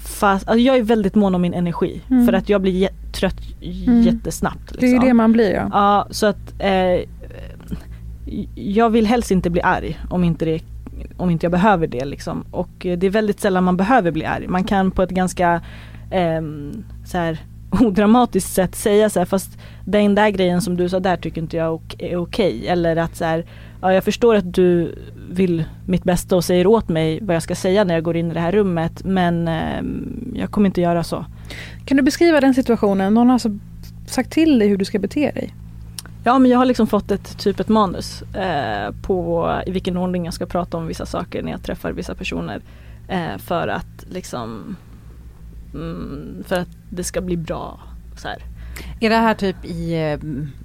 fast, 0.04 0.48
alltså 0.48 0.58
jag 0.62 0.76
är 0.76 0.82
väldigt 0.82 1.14
mån 1.14 1.34
om 1.34 1.42
min 1.42 1.54
energi 1.54 2.00
Mm. 2.10 2.26
för 2.26 2.32
att 2.32 2.48
jag 2.48 2.60
blir 2.60 2.88
trött 3.12 3.36
Mm. 3.86 4.02
jättesnabbt. 4.02 4.60
Liksom. 4.70 4.80
Det 4.80 4.86
är 4.86 4.92
ju 4.92 4.98
det 5.08 5.14
man 5.14 5.32
blir 5.32 5.50
ja. 5.54 5.68
Ja, 5.72 6.06
så 6.10 6.26
att 6.26 6.54
eh, 6.58 7.04
jag 8.54 8.90
vill 8.90 9.06
helst 9.06 9.30
inte 9.30 9.50
bli 9.50 9.62
arg 9.62 9.98
om 10.10 10.24
inte, 10.24 10.44
det, 10.44 10.62
om 11.16 11.30
inte 11.30 11.44
jag 11.46 11.52
behöver 11.52 11.86
det 11.86 12.04
liksom. 12.04 12.44
Och 12.50 12.86
eh, 12.86 12.98
det 12.98 13.06
är 13.06 13.10
väldigt 13.10 13.40
sällan 13.40 13.64
man 13.64 13.76
behöver 13.76 14.10
bli 14.10 14.24
arg. 14.24 14.48
Man 14.48 14.64
kan 14.64 14.90
på 14.90 15.02
ett 15.02 15.10
ganska 15.10 15.60
ehm, 16.10 16.84
så 17.06 17.18
här, 17.18 17.38
odramatiskt 17.80 18.52
sätt 18.52 18.74
säga 18.74 19.10
så 19.10 19.18
här, 19.18 19.26
fast 19.26 19.58
den 19.84 20.14
där 20.14 20.30
grejen 20.30 20.62
som 20.62 20.76
du 20.76 20.88
sa 20.88 21.00
där 21.00 21.16
tycker 21.16 21.40
inte 21.42 21.56
jag 21.56 21.80
är 21.98 22.16
okej. 22.16 22.68
Eller 22.68 22.96
att 22.96 23.16
så 23.16 23.24
här, 23.24 23.44
ja, 23.82 23.92
jag 23.92 24.04
förstår 24.04 24.34
att 24.34 24.54
du 24.54 24.94
vill 25.30 25.64
mitt 25.86 26.04
bästa 26.04 26.36
och 26.36 26.44
säger 26.44 26.66
åt 26.66 26.88
mig 26.88 27.18
vad 27.22 27.36
jag 27.36 27.42
ska 27.42 27.54
säga 27.54 27.84
när 27.84 27.94
jag 27.94 28.02
går 28.02 28.16
in 28.16 28.30
i 28.30 28.34
det 28.34 28.40
här 28.40 28.52
rummet 28.52 29.04
men 29.04 29.48
ehm, 29.48 30.32
jag 30.34 30.50
kommer 30.50 30.66
inte 30.66 30.80
göra 30.80 31.04
så. 31.04 31.24
Kan 31.84 31.96
du 31.96 32.02
beskriva 32.02 32.40
den 32.40 32.54
situationen? 32.54 33.14
Någon 33.14 33.26
har 33.26 33.34
alltså 33.34 33.58
sagt 34.06 34.32
till 34.32 34.58
dig 34.58 34.68
hur 34.68 34.76
du 34.76 34.84
ska 34.84 34.98
bete 34.98 35.30
dig? 35.30 35.54
Ja 36.24 36.38
men 36.38 36.50
jag 36.50 36.58
har 36.58 36.64
liksom 36.64 36.86
fått 36.86 37.10
ett 37.10 37.38
typ 37.38 37.60
ett 37.60 37.68
manus 37.68 38.22
eh, 38.22 38.94
på 39.02 39.48
i 39.66 39.70
vilken 39.70 39.96
ordning 39.96 40.24
jag 40.24 40.34
ska 40.34 40.46
prata 40.46 40.76
om 40.76 40.86
vissa 40.86 41.06
saker 41.06 41.42
när 41.42 41.52
jag 41.52 41.62
träffar 41.62 41.92
vissa 41.92 42.14
personer. 42.14 42.62
Eh, 43.08 43.38
för 43.38 43.68
att 43.68 44.04
liksom 44.10 44.76
mm, 45.74 46.44
för 46.46 46.56
att 46.56 46.68
det 46.90 47.04
ska 47.04 47.20
bli 47.20 47.36
bra. 47.36 47.80
Så 48.16 48.28
här. 48.28 48.38
Är 49.00 49.10
det 49.10 49.16
här 49.16 49.34
typ 49.34 49.56
i 49.64 50.10
eh, 50.12 50.18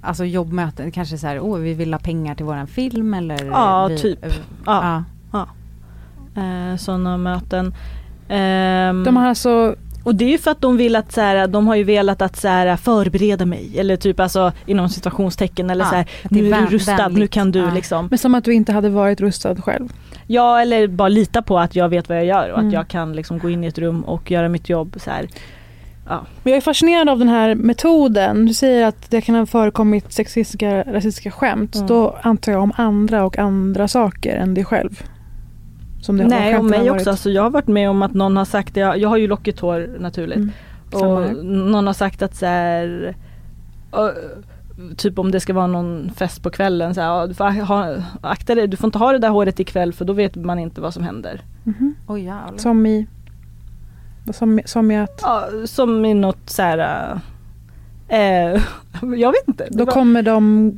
alltså 0.08 0.24
jobbmöten, 0.24 0.90
kanske 0.90 1.18
så 1.18 1.26
här, 1.26 1.40
åh 1.40 1.58
vi 1.58 1.74
vill 1.74 1.94
ha 1.94 1.98
pengar 2.00 2.34
till 2.34 2.44
våran 2.46 2.66
film 2.66 3.14
eller? 3.14 3.44
Ja 3.44 3.86
vi, 3.86 3.98
typ. 3.98 4.24
eh, 4.24 4.32
Ja. 4.66 5.04
ja. 5.32 5.46
Eh, 6.42 6.76
sådana 6.76 7.16
möten. 7.16 7.74
Ehm, 8.28 9.04
De 9.04 9.16
har 9.16 9.26
alltså 9.26 9.74
och 10.02 10.14
det 10.14 10.24
är 10.24 10.28
ju 10.28 10.38
för 10.38 10.50
att 10.50 10.60
de 10.60 10.76
vill 10.76 10.96
att 10.96 11.12
så 11.12 11.20
här, 11.20 11.46
de 11.46 11.66
har 11.66 11.74
ju 11.74 11.84
velat 11.84 12.22
att 12.22 12.36
så 12.36 12.48
här, 12.48 12.76
förbereda 12.76 13.46
mig 13.46 13.74
eller 13.78 13.96
typ 13.96 14.20
alltså 14.20 14.52
inom 14.66 14.88
situationstecken 14.88 15.70
eller 15.70 15.84
Ja, 15.84 15.90
så 15.90 15.96
här, 15.96 16.06
nu 16.30 16.52
är 16.54 16.60
du 16.60 16.66
rustad, 16.66 16.92
nu 16.96 17.02
vänligt. 17.14 17.30
kan 17.30 17.52
du 17.52 17.58
Ja. 17.58 17.74
liksom. 17.74 18.06
Men 18.10 18.18
som 18.18 18.34
att 18.34 18.44
du 18.44 18.54
inte 18.54 18.72
hade 18.72 18.88
varit 18.88 19.20
rustad 19.20 19.56
själv. 19.56 19.92
Ja 20.26 20.60
eller 20.60 20.86
bara 20.88 21.08
lita 21.08 21.42
på 21.42 21.58
att 21.58 21.76
jag 21.76 21.88
vet 21.88 22.08
vad 22.08 22.18
jag 22.18 22.24
gör 22.24 22.50
och 22.50 22.58
Mm. 22.58 22.68
att 22.68 22.72
jag 22.74 22.88
kan 22.88 23.12
liksom 23.12 23.38
gå 23.38 23.50
in 23.50 23.64
i 23.64 23.66
ett 23.66 23.78
rum 23.78 24.02
och 24.04 24.30
göra 24.30 24.48
mitt 24.48 24.68
jobb 24.68 24.96
så 25.00 25.10
här. 25.10 25.28
Ja. 26.08 26.26
Men 26.42 26.50
jag 26.50 26.56
är 26.56 26.60
fascinerad 26.60 27.08
av 27.08 27.18
den 27.18 27.28
här 27.28 27.54
metoden. 27.54 28.46
Du 28.46 28.54
säger 28.54 28.86
att 28.86 29.10
det 29.10 29.20
kan 29.20 29.34
ha 29.34 29.46
förekommit 29.46 30.12
sexistiska, 30.12 30.82
rasistiska 30.82 31.30
skämt. 31.30 31.74
Mm. 31.74 31.86
Då 31.86 32.16
antar 32.22 32.52
jag 32.52 32.62
om 32.62 32.72
andra 32.76 33.24
och 33.24 33.38
andra 33.38 33.88
saker 33.88 34.36
än 34.36 34.54
dig 34.54 34.64
själv. 34.64 35.02
Som 36.02 36.16
det 36.16 36.24
Nej 36.24 36.56
och 36.56 36.62
har 36.62 36.70
mig 36.70 36.90
också, 36.90 37.10
alltså, 37.10 37.30
jag 37.30 37.42
har 37.42 37.50
varit 37.50 37.66
med 37.66 37.90
om 37.90 38.02
att 38.02 38.14
någon 38.14 38.36
har 38.36 38.44
sagt, 38.44 38.76
jag, 38.76 38.98
jag 38.98 39.08
har 39.08 39.16
ju 39.16 39.26
lockigt 39.26 39.60
hår 39.60 39.96
naturligt. 39.98 40.36
Mm. 40.36 40.50
Och 40.92 41.44
någon 41.44 41.86
har 41.86 41.94
sagt 41.94 42.22
att 42.22 42.36
så 42.36 42.46
här, 42.46 43.14
ö, 43.92 44.10
Typ 44.96 45.18
om 45.18 45.30
det 45.30 45.40
ska 45.40 45.52
vara 45.52 45.66
någon 45.66 46.10
fest 46.16 46.42
på 46.42 46.50
kvällen 46.50 46.94
så 46.94 47.00
här, 47.00 47.26
du 47.26 47.34
får 47.34 47.64
ha, 47.64 47.96
akta 48.20 48.54
dig, 48.54 48.66
du 48.68 48.76
får 48.76 48.86
inte 48.88 48.98
ha 48.98 49.12
det 49.12 49.18
där 49.18 49.28
håret 49.28 49.60
ikväll 49.60 49.92
för 49.92 50.04
då 50.04 50.12
vet 50.12 50.36
man 50.36 50.58
inte 50.58 50.80
vad 50.80 50.94
som 50.94 51.02
händer. 51.02 51.40
Mhm. 51.64 51.94
Oj 52.06 52.22
jävlar. 52.22 52.58
Som 52.58 52.86
i... 52.86 53.06
Som, 54.32 54.60
som 54.64 54.90
i 54.90 54.96
att... 54.98 55.20
Ja, 55.22 55.48
som 55.64 56.04
i 56.04 56.14
något 56.14 56.50
så 56.50 56.62
här. 56.62 57.10
Eh, 58.08 58.62
jag 59.16 59.32
vet 59.32 59.48
inte. 59.48 59.66
Då 59.70 59.84
var- 59.84 59.92
kommer 59.92 60.22
de 60.22 60.72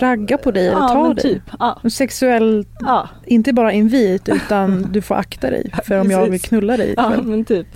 ragga 0.00 0.38
på 0.38 0.50
dig 0.50 0.66
eller 0.66 0.78
Ja, 0.80 0.88
ta 0.88 1.14
dig. 1.14 1.22
typ, 1.22 1.42
ja. 1.58 1.78
Sexuell, 1.90 2.66
Ja. 2.80 3.08
inte 3.26 3.52
bara 3.52 3.72
invit 3.72 4.28
utan 4.28 4.86
du 4.92 5.02
får 5.02 5.14
akta 5.14 5.50
dig 5.50 5.70
för 5.84 6.00
om 6.00 6.10
jag 6.10 6.26
vill 6.30 6.40
knulla 6.40 6.76
dig 6.76 6.94
Ja 6.96 7.12
men 7.22 7.44
typ. 7.44 7.66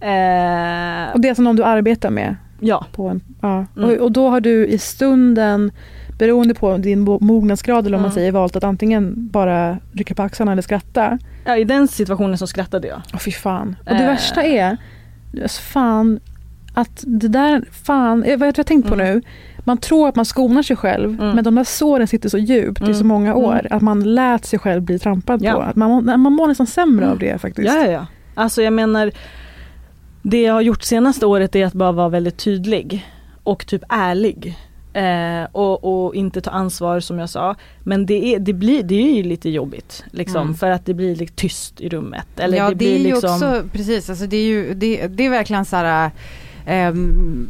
Eh, 0.00 1.12
Och 1.14 1.20
det 1.20 1.28
är 1.28 1.30
alltså 1.30 1.42
någon 1.42 1.56
du 1.56 1.64
arbetar 1.64 2.10
med? 2.10 2.36
Ja. 2.60 2.86
På 2.92 3.08
en, 3.08 3.20
ja. 3.40 3.64
Mm. 3.76 3.90
Och, 3.90 3.96
och 3.96 4.12
då 4.12 4.28
har 4.28 4.40
du 4.40 4.66
i 4.66 4.78
stunden, 4.78 5.72
beroende 6.18 6.54
på 6.54 6.76
din 6.76 7.08
mo- 7.08 7.22
mognadsgrad 7.22 7.86
eller 7.86 7.96
om 7.96 8.02
man 8.02 8.10
Mm. 8.10 8.14
säger, 8.14 8.32
valt 8.32 8.56
att 8.56 8.64
antingen 8.64 9.28
bara 9.28 9.78
rycka 9.92 10.14
på 10.14 10.22
axlarna 10.22 10.52
eller 10.52 10.62
skratta. 10.62 11.18
Ja, 11.46 11.56
I 11.56 11.64
den 11.64 11.88
situationen 11.88 12.38
så 12.38 12.46
skrattade 12.46 12.88
jag. 12.88 13.02
Åh 13.14 13.18
fy 13.18 13.30
fan. 13.30 13.76
Och 13.80 13.94
det 13.94 14.00
Eh. 14.02 14.06
värsta 14.06 14.42
är, 14.42 14.76
alltså 15.42 15.62
fan, 15.62 16.20
att 16.74 17.04
det 17.06 17.28
där, 17.28 17.64
fan, 17.84 18.22
eh, 18.24 18.38
vad 18.38 18.48
jag 18.48 18.56
har 18.56 18.62
tänkt 18.64 18.88
på 18.88 18.94
Mm. 18.94 19.06
nu. 19.06 19.22
Man 19.58 19.78
tror 19.78 20.08
att 20.08 20.16
man 20.16 20.24
skonar 20.24 20.62
sig 20.62 20.76
själv, 20.76 21.10
men 21.20 21.44
de 21.44 21.54
där 21.54 21.64
såren 21.64 22.06
sitter 22.06 22.28
så 22.28 22.38
djupt 22.38 22.80
i 22.80 22.84
Mm. 22.84 22.94
så 22.94 23.04
många 23.04 23.34
år 23.34 23.52
Mm. 23.60 23.76
att 23.76 23.82
man 23.82 24.14
lät 24.14 24.44
sig 24.44 24.58
själv 24.58 24.82
bli 24.82 24.98
trampad 24.98 25.42
Ja. 25.42 25.52
på. 25.52 25.60
Att 25.60 25.76
man, 25.76 26.04
man 26.20 26.32
mår 26.32 26.46
nästan 26.48 26.66
sämre 26.66 27.10
av 27.10 27.18
det 27.18 27.40
faktiskt. 27.40 27.68
Ja, 27.68 27.84
ja, 27.84 27.90
ja. 27.90 28.06
Alltså 28.34 28.62
jag 28.62 28.72
menar 28.72 29.10
Det 30.22 30.42
jag 30.42 30.54
har 30.54 30.60
gjort 30.60 30.82
senaste 30.82 31.26
året 31.26 31.56
är 31.56 31.66
att 31.66 31.72
bara 31.72 31.92
vara 31.92 32.08
väldigt 32.08 32.36
tydlig 32.38 33.06
och 33.42 33.66
typ 33.66 33.82
ärlig. 33.88 34.58
Eh, 34.96 35.46
och, 35.52 36.06
och 36.06 36.14
inte 36.14 36.40
ta 36.40 36.50
ansvar 36.50 37.00
som 37.00 37.18
jag 37.18 37.30
sa. 37.30 37.54
Men 37.80 38.06
det 38.06 38.34
är, 38.34 38.38
det 38.38 38.52
blir, 38.52 38.82
det 38.82 38.94
är 38.94 39.14
ju 39.16 39.22
lite 39.22 39.50
jobbigt 39.50 40.04
liksom 40.10 40.42
Mm. 40.42 40.54
för 40.54 40.70
att 40.70 40.86
det 40.86 40.94
blir 40.94 41.16
lite 41.16 41.32
tyst 41.32 41.80
i 41.80 41.88
rummet. 41.88 42.26
Eller 42.36 42.58
ja 42.58 42.64
det, 42.64 42.70
det, 42.70 42.76
blir 42.76 42.94
är 42.94 42.98
ju 42.98 43.04
liksom, 43.04 43.30
också, 43.30 43.62
precis, 43.72 44.10
alltså 44.10 44.26
det 44.26 44.36
är 44.36 44.44
ju, 44.46 44.74
det, 44.74 45.06
det 45.06 45.26
är 45.26 45.30
verkligen 45.30 45.64
så 45.64 45.76
här 45.76 46.10
ehm, 46.66 47.48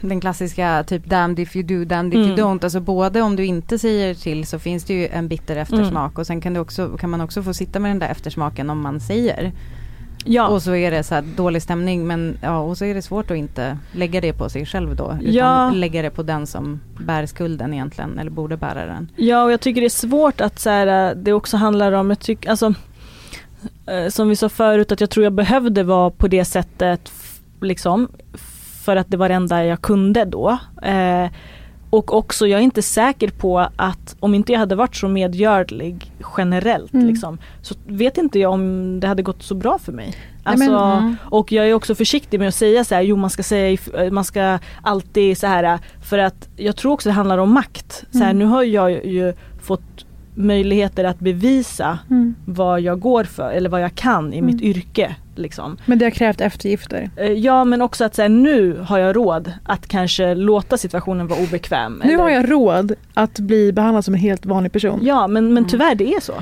den 0.00 0.20
klassiska 0.20 0.84
typ 0.86 1.06
damned 1.06 1.38
if 1.38 1.56
you 1.56 1.62
do, 1.66 1.84
damned 1.84 2.14
if 2.14 2.26
Mm. 2.26 2.28
you 2.30 2.36
don't. 2.38 2.64
Alltså 2.64 2.80
både 2.80 3.20
om 3.20 3.36
du 3.36 3.44
inte 3.44 3.78
säger 3.78 4.14
till 4.14 4.46
så 4.46 4.58
finns 4.58 4.84
det 4.84 4.94
ju 4.94 5.08
en 5.08 5.28
bitter 5.28 5.56
eftersmak 5.56 6.18
och 6.18 6.26
sen 6.26 6.40
kan, 6.40 6.54
du 6.54 6.60
också, 6.60 6.96
kan 6.96 7.10
man 7.10 7.20
också 7.20 7.42
få 7.42 7.54
sitta 7.54 7.78
med 7.78 7.90
den 7.90 7.98
där 7.98 8.08
eftersmaken 8.08 8.70
om 8.70 8.80
man 8.80 9.00
säger. 9.00 9.52
Ja. 10.24 10.48
Och 10.48 10.62
så 10.62 10.74
är 10.74 10.90
det 10.90 11.02
så 11.02 11.20
dålig 11.36 11.62
stämning 11.62 12.06
men 12.06 12.38
ja 12.42 12.58
och 12.58 12.78
så 12.78 12.84
är 12.84 12.94
det 12.94 13.02
svårt 13.02 13.30
att 13.30 13.36
inte 13.36 13.78
lägga 13.92 14.20
det 14.20 14.32
på 14.32 14.48
sig 14.48 14.66
själv 14.66 14.96
då. 14.96 15.18
Utan 15.20 15.34
Ja. 15.34 15.70
lägga 15.70 16.02
det 16.02 16.10
på 16.10 16.22
den 16.22 16.46
som 16.46 16.80
bär 16.98 17.26
skulden 17.26 17.74
egentligen 17.74 18.18
eller 18.18 18.30
borde 18.30 18.56
bära 18.56 18.86
den. 18.86 19.08
Ja 19.16 19.44
och 19.44 19.52
jag 19.52 19.60
tycker 19.60 19.80
det 19.80 19.86
är 19.86 19.88
svårt 19.88 20.40
att 20.40 20.58
så 20.58 20.70
här, 20.70 21.10
äh, 21.10 21.16
det 21.16 21.32
också 21.32 21.56
handlar 21.56 21.92
om, 21.92 22.10
jag 22.10 22.18
tycker, 22.20 22.50
alltså 22.50 22.74
eh, 23.86 24.08
som 24.08 24.28
vi 24.28 24.36
sa 24.36 24.48
förut 24.48 24.92
att 24.92 25.00
jag 25.00 25.10
tror 25.10 25.24
jag 25.24 25.32
behövde 25.32 25.82
vara 25.82 26.10
på 26.10 26.28
det 26.28 26.44
sättet 26.44 27.12
liksom 27.60 28.08
för 28.84 28.96
att 28.96 29.10
det 29.10 29.16
var 29.16 29.28
det 29.28 29.34
enda 29.34 29.64
jag 29.64 29.80
kunde 29.82 30.24
då. 30.24 30.58
Eh, 30.82 31.26
och 31.94 32.14
också 32.14 32.46
jag 32.46 32.60
är 32.60 32.64
inte 32.64 32.82
säker 32.82 33.28
på 33.28 33.58
att 33.76 34.16
om 34.20 34.34
inte 34.34 34.52
jag 34.52 34.58
hade 34.58 34.74
varit 34.74 34.96
så 34.96 35.08
medgörlig 35.08 36.12
generellt 36.38 36.94
Mm. 36.94 37.06
liksom, 37.06 37.38
så 37.62 37.74
vet 37.86 38.18
inte 38.18 38.38
jag 38.38 38.52
om 38.52 39.00
det 39.00 39.06
hade 39.06 39.22
gått 39.22 39.42
så 39.42 39.54
bra 39.54 39.78
för 39.78 39.92
mig. 39.92 40.06
Nej, 40.16 40.52
Alltså, 40.52 40.70
men- 40.70 40.98
mm. 40.98 41.16
Och 41.24 41.52
jag 41.52 41.68
är 41.68 41.74
också 41.74 41.94
försiktig 41.94 42.38
med 42.40 42.48
att 42.48 42.54
säga 42.54 42.84
så 42.84 42.94
här, 42.94 43.02
jo 43.02 43.16
man 43.16 43.30
ska 43.30 43.42
säga, 43.42 43.78
man 44.12 44.24
ska 44.24 44.58
alltid 44.82 45.38
så 45.38 45.46
här 45.46 45.78
för 46.02 46.18
att 46.18 46.48
jag 46.56 46.76
tror 46.76 46.92
också 46.92 47.08
det 47.08 47.12
handlar 47.12 47.38
om 47.38 47.52
makt. 47.52 48.04
Så 48.10 48.18
här, 48.18 48.24
Mm. 48.30 48.38
Nu 48.38 48.44
har 48.44 48.62
jag 48.62 48.90
ju 49.06 49.34
fått 49.62 50.03
möjligheter 50.34 51.04
att 51.04 51.18
bevisa 51.20 51.98
Mm. 52.10 52.34
vad 52.44 52.80
jag 52.80 53.00
går 53.00 53.24
för 53.24 53.50
eller 53.52 53.68
vad 53.70 53.82
jag 53.82 53.94
kan 53.94 54.32
i 54.32 54.42
mitt 54.42 54.60
Mm. 54.60 54.70
yrke. 54.70 55.16
Liksom. 55.36 55.76
Men 55.86 55.98
det 55.98 56.04
har 56.04 56.10
krävt 56.10 56.40
eftergifter. 56.40 57.10
Eh, 57.16 57.32
Ja 57.32 57.64
men 57.64 57.82
också 57.82 58.04
att 58.04 58.14
så 58.14 58.22
här, 58.22 58.28
nu 58.28 58.78
har 58.86 58.98
jag 58.98 59.16
råd 59.16 59.52
att 59.64 59.86
kanske 59.88 60.34
låta 60.34 60.78
situationen 60.78 61.26
vara 61.26 61.40
obekväm. 61.42 62.02
Nu 62.04 62.12
eller- 62.12 62.22
har 62.22 62.30
jag 62.30 62.50
råd 62.50 62.94
att 63.14 63.38
bli 63.38 63.72
behandlad 63.72 64.04
som 64.04 64.14
en 64.14 64.20
helt 64.20 64.46
vanlig 64.46 64.72
person. 64.72 65.00
Ja 65.02 65.26
men, 65.26 65.54
men 65.54 65.64
tyvärr 65.66 65.94
det 65.94 66.14
är 66.14 66.20
så. 66.20 66.32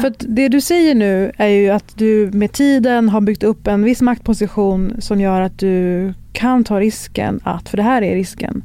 För 0.00 0.08
att 0.08 0.24
det 0.28 0.48
du 0.48 0.60
säger 0.60 0.94
nu 0.94 1.32
är 1.36 1.46
ju 1.48 1.70
att 1.70 1.96
du 1.98 2.30
med 2.32 2.52
tiden 2.52 3.08
har 3.08 3.20
byggt 3.20 3.42
upp 3.42 3.66
en 3.66 3.82
viss 3.84 4.02
maktposition 4.02 4.92
som 4.98 5.20
gör 5.20 5.40
att 5.40 5.58
du 5.58 6.14
kan 6.32 6.64
ta 6.64 6.80
risken 6.80 7.40
att, 7.44 7.68
för 7.68 7.76
det 7.76 7.82
här 7.82 8.02
är 8.02 8.14
risken, 8.14 8.62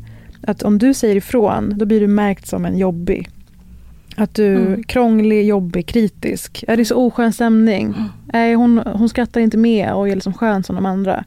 att 0.48 0.64
om 0.64 0.78
du 0.78 0.94
säger 0.94 1.16
ifrån 1.16 1.74
då 1.78 1.86
blir 1.86 2.00
du 2.00 2.08
märkt 2.08 2.48
som 2.48 2.66
en 2.66 2.78
jobbig. 2.78 3.30
Att 4.16 4.36
du 4.36 4.56
Mm. 4.56 4.84
krånglig, 4.84 5.46
jobbig, 5.46 5.86
kritisk. 5.86 6.64
Är 6.68 6.78
det 6.78 6.86
så 6.86 6.96
oskön 6.96 7.34
stämning? 7.34 7.96
Nej, 8.34 8.54
hon, 8.56 8.78
hon 8.78 9.10
skrattar 9.10 9.42
inte 9.42 9.58
med 9.58 9.94
och 9.94 10.10
är 10.10 10.16
liksom 10.16 10.34
skön 10.34 10.64
som 10.64 10.76
de 10.76 10.86
andra. 10.86 11.24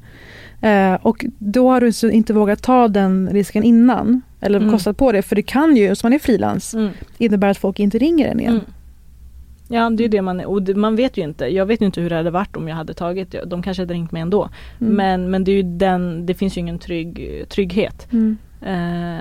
Eh, 0.61 0.95
och 0.95 1.25
då 1.39 1.71
har 1.71 1.81
du 1.81 2.11
inte 2.13 2.33
vågat 2.33 2.63
ta 2.63 2.89
den 2.89 3.29
risken 3.33 3.63
innan. 3.63 4.23
Eller 4.41 4.59
Mm. 4.61 4.73
kostat 4.73 4.97
på 4.97 5.13
det. 5.13 5.23
För 5.23 5.37
det 5.37 5.43
kan 5.43 5.77
ju, 5.77 5.95
som 5.95 6.07
man 6.07 6.13
är 6.15 6.19
frilans, 6.19 6.75
Mm. 6.75 6.89
innebära 7.19 7.51
att 7.51 7.59
folk 7.59 7.81
inte 7.81 7.99
ringer 7.99 8.29
en 8.29 8.41
igen. 8.41 8.53
Mm. 8.53 8.65
Ja 9.69 9.91
det 9.91 10.05
är 10.05 10.09
det 10.09 10.23
man 10.23 10.41
och 10.41 10.63
det, 10.63 10.75
man 10.75 10.97
vet 10.97 11.17
ju 11.17 11.23
inte. 11.23 11.45
Jag 11.47 11.67
vet 11.67 11.81
inte 11.81 12.01
hur 12.01 12.11
det 12.11 12.17
hade 12.17 12.31
varit 12.31 12.57
om 12.57 12.69
jag 12.69 12.77
hade 12.77 12.95
tagit 12.95 13.33
det. 13.33 13.45
De 13.45 13.63
kanske 13.63 13.83
hade 13.83 13.95
ringt 13.95 14.13
mig 14.13 14.23
ändå. 14.23 14.49
Mm. 14.81 14.95
Men, 14.95 15.31
men 15.31 15.45
det 15.45 15.51
är 15.51 15.57
ju 15.57 15.63
den, 15.63 16.27
det 16.27 16.35
finns 16.35 16.57
ju 16.57 16.61
ingen 16.61 16.79
trygg, 16.79 17.45
trygghet. 17.49 18.07
Mm. 18.13 18.37
Eh, 18.63 19.21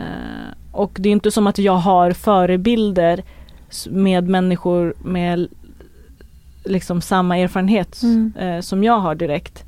och 0.71 0.97
det 0.99 1.09
är 1.09 1.13
inte 1.13 1.31
som 1.31 1.47
att 1.47 1.57
jag 1.57 1.73
har 1.77 2.11
förebilder 2.11 3.23
med 3.91 4.27
människor 4.29 4.93
med 5.03 5.47
liksom 6.65 7.01
samma 7.01 7.37
erfarenhet 7.37 8.03
Mm. 8.03 8.33
eh, 8.39 8.61
som 8.61 8.83
jag 8.83 8.99
har 8.99 9.15
direkt. 9.15 9.63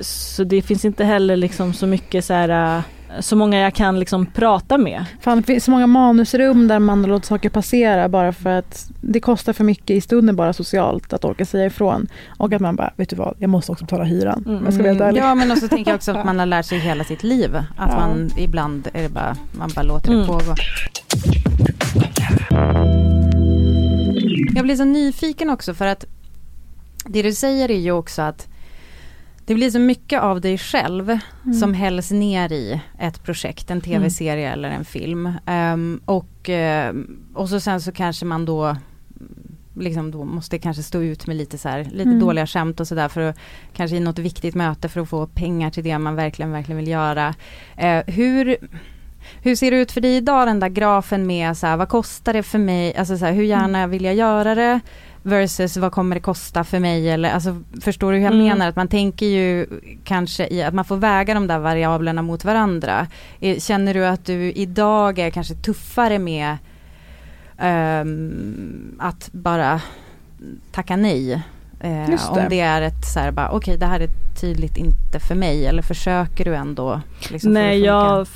Så 0.00 0.44
det 0.44 0.62
finns 0.62 0.84
inte 0.84 1.04
heller 1.04 1.36
liksom 1.36 1.72
så 1.72 1.86
mycket 1.86 2.24
så 2.24 2.32
här 2.34 2.82
så 3.20 3.36
många 3.36 3.58
jag 3.58 3.74
kan 3.74 3.98
liksom 4.00 4.26
prata 4.26 4.78
med. 4.78 5.04
Fan, 5.20 5.36
det 5.38 5.42
finns 5.44 5.64
så 5.64 5.70
många 5.70 5.86
manusrum 5.86 6.68
där 6.68 6.78
man 6.78 7.02
låter 7.02 7.26
saker 7.26 7.48
passera 7.48 8.08
bara 8.08 8.32
för 8.32 8.50
att 8.50 8.90
det 9.00 9.20
kostar 9.20 9.52
för 9.52 9.64
mycket 9.64 9.90
i 9.90 10.00
stunden 10.00 10.36
bara 10.36 10.52
socialt 10.52 11.12
att 11.12 11.24
orka 11.24 11.44
säga 11.46 11.66
ifrån. 11.66 12.06
Och 12.38 12.52
att 12.52 12.60
man 12.60 12.76
bara, 12.76 12.92
vet 12.96 13.08
du 13.10 13.16
vad, 13.16 13.34
jag 13.38 13.50
måste 13.50 13.72
också 13.72 13.84
betala 13.84 14.04
hyran. 14.04 14.44
Mm. 14.48 14.64
Jag 14.64 14.74
ska 14.74 14.82
vara 14.82 14.92
helt 14.92 15.02
ärlig. 15.02 15.20
Ja 15.20 15.34
men 15.34 15.50
också 15.52 15.68
tänker 15.68 15.90
jag 15.90 15.96
också 15.96 16.12
att 16.12 16.26
man 16.26 16.38
har 16.38 16.46
lärt 16.46 16.66
sig 16.66 16.78
hela 16.78 17.04
sitt 17.04 17.22
liv. 17.22 17.56
Att 17.56 17.64
Ja. 17.92 17.96
man 18.00 18.30
ibland 18.38 18.88
är 18.92 19.02
det 19.02 19.08
bara, 19.08 19.36
man 19.58 19.70
bara 19.74 19.82
låter 19.82 20.08
det 20.08 20.14
Mm. 20.14 20.26
pågå. 20.26 20.54
Jag 24.54 24.64
blir 24.64 24.76
så 24.76 24.84
nyfiken 24.84 25.50
också 25.50 25.74
för 25.74 25.86
att 25.86 26.04
det 27.06 27.22
du 27.22 27.32
säger 27.32 27.70
är 27.70 27.78
ju 27.78 27.92
också 27.92 28.22
att 28.22 28.48
det 29.46 29.54
blir 29.54 29.70
så 29.70 29.78
mycket 29.78 30.20
av 30.20 30.40
dig 30.40 30.58
själv 30.58 31.18
Mm. 31.44 31.54
som 31.54 31.74
hälls 31.74 32.10
ner 32.10 32.52
i 32.52 32.80
ett 32.98 33.22
projekt, 33.22 33.70
en 33.70 33.80
tv-serie 33.80 34.52
eller 34.52 34.70
en 34.70 34.84
film. 34.84 35.32
Ehm, 35.46 36.00
och, 36.04 36.48
ehm, 36.48 37.20
och 37.34 37.48
så 37.48 37.60
sen 37.60 37.80
så 37.80 37.92
kanske 37.92 38.24
man 38.26 38.44
då 38.44 38.76
liksom 39.78 40.10
då 40.10 40.24
måste 40.24 40.58
kanske 40.58 40.82
stå 40.82 41.02
ut 41.02 41.26
med 41.26 41.36
lite 41.36 41.58
så 41.58 41.68
här, 41.68 41.84
lite 41.84 42.02
Mm. 42.10 42.20
dåliga 42.20 42.46
skämt 42.46 42.80
och 42.80 42.88
sådär 42.88 43.08
för 43.08 43.20
att 43.20 43.36
kanske 43.72 43.96
i 43.96 44.00
något 44.00 44.18
viktigt 44.18 44.54
möte 44.54 44.88
för 44.88 45.00
att 45.00 45.08
få 45.08 45.26
pengar 45.26 45.70
till 45.70 45.84
det 45.84 45.98
man 45.98 46.14
verkligen, 46.14 46.52
verkligen 46.52 46.76
vill 46.76 46.88
göra. 46.88 47.34
Eh, 47.76 48.02
hur, 48.06 48.56
hur 49.42 49.56
ser 49.56 49.70
det 49.70 49.76
ut 49.76 49.92
för 49.92 50.00
dig 50.00 50.16
idag 50.16 50.46
den 50.48 50.60
där 50.60 50.68
grafen 50.68 51.26
med 51.26 51.56
så 51.56 51.66
här, 51.66 51.76
vad 51.76 51.88
kostar 51.88 52.32
det 52.32 52.42
för 52.42 52.58
mig, 52.58 52.96
alltså 52.96 53.18
så 53.18 53.24
här, 53.24 53.32
hur 53.32 53.44
gärna 53.44 53.86
vill 53.86 54.04
jag 54.04 54.14
göra 54.14 54.54
det 54.54 54.80
versus 55.24 55.76
vad 55.76 55.92
kommer 55.92 56.16
det 56.16 56.20
kosta 56.20 56.64
för 56.64 56.78
mig 56.78 57.10
eller 57.10 57.30
alltså 57.30 57.62
förstår 57.80 58.12
du 58.12 58.18
hur 58.18 58.24
jag 58.24 58.32
Mm. 58.34 58.44
menar? 58.46 58.68
Att 58.68 58.76
man 58.76 58.88
tänker 58.88 59.26
ju 59.26 59.66
kanske 60.04 60.46
i 60.48 60.62
att 60.62 60.74
man 60.74 60.84
får 60.84 60.96
väga 60.96 61.34
de 61.34 61.46
där 61.46 61.58
variablerna 61.58 62.22
mot 62.22 62.44
varandra. 62.44 63.06
Känner 63.58 63.94
du 63.94 64.06
att 64.06 64.24
du 64.24 64.52
idag 64.52 65.18
är 65.18 65.30
kanske 65.30 65.54
tuffare 65.54 66.18
med 66.18 66.56
ehm, 67.58 68.96
att 69.00 69.28
bara 69.32 69.80
tacka 70.72 70.96
nej? 70.96 71.32
Eh, 71.80 72.06
det. 72.10 72.18
om 72.30 72.46
det 72.50 72.60
är 72.60 72.82
ett 72.82 73.04
så 73.14 73.20
här 73.20 73.30
bara 73.30 73.50
okej 73.50 73.76
det 73.78 73.86
här 73.86 74.00
är 74.00 74.08
tydligt 74.40 74.76
inte 74.76 75.20
för 75.20 75.34
mig 75.34 75.66
eller 75.66 75.82
försöker 75.82 76.44
du 76.44 76.54
ändå? 76.54 77.00
Liksom, 77.30 77.52
Nej, 77.52 77.78
jag 77.80 78.26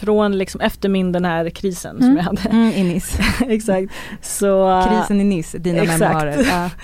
från 0.00 0.38
liksom 0.38 0.60
efter 0.60 0.88
min 0.88 1.12
den 1.12 1.24
här 1.24 1.50
krisen 1.50 1.96
som 1.96 2.04
Mm. 2.04 2.16
jag 2.16 2.24
hade. 2.24 2.40
Mm, 2.48 2.72
i 2.72 2.82
Nice. 2.84 3.22
Exakt. 3.48 3.92
Så, 4.22 4.84
Krisen 4.88 5.20
i 5.20 5.24
Nice, 5.24 5.58
dina 5.58 5.82
exakt. 5.82 6.00
memoarer. 6.00 6.44
Ja. 6.50 6.70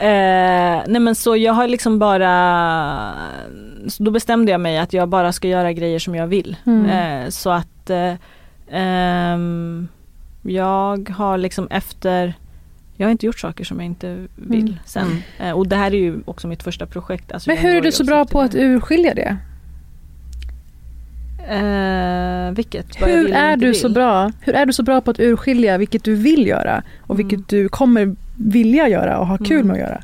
Eh, 0.00 0.82
nej 0.86 1.00
men 1.00 1.14
så 1.14 1.36
jag 1.36 1.52
har 1.52 1.68
liksom 1.68 1.98
bara, 1.98 3.12
så 3.88 4.02
då 4.02 4.10
bestämde 4.10 4.52
jag 4.52 4.60
mig 4.60 4.78
att 4.78 4.92
jag 4.92 5.08
bara 5.08 5.32
ska 5.32 5.48
göra 5.48 5.72
grejer 5.72 5.98
som 5.98 6.14
jag 6.14 6.26
vill. 6.26 6.56
Mm. 6.66 6.86
Eh, 7.24 7.28
så 7.30 7.50
att 7.50 7.90
eh, 7.90 8.14
ehm, 8.70 9.88
jag 10.42 11.08
har 11.10 11.38
liksom 11.38 11.68
efter 11.70 12.34
jag 12.96 13.06
har 13.06 13.10
inte 13.10 13.26
gjort 13.26 13.38
saker 13.38 13.64
som 13.64 13.76
jag 13.80 13.86
inte 13.86 14.26
vill 14.36 14.60
Mm. 14.62 14.74
sen. 14.86 15.22
Eh, 15.38 15.50
och 15.52 15.68
det 15.68 15.76
här 15.76 15.86
är 15.94 15.98
ju 15.98 16.18
också 16.24 16.48
mitt 16.48 16.62
första 16.62 16.86
projekt. 16.86 17.32
Alltså 17.32 17.50
Men 17.50 17.58
hur 17.58 17.74
är 17.76 17.80
du 17.80 17.92
så 17.92 18.04
bra 18.04 18.24
på 18.24 18.40
att 18.40 18.54
urskilja 18.54 19.14
det? 19.14 19.36
Eh, 21.48 22.50
vilket? 22.54 23.00
Vad 23.00 23.10
Hur 23.10 23.32
är 23.32 23.56
du 23.56 23.66
vill. 23.66 23.80
så 23.80 23.88
bra? 23.88 24.32
Hur 24.40 24.54
är 24.54 24.66
du 24.66 24.72
så 24.72 24.82
bra 24.82 25.00
på 25.00 25.10
att 25.10 25.20
urskilja 25.20 25.78
vilket 25.78 26.04
du 26.04 26.14
vill 26.14 26.46
göra 26.46 26.82
och 27.06 27.18
vilket 27.18 27.32
Mm. 27.38 27.44
du 27.48 27.68
kommer 27.68 28.16
vilja 28.36 28.88
göra 28.88 29.18
och 29.18 29.26
ha 29.26 29.38
kul 29.38 29.50
Mm. 29.60 29.66
med 29.66 29.74
att 29.74 29.80
göra? 29.80 30.00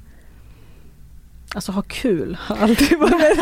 Alltså 1.55 1.73
ha 1.73 1.83
kul 1.83 2.37
har 2.41 2.57
alltid 2.57 2.99
varit 2.99 3.39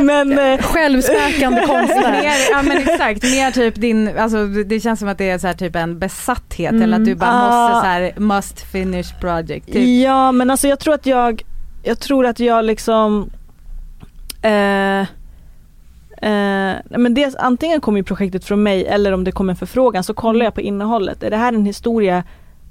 Men 0.00 0.38
eh, 0.38 0.58
Självspäkande 0.60 1.60
konstnär. 1.66 2.12
mer, 2.22 2.32
ja 2.50 2.62
men 2.62 2.76
exakt, 2.78 3.22
mer 3.22 3.50
typ 3.50 3.74
din, 3.74 4.18
alltså 4.18 4.46
det 4.46 4.80
känns 4.80 5.00
som 5.00 5.08
att 5.08 5.18
det 5.18 5.30
är 5.30 5.38
så 5.38 5.46
här 5.46 5.54
typ 5.54 5.76
en 5.76 5.98
besatthet 5.98 6.70
Mm. 6.70 6.82
eller 6.82 6.96
att 6.96 7.04
du 7.04 7.14
bara 7.14 7.30
Ah. 7.30 7.68
måste 7.68 7.80
så 7.80 7.86
här 7.86 8.12
must 8.16 8.60
finish 8.72 9.20
project. 9.20 9.66
Typ. 9.72 10.02
Ja 10.04 10.32
men 10.32 10.50
alltså 10.50 10.68
jag 10.68 10.78
tror 10.78 10.94
att 10.94 11.06
jag, 11.06 11.42
jag 11.82 12.00
tror 12.00 12.26
att 12.26 12.40
jag 12.40 12.64
liksom 12.64 13.30
eh, 14.42 15.06
Eh, 16.20 16.76
men 16.98 17.14
dels, 17.14 17.34
antingen 17.34 17.80
kommer 17.80 18.02
projektet 18.02 18.44
från 18.44 18.62
mig 18.62 18.86
eller 18.86 19.12
om 19.12 19.24
det 19.24 19.32
kommer 19.32 19.52
en 19.52 19.56
förfrågan 19.56 20.04
så 20.04 20.14
kollar 20.14 20.44
jag 20.44 20.54
på 20.54 20.60
innehållet. 20.60 21.22
Är 21.22 21.30
det 21.30 21.36
här 21.36 21.52
en 21.52 21.66
historia 21.66 22.24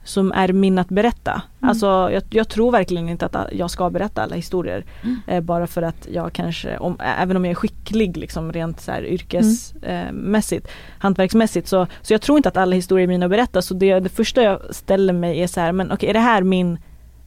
som 0.04 0.32
är 0.32 0.54
min 0.54 0.80
att 0.80 0.90
berätta? 0.90 1.32
Mm. 1.32 1.70
Alltså 1.70 1.86
jag, 1.86 2.24
jag 2.30 2.50
tror 2.50 2.72
verkligen 2.72 3.10
inte 3.10 3.26
att 3.26 3.36
jag 3.52 3.72
ska 3.72 3.90
berätta 3.90 4.22
alla 4.24 4.36
historier. 4.36 4.86
Eh, 5.28 5.42
bara 5.42 5.68
för 5.68 5.82
att 5.82 6.08
jag 6.12 6.34
kanske, 6.34 6.78
om, 6.78 6.98
även 7.20 7.38
om 7.38 7.46
jag 7.46 7.52
är 7.52 7.56
skicklig 7.56 8.18
liksom 8.18 8.52
rent 8.54 8.82
så 8.82 8.92
här 8.92 9.06
yrkesmässigt, 9.06 10.68
hantverksmässigt 11.00 11.68
så, 11.68 11.88
så 12.02 12.14
jag 12.14 12.22
tror 12.22 12.38
inte 12.38 12.50
att 12.50 12.58
alla 12.58 12.76
historier 12.76 13.04
är 13.04 13.08
mina 13.08 13.26
att 13.26 13.32
berätta. 13.32 13.62
Så 13.62 13.74
det, 13.74 14.00
det 14.00 14.10
första 14.10 14.42
jag 14.42 14.76
ställer 14.76 15.14
mig 15.14 15.42
är 15.42 15.48
så 15.48 15.60
här, 15.60 15.72
men 15.72 15.92
okej 15.92 16.10
är 16.10 16.14
det 16.14 16.20
här 16.20 16.44
min, 16.44 16.80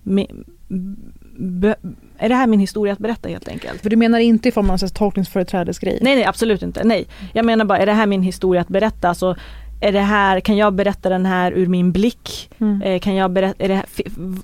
min 0.02 0.44
be, 1.38 1.76
är 2.22 2.28
det 2.28 2.34
här 2.34 2.46
min 2.46 2.60
historia 2.60 2.92
att 2.92 2.98
berätta 2.98 3.28
helt 3.28 3.48
enkelt? 3.48 3.82
För 3.82 3.90
du 3.90 3.96
menar 3.96 4.18
inte 4.18 4.48
i 4.48 4.52
form 4.52 4.70
av 4.70 4.78
en 4.82 4.88
tolkningsföreträdesgrej? 4.88 5.98
Nej 6.02 6.14
nej 6.16 6.24
absolut 6.24 6.62
inte, 6.62 6.84
nej. 6.84 7.06
Jag 7.32 7.44
menar 7.44 7.64
bara, 7.64 7.78
är 7.78 7.86
det 7.86 7.92
här 7.92 8.06
min 8.06 8.22
historia 8.22 8.60
att 8.60 8.68
berätta? 8.68 9.08
Alltså, 9.08 9.36
är 9.80 9.92
det 9.92 10.00
här, 10.00 10.40
kan 10.40 10.56
jag 10.56 10.72
berätta 10.74 11.08
den 11.08 11.26
här 11.26 11.52
ur 11.52 11.66
min 11.66 11.92
blick? 11.92 12.50
Mm. 12.60 12.82
Eh, 12.82 12.98
kan 13.00 13.14
jag 13.14 13.30
berätta, 13.30 13.64
är 13.64 13.68
det 13.68 13.74
här, 13.74 13.86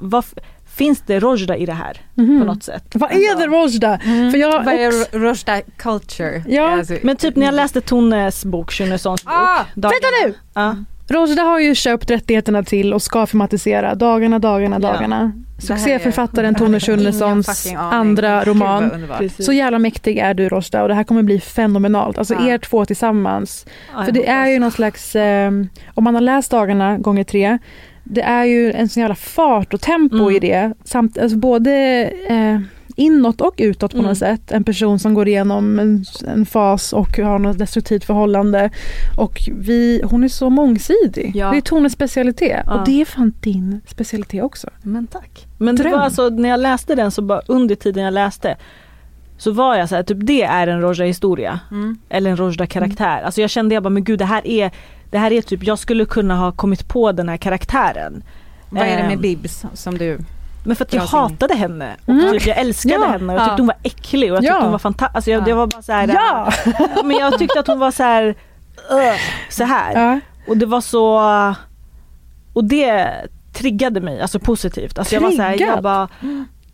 vad, 0.01 0.25
finns 0.67 1.03
det 1.07 1.21
Rojda 1.21 1.57
i 1.57 1.67
det 1.67 1.73
här 1.73 2.01
Mhm. 2.15 2.41
på 2.41 2.47
något 2.47 2.63
sätt? 2.63 2.85
Vad 2.95 3.11
är 3.11 3.37
det 3.39 3.47
Rojda? 3.47 3.99
För 4.33 4.37
jag 4.39 4.65
Vad 4.65 4.75
är 4.75 5.19
Rojda 5.19 5.61
culture? 5.77 6.43
Ja, 6.49 6.69
Alltså, 6.79 6.95
Men 7.03 7.17
typ 7.17 7.37
när 7.37 7.47
jag 7.47 7.55
läste 7.55 7.81
Tones 7.81 8.45
bok, 8.45 8.71
Schunessons 8.73 9.25
bok. 9.25 9.35
Ah, 9.35 9.65
vänta 9.75 10.07
nu! 10.25 10.35
Ja. 10.55 10.77
Rojda 11.09 11.43
har 11.43 11.59
ju 11.61 11.75
köpt 11.75 12.11
rättigheterna 12.11 12.63
till 12.63 12.95
och 12.95 13.03
ska 13.03 13.27
filmatisera 13.27 13.95
Dagarna, 13.95 14.39
dagarna, 14.39 14.77
Ja. 14.83 14.93
dagarna. 14.93 15.33
Är- 15.59 15.61
Succéförfattaren 15.63 16.55
Tone 16.59 16.79
aning. 17.27 17.77
andra 17.77 18.45
roman. 18.45 18.91
Så 19.39 19.53
jävla 19.53 19.79
mäktig 19.79 20.19
är 20.19 20.35
du 20.35 20.49
Rojda 20.49 20.83
och 20.83 20.89
det 20.89 20.95
här 20.95 21.05
kommer 21.05 21.23
bli 21.23 21.41
fenomenalt. 21.41 22.19
Alltså 22.19 22.35
Ja. 22.35 22.49
er 22.49 22.59
två 22.59 22.85
tillsammans. 22.85 23.67
Ja, 23.97 24.05
För 24.05 24.13
det 24.13 24.27
är 24.29 24.47
ju 24.47 24.59
någon 24.59 24.71
slags, 24.71 25.17
eh, 25.17 25.51
om 25.95 26.05
man 26.05 26.15
har 26.15 26.21
läst 26.23 26.51
Dagarna 26.51 26.99
gånger 26.99 27.25
tre, 27.25 27.59
det 28.05 28.23
är 28.23 28.45
ju 28.45 28.73
en 28.73 28.89
sån 28.89 29.01
jävla 29.01 29.15
fart 29.15 29.75
och 29.75 29.81
tempo 29.81 30.17
Mm. 30.17 30.31
i 30.37 30.39
det. 30.39 30.73
Samt, 30.85 31.19
alltså 31.19 31.37
både 31.39 31.73
eh, 32.29 32.61
inåt 32.99 33.41
och 33.41 33.55
utåt 33.57 33.91
på 33.91 33.97
Mm. 33.99 34.09
något 34.09 34.19
sätt. 34.19 34.53
En 34.53 34.65
person 34.65 34.99
som 34.99 35.15
går 35.15 35.29
igenom 35.29 35.79
en, 35.79 36.05
en 36.27 36.47
fas 36.47 36.93
och 36.93 37.19
har 37.19 37.39
något 37.39 37.59
destruktivt 37.59 38.05
förhållande. 38.05 38.71
Och 39.17 39.41
vi, 39.59 40.03
hon 40.05 40.25
är 40.25 40.29
så 40.29 40.51
mångsidig. 40.51 41.33
Ja. 41.35 41.51
Det 41.51 41.57
är 41.57 41.61
Tones 41.61 41.93
specialitet. 41.93 42.63
Ja. 42.67 42.75
Och 42.81 42.87
det 42.87 43.01
är 43.01 43.05
fan 43.05 43.33
din 43.41 43.81
specialitet 43.87 44.43
också. 44.43 44.71
Men 44.83 45.07
tack. 45.07 45.47
Men 45.59 45.77
det 45.77 45.83
Dröm. 45.83 45.93
var 45.93 45.99
alltså 46.01 46.29
när 46.29 46.49
jag 46.49 46.61
läste 46.61 46.95
den 46.95 47.11
så 47.11 47.23
bara 47.23 47.41
under 47.47 47.75
tiden 47.75 48.05
jag 48.05 48.15
läste 48.15 48.57
så 49.39 49.51
var 49.51 49.77
jag 49.77 49.89
så 49.89 49.95
här, 49.95 50.03
typ 50.03 50.19
det 50.21 50.43
är 50.43 50.67
en 50.67 50.81
Rojda 50.81 51.05
historia. 51.05 51.61
Mm. 51.71 51.99
Eller 52.09 52.31
en 52.31 52.37
Rojda 52.37 52.67
karaktär. 52.67 53.23
Alltså 53.23 53.41
jag 53.41 53.51
kände 53.51 53.75
jag 53.75 53.83
bara 53.83 53.91
men 53.91 54.05
gud 54.05 54.19
det 54.19 54.25
här 54.25 54.47
är 54.47 54.71
det 55.11 55.19
här 55.19 55.33
är 55.33 55.43
typ, 55.43 55.65
jag 55.65 55.79
skulle 55.79 56.05
kunna 56.05 56.37
ha 56.37 56.53
kommit 56.53 56.89
på 56.89 57.13
den 57.13 57.29
här 57.29 57.37
karaktären. 57.37 58.23
Vad 58.71 58.83
är 58.83 58.97
det 58.97 59.03
med 59.03 59.13
Ehm, 59.13 59.21
Bibs 59.21 59.65
som 59.75 59.99
du... 59.99 60.19
Men 60.65 60.77
för 60.77 60.85
att 60.85 60.93
jag 60.93 61.03
hatade 61.03 61.55
henne 61.55 61.97
och 62.03 62.09
Mm. 62.09 62.33
typ 62.33 62.47
jag 62.47 62.59
älskade 62.59 62.95
Ja. 62.95 63.07
henne 63.07 63.33
och 63.33 63.39
jag 63.39 63.43
Ja. 63.43 63.49
tyckte 63.49 63.63
hon 63.63 63.67
var 63.67 63.77
äcklig 63.83 64.31
och 64.33 64.37
jag 64.37 64.43
tyckte 64.43 64.55
Ja. 64.57 64.63
hon 64.63 64.73
var 64.73 64.79
fantastisk. 64.79 65.17
Alltså 65.17 65.31
jag, 65.31 65.49
Ja. 65.49 65.57
var 65.57 65.67
bara 65.67 65.83
så 65.83 65.93
här, 65.93 66.09
Ja! 66.09 66.53
men 67.05 67.17
jag 67.17 67.39
tyckte 67.39 67.61
att 67.61 67.67
hon 67.67 67.79
var 67.79 67.91
så 67.91 68.03
här, 68.03 68.35
"Ugh", 68.91 69.21
så 69.51 69.65
här. 69.65 70.21
Och 70.49 70.57
det 70.57 70.67
var 70.67 70.81
så, 70.81 71.19
och 72.53 72.65
det 72.65 73.11
triggade 73.53 74.01
mig, 74.01 74.21
alltså 74.21 74.39
positivt. 74.39 74.99
Alltså 74.99 75.15
jag 75.15 75.21
var 75.23 75.31
så 75.31 75.43
här, 75.43 75.61
jag 75.61 75.83
bara, 75.83 76.09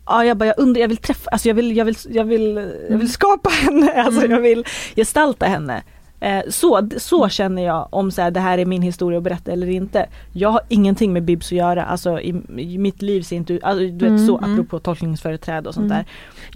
ja 0.05 0.25
jag 0.25 0.37
bara, 0.37 0.45
jag 0.45 0.59
undrar, 0.59 0.81
jag 0.81 0.87
vill 0.87 0.97
träffa, 0.97 1.29
alltså 1.29 1.47
jag 1.47 1.55
vill, 1.55 1.77
jag 1.77 1.85
vill, 1.85 1.95
jag 2.09 2.23
vill, 2.23 2.71
jag 2.89 2.97
vill 2.97 3.11
skapa 3.11 3.49
henne, 3.49 3.91
alltså 4.05 4.25
jag 4.27 4.39
vill 4.39 4.65
gestalta 4.95 5.45
henne. 5.45 5.83
Eh, 6.19 6.41
Så, 6.49 6.89
så 6.97 7.29
känner 7.29 7.61
jag 7.65 7.87
om 7.91 8.11
så 8.11 8.21
här, 8.21 8.31
det 8.31 8.39
här 8.39 8.57
är 8.57 8.65
min 8.65 8.81
historia 8.81 9.17
att 9.17 9.23
berätta 9.23 9.51
eller 9.51 9.67
inte. 9.69 10.05
Jag 10.31 10.49
har 10.49 10.61
ingenting 10.69 11.13
med 11.13 11.23
Bibs 11.23 11.45
att 11.45 11.51
göra, 11.57 11.83
alltså 11.85 12.19
i, 12.19 12.35
i 12.57 12.77
mitt 12.77 13.01
liv 13.01 13.21
ser 13.21 13.35
inte 13.35 13.53
ut, 13.53 13.63
alltså, 13.63 13.79
du 13.87 14.09
vet 14.09 14.25
så 14.25 14.37
Mm. 14.37 14.53
apropå 14.53 14.79
tolkningsföreträde 14.79 15.69
och 15.69 15.73
sånt 15.75 15.91
Mm. 15.91 15.97
där. 15.97 16.05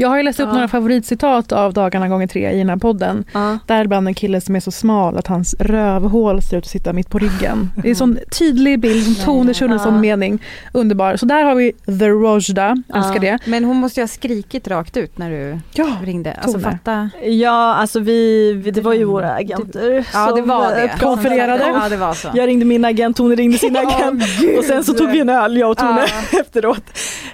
Jag 0.01 0.09
har 0.09 0.17
ju 0.17 0.23
läst 0.23 0.39
upp 0.39 0.47
Ja. 0.49 0.53
några 0.53 0.67
favoritcitat 0.67 1.51
av 1.51 1.73
Dagarna 1.73 2.07
gånger 2.07 2.27
tre 2.27 2.51
i 2.51 2.57
den 2.57 2.69
här 2.69 2.77
podden. 2.77 3.25
Ja. 3.33 3.57
Däribland 3.65 4.07
en 4.07 4.13
kille 4.13 4.41
som 4.41 4.55
är 4.55 4.59
så 4.59 4.71
smal 4.71 5.17
att 5.17 5.27
hans 5.27 5.55
rövhål 5.59 6.41
ser 6.41 6.57
ut 6.57 6.63
att 6.63 6.69
sitta 6.69 6.93
mitt 6.93 7.09
på 7.09 7.19
ryggen. 7.19 7.71
Det 7.75 7.87
är 7.87 7.89
en 7.89 7.95
sån 7.95 8.17
tydlig 8.39 8.79
bild, 8.79 9.07
en 9.07 9.25
Tone 9.25 9.53
Schunnesson 9.53 9.93
Ja. 9.95 9.99
mening. 10.01 10.43
Underbar. 10.73 11.15
Så 11.15 11.25
där 11.25 11.43
har 11.43 11.55
vi 11.55 11.71
The 11.99 12.09
Rojda, 12.09 12.75
älskar 12.95 13.13
Ja. 13.15 13.19
det. 13.21 13.39
Men 13.45 13.63
hon 13.65 13.77
måste 13.77 13.99
ju 13.99 14.03
ha 14.03 14.07
skrikit 14.07 14.67
rakt 14.67 14.97
ut 14.97 15.17
när 15.17 15.31
du 15.31 15.59
Ja, 15.73 15.87
ringde. 16.03 16.33
Alltså 16.33 16.51
Tone. 16.59 16.63
fatta. 16.71 17.09
Ja 17.25 17.75
alltså 17.75 17.99
vi, 17.99 18.53
vi 18.53 18.71
det 18.71 18.81
var 18.81 18.93
ju 18.93 19.03
våra 19.03 19.33
agenter 19.33 20.05
Ja 20.13 20.31
det 20.31 20.37
som, 20.41 20.47
var 20.47 20.69
det. 20.75 20.81
eh, 20.83 20.97
konfererade. 20.97 21.63
Ja 21.83 21.89
det 21.89 21.97
var 21.97 22.13
så. 22.13 22.27
Jag 22.33 22.47
ringde 22.47 22.65
min 22.65 22.85
agent, 22.85 23.17
Tone 23.17 23.35
ringde 23.35 23.57
sin 23.57 23.77
agent 23.87 24.23
gud. 24.39 24.57
och 24.57 24.63
sen 24.63 24.83
så 24.83 24.93
tog 24.93 25.09
vi 25.11 25.19
en 25.19 25.29
öl 25.29 25.57
jag 25.57 25.71
och 25.71 25.77
Tone 25.77 26.05
efteråt. 26.41 26.83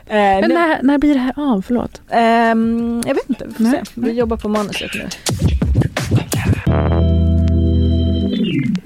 Eh, 0.07 0.15
Men 0.15 0.49
när, 0.49 0.83
när 0.83 0.97
blir 0.97 1.13
det 1.13 1.19
här 1.19 1.33
av? 1.35 1.61
Förlåt. 1.67 2.01
Ehm, 2.55 3.01
jag 3.05 3.15
vet 3.15 3.29
inte, 3.29 3.45
vi 3.47 3.53
får 3.53 3.63
Nej, 3.63 3.81
se. 3.85 4.01
Vi 4.01 4.11
jobbar 4.11 4.37
på 4.37 4.49
manuset 4.49 4.91
nu. 4.95 5.09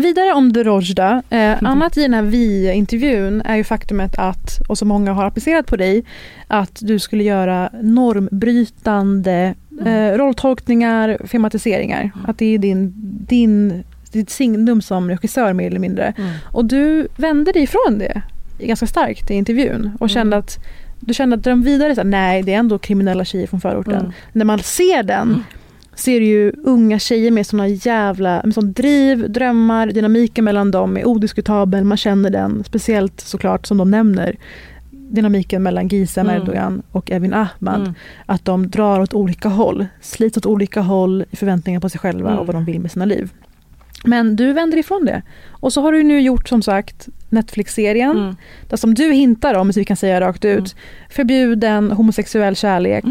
vidare 0.09 0.33
om 0.33 0.53
Dorojda. 0.53 1.23
Eh, 1.29 1.63
annat 1.63 1.97
i 1.97 2.01
den 2.01 2.13
här 2.13 2.21
vi-intervjun 2.21 3.41
är 3.41 3.55
ju 3.55 3.63
faktumet 3.63 4.15
att, 4.17 4.61
och 4.67 4.77
som 4.77 4.87
många 4.87 5.13
har 5.13 5.25
applicerat 5.25 5.67
på 5.67 5.75
dig, 5.75 6.03
att 6.47 6.79
du 6.81 6.99
skulle 6.99 7.23
göra 7.23 7.69
normbrytande 7.81 9.55
eh, 9.85 10.17
rolltolkningar, 10.17 11.17
filmatiseringar. 11.25 12.11
Att 12.27 12.37
det 12.37 12.55
är 12.55 12.57
din, 12.57 12.93
din, 13.27 13.83
ditt 14.11 14.29
signum 14.29 14.81
som 14.81 15.09
regissör 15.09 15.53
mer 15.53 15.67
eller 15.67 15.79
mindre. 15.79 16.13
Mm. 16.17 16.31
Och 16.51 16.65
du 16.65 17.07
vände 17.15 17.51
dig 17.51 17.63
ifrån 17.63 17.99
det 17.99 18.21
ganska 18.59 18.87
starkt 18.87 19.31
i 19.31 19.33
intervjun 19.33 19.91
och 19.99 20.09
kände 20.09 20.37
att 20.37 20.59
du 20.99 21.13
kände 21.13 21.35
att 21.35 21.43
dröm 21.43 21.61
vidare, 21.61 21.95
så 21.95 22.01
här, 22.01 22.07
nej 22.07 22.43
det 22.43 22.53
är 22.53 22.57
ändå 22.57 22.77
kriminella 22.79 23.25
tjejer 23.25 23.47
från 23.47 23.61
förorten. 23.61 23.93
Mm. 23.93 24.11
När 24.33 24.45
man 24.45 24.59
ser 24.59 25.03
den 25.03 25.43
ser 25.95 26.19
du 26.19 26.25
ju 26.25 26.51
unga 26.63 26.99
tjejer 26.99 27.31
med 27.31 27.47
såna 27.47 27.67
jävla 27.67 28.41
med 28.45 28.53
sån 28.53 28.73
driv, 28.73 29.31
drömmar, 29.31 29.87
dynamiken 29.87 30.45
mellan 30.45 30.71
dem 30.71 30.97
är 30.97 31.07
odiskutabel, 31.07 31.83
man 31.83 31.97
känner 31.97 32.29
den. 32.29 32.63
Speciellt 32.63 33.19
såklart 33.21 33.67
som 33.67 33.77
de 33.77 33.91
nämner 33.91 34.35
dynamiken 34.91 35.63
mellan 35.63 35.87
Gizem 35.87 36.29
Mm. 36.29 36.41
Erdogan 36.41 36.81
och 36.91 37.11
Evin 37.11 37.33
Ahmad. 37.33 37.81
Mm. 37.81 37.93
Att 38.25 38.45
de 38.45 38.69
drar 38.69 38.99
åt 38.99 39.13
olika 39.13 39.49
håll, 39.49 39.85
slits 40.01 40.37
åt 40.37 40.45
olika 40.45 40.81
håll 40.81 41.25
i 41.31 41.35
förväntningar 41.35 41.79
på 41.79 41.89
sig 41.89 41.99
själva 41.99 42.29
Mm. 42.29 42.39
och 42.39 42.47
vad 42.47 42.55
de 42.55 42.65
vill 42.65 42.79
med 42.79 42.91
sina 42.91 43.05
liv. 43.05 43.29
Men 44.03 44.35
du 44.35 44.53
vänder 44.53 44.77
ifrån 44.77 45.05
det. 45.05 45.21
Och 45.51 45.73
så 45.73 45.81
har 45.81 45.91
du 45.91 46.03
nu 46.03 46.19
gjort 46.21 46.49
som 46.49 46.61
sagt 46.61 47.07
Netflix-serien. 47.29 48.17
Mm. 48.17 48.35
Där 48.69 48.77
som 48.77 48.93
du 48.93 49.11
hintar 49.13 49.53
om, 49.55 49.73
så 49.73 49.79
vi 49.79 49.85
kan 49.85 49.97
säga 49.97 50.21
rakt 50.21 50.45
ut, 50.45 50.75
förbjuden 51.09 51.91
homosexuell 51.91 52.55
kärlek 52.55 53.03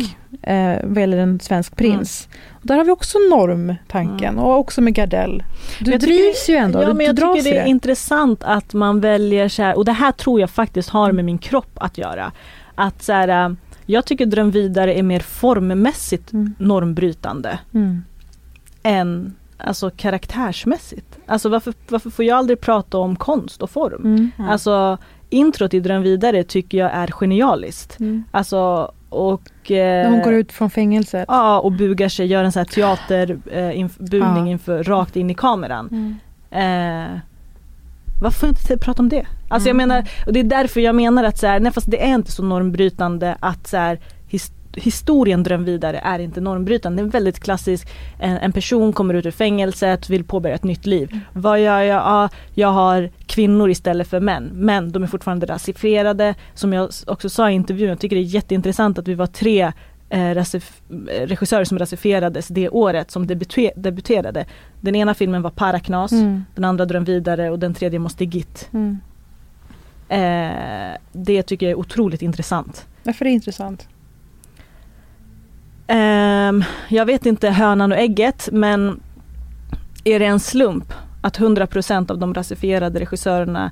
Mm. 0.42 0.76
eh, 0.76 0.80
vad 0.84 1.00
gäller 1.00 1.18
en 1.18 1.40
svensk 1.40 1.76
prins. 1.76 2.28
Och 2.50 2.66
där 2.66 2.76
har 2.76 2.84
vi 2.84 2.90
också 2.90 3.18
normtanken 3.18 4.38
och 4.38 4.58
också 4.58 4.80
med 4.80 4.94
Gardell. 4.94 5.42
Du 5.80 5.90
jag 5.90 6.00
tycker- 6.00 6.14
drivs 6.14 6.48
ju 6.48 6.54
ändå, 6.54 6.82
Ja, 6.82 6.86
du, 6.88 6.94
men 6.94 7.06
jag 7.06 7.14
dras 7.16 7.38
tycker 7.38 7.50
det 7.54 7.58
är 7.60 7.66
intressant 7.66 8.42
att 8.44 8.74
man 8.74 9.00
väljer 9.00 9.48
så 9.48 9.62
här, 9.62 9.76
och 9.76 9.84
det 9.84 9.92
här 9.92 10.12
tror 10.12 10.40
jag 10.40 10.50
faktiskt 10.50 10.88
har 10.90 11.12
med 11.12 11.24
min 11.24 11.38
kropp 11.38 11.70
att 11.74 11.98
göra. 11.98 12.32
Att 12.74 13.02
så 13.02 13.12
här, 13.12 13.46
äh, 13.50 13.54
jag 13.86 14.04
tycker 14.04 14.26
Dröm 14.26 14.50
vidare 14.50 14.98
är 14.98 15.02
mer 15.02 15.20
formmässigt 15.20 16.28
normbrytande 16.58 17.58
Mm. 17.74 18.02
än 18.82 19.34
alltså 19.58 19.90
karaktärsmässigt. 19.96 21.18
Alltså 21.26 21.48
varför, 21.48 21.74
varför 21.88 22.10
får 22.10 22.24
jag 22.24 22.38
aldrig 22.38 22.60
prata 22.60 22.98
om 22.98 23.16
konst 23.16 23.62
och 23.62 23.70
form? 23.70 24.02
Mm. 24.04 24.30
Alltså 24.50 24.98
introt 25.30 25.74
i 25.74 25.80
Dröm 25.80 26.02
vidare 26.02 26.44
tycker 26.44 26.78
jag 26.78 26.90
är 26.92 27.06
genialiskt. 27.06 28.00
Mm. 28.00 28.24
Alltså 28.30 28.92
och... 29.08 29.42
När 29.68 30.04
Eh, 30.04 30.10
hon 30.10 30.22
går 30.22 30.32
ut 30.32 30.52
från 30.52 30.70
fängelset. 30.70 31.24
Ja 31.28 31.60
och 31.60 31.72
bugar 31.72 32.08
sig, 32.08 32.26
gör 32.26 32.44
en 32.44 32.52
sån 32.52 32.60
här 32.60 32.64
teater 32.74 33.38
eh, 33.52 33.58
inf- 33.70 34.02
bugning 34.10 34.46
Ja. 34.46 34.52
inför, 34.52 34.82
rakt 34.82 35.16
in 35.16 35.30
i 35.30 35.34
kameran. 35.34 35.88
Mm. 35.92 36.16
Eh, 36.50 37.18
varför 38.22 38.38
får 38.38 38.48
jag 38.48 38.52
inte 38.52 38.84
prata 38.84 39.02
om 39.02 39.08
det? 39.08 39.26
Alltså 39.48 39.68
Mm. 39.68 39.80
jag 39.80 39.88
menar, 39.88 40.08
och 40.26 40.32
det 40.32 40.40
är 40.40 40.44
därför 40.44 40.80
jag 40.80 40.94
menar 40.94 41.24
att 41.24 41.38
så 41.38 41.46
här, 41.46 41.60
nej 41.60 41.72
fast 41.72 41.90
det 41.90 42.02
är 42.04 42.14
inte 42.14 42.32
så 42.32 42.42
normbrytande 42.42 43.36
att 43.40 43.66
så 43.66 43.76
här, 43.76 44.00
his, 44.28 44.52
historien 44.80 45.42
Dröm 45.42 45.64
vidare 45.64 45.98
är 45.98 46.18
inte 46.18 46.40
normbrytande. 46.40 47.02
Det 47.02 47.08
är 47.08 47.10
väldigt 47.10 47.40
klassisk, 47.40 47.88
en, 48.18 48.36
en 48.38 48.52
person 48.52 48.92
kommer 48.92 49.14
ut 49.14 49.26
ur 49.26 49.30
fängelset, 49.30 50.10
vill 50.10 50.24
påbörja 50.24 50.54
ett 50.54 50.64
nytt 50.64 50.86
liv. 50.86 51.08
Mm. 51.12 51.24
Vad 51.32 51.60
gör 51.60 51.80
jag? 51.80 51.96
Ja, 51.98 52.28
jag 52.54 52.68
har 52.68 53.10
kvinnor 53.26 53.70
istället 53.70 54.08
för 54.08 54.20
män. 54.20 54.50
Men 54.54 54.92
de 54.92 55.02
är 55.02 55.06
fortfarande 55.06 55.46
rasifierade. 55.46 56.34
Som 56.54 56.72
jag 56.72 56.90
också 57.06 57.28
sa 57.28 57.50
i 57.50 57.54
intervjun, 57.54 57.88
jag 57.88 57.98
tycker 58.00 58.16
det 58.16 58.22
är 58.22 58.34
jätteintressant 58.34 58.98
att 58.98 59.08
vi 59.08 59.14
var 59.14 59.26
tre 59.26 59.72
eh, 60.10 60.30
eh, 60.30 60.34
regissörer 61.26 61.64
som 61.64 61.78
rasifierades 61.78 62.48
det 62.48 62.68
året 62.68 63.10
som 63.10 63.26
debute- 63.26 63.72
debuterade. 63.76 64.46
Den 64.80 64.94
ena 64.96 65.14
filmen 65.14 65.42
var 65.42 65.50
Paraknas, 65.50 66.12
Mm. 66.12 66.44
den 66.54 66.64
andra 66.64 66.84
Dröm 66.84 67.04
vidare 67.04 67.50
och 67.50 67.58
den 67.58 67.74
tredje 67.74 67.98
Måste 67.98 68.24
Git. 68.24 68.68
Mm. 68.72 68.98
Eh, 70.08 70.96
det 71.12 71.42
tycker 71.42 71.66
jag 71.66 71.70
är 71.70 71.78
otroligt 71.78 72.22
intressant. 72.22 72.86
Varför 73.02 73.24
är 73.24 73.28
det 73.28 73.34
intressant? 73.34 73.88
Um, 75.90 76.64
jag 76.88 77.06
vet 77.06 77.26
inte 77.26 77.50
hönan 77.50 77.92
och 77.92 77.98
ägget 77.98 78.48
men 78.52 79.00
är 80.04 80.18
det 80.18 80.24
en 80.24 80.40
slump 80.40 80.92
att 81.22 81.38
100% 81.38 82.10
av 82.10 82.18
de 82.18 82.34
rasifierade 82.34 83.00
regissörerna 83.00 83.70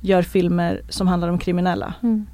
gör 0.00 0.22
filmer 0.22 0.82
som 0.88 1.06
handlar 1.06 1.28
om 1.28 1.38
kriminella? 1.38 1.94
Mm. 2.02 2.26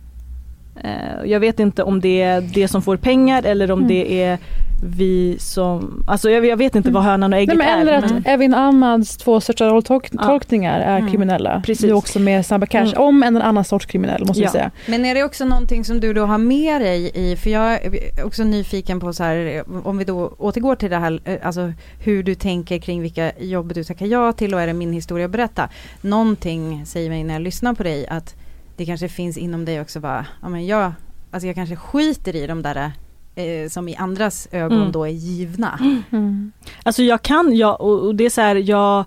Eh, 0.85 1.25
jag 1.25 1.41
vet 1.41 1.61
inte 1.61 1.83
om 1.83 2.01
det 2.01 2.23
är 2.23 2.41
det 2.41 2.69
som 2.69 2.83
får 2.83 2.97
pengar 2.97 3.43
eller 3.43 3.71
om 3.71 3.79
Mm. 3.79 3.89
det 3.89 4.23
är 4.23 4.39
vi 4.85 5.37
som, 5.39 6.05
alltså 6.07 6.31
jag, 6.31 6.47
jag 6.47 6.57
vet 6.57 6.75
inte 6.75 6.91
vad 6.91 7.03
hönan 7.03 7.33
och 7.33 7.39
ägget 7.39 7.57
Nej, 7.59 7.67
men 7.67 7.81
eller 7.81 7.93
är. 7.93 7.99
att 7.99 8.11
men- 8.13 8.27
Evin 8.27 8.55
Ahmads 8.55 9.17
två 9.17 9.41
största 9.41 9.69
rolltolkningar 9.69 10.81
är 10.81 10.99
Mm. 10.99 11.11
kriminella. 11.11 11.63
Precis. 11.67 11.81
Du 11.87 11.89
är 11.89 11.93
också 11.93 12.19
med 12.19 12.47
Snabba 12.47 12.67
Cash, 12.67 12.79
Mm. 12.81 12.93
om 13.03 13.23
en 13.23 13.37
annan 13.37 13.65
sorts 13.65 13.87
kriminell 13.87 14.25
måste 14.27 14.43
vi 14.43 14.49
säga. 14.49 14.71
Men 14.87 15.05
är 15.05 15.15
det 15.15 15.23
också 15.25 15.45
någonting 15.45 15.85
som 15.85 16.01
du 16.01 16.13
då 16.13 16.25
har 16.27 16.39
med 16.39 16.81
dig 16.81 17.11
i, 17.15 17.37
för 17.37 17.51
jag 17.51 17.73
är 17.85 18.25
också 18.25 18.45
nyfiken 18.45 19.01
på 19.01 19.13
så 19.13 19.23
här, 19.25 19.65
om 19.85 19.99
vi 19.99 20.05
då 20.05 20.33
återgår 20.39 20.75
till 20.77 20.91
det 20.91 20.97
här, 20.99 21.21
eh, 21.25 21.37
alltså 21.43 21.73
hur 22.05 22.23
du 22.23 22.35
tänker 22.35 22.79
kring 22.79 23.03
vilka 23.03 23.33
jobb 23.41 23.75
du 23.75 23.85
tackar 23.85 24.07
ja 24.07 24.33
till 24.33 24.55
och 24.55 24.61
är 24.61 24.67
det 24.67 24.73
min 24.73 24.93
historia 24.93 25.25
att 25.25 25.31
berätta. 25.33 25.69
Någonting 26.01 26.87
säger 26.87 27.11
mig 27.11 27.25
när 27.25 27.35
jag 27.35 27.43
lyssnar 27.43 27.75
på 27.75 27.83
dig 27.83 28.07
att 28.07 28.35
det 28.83 28.87
kanske 28.87 29.09
finns 29.09 29.37
inom 29.39 29.65
dig 29.65 29.81
också 29.81 30.01
bara, 30.01 30.27
ja 30.43 30.49
men 30.49 30.67
jag, 30.67 30.93
alltså 31.31 31.47
jag 31.47 31.55
kanske 31.55 31.77
skiter 31.77 32.37
i 32.37 32.47
de 32.47 32.63
där 32.63 32.93
eh, 33.35 33.69
som 33.69 33.89
i 33.89 33.97
andras 33.97 34.49
ögon 34.53 34.79
Mm. 34.79 34.93
då 34.93 35.05
är 35.05 35.11
givna. 35.11 35.79
Alltså 36.83 37.03
jag 37.03 37.23
kan, 37.23 37.57
jag, 37.57 37.81
och, 37.81 38.15
det 38.15 38.25
är 38.25 38.31
så 38.31 38.41
här, 38.41 38.57
jag, 38.57 39.05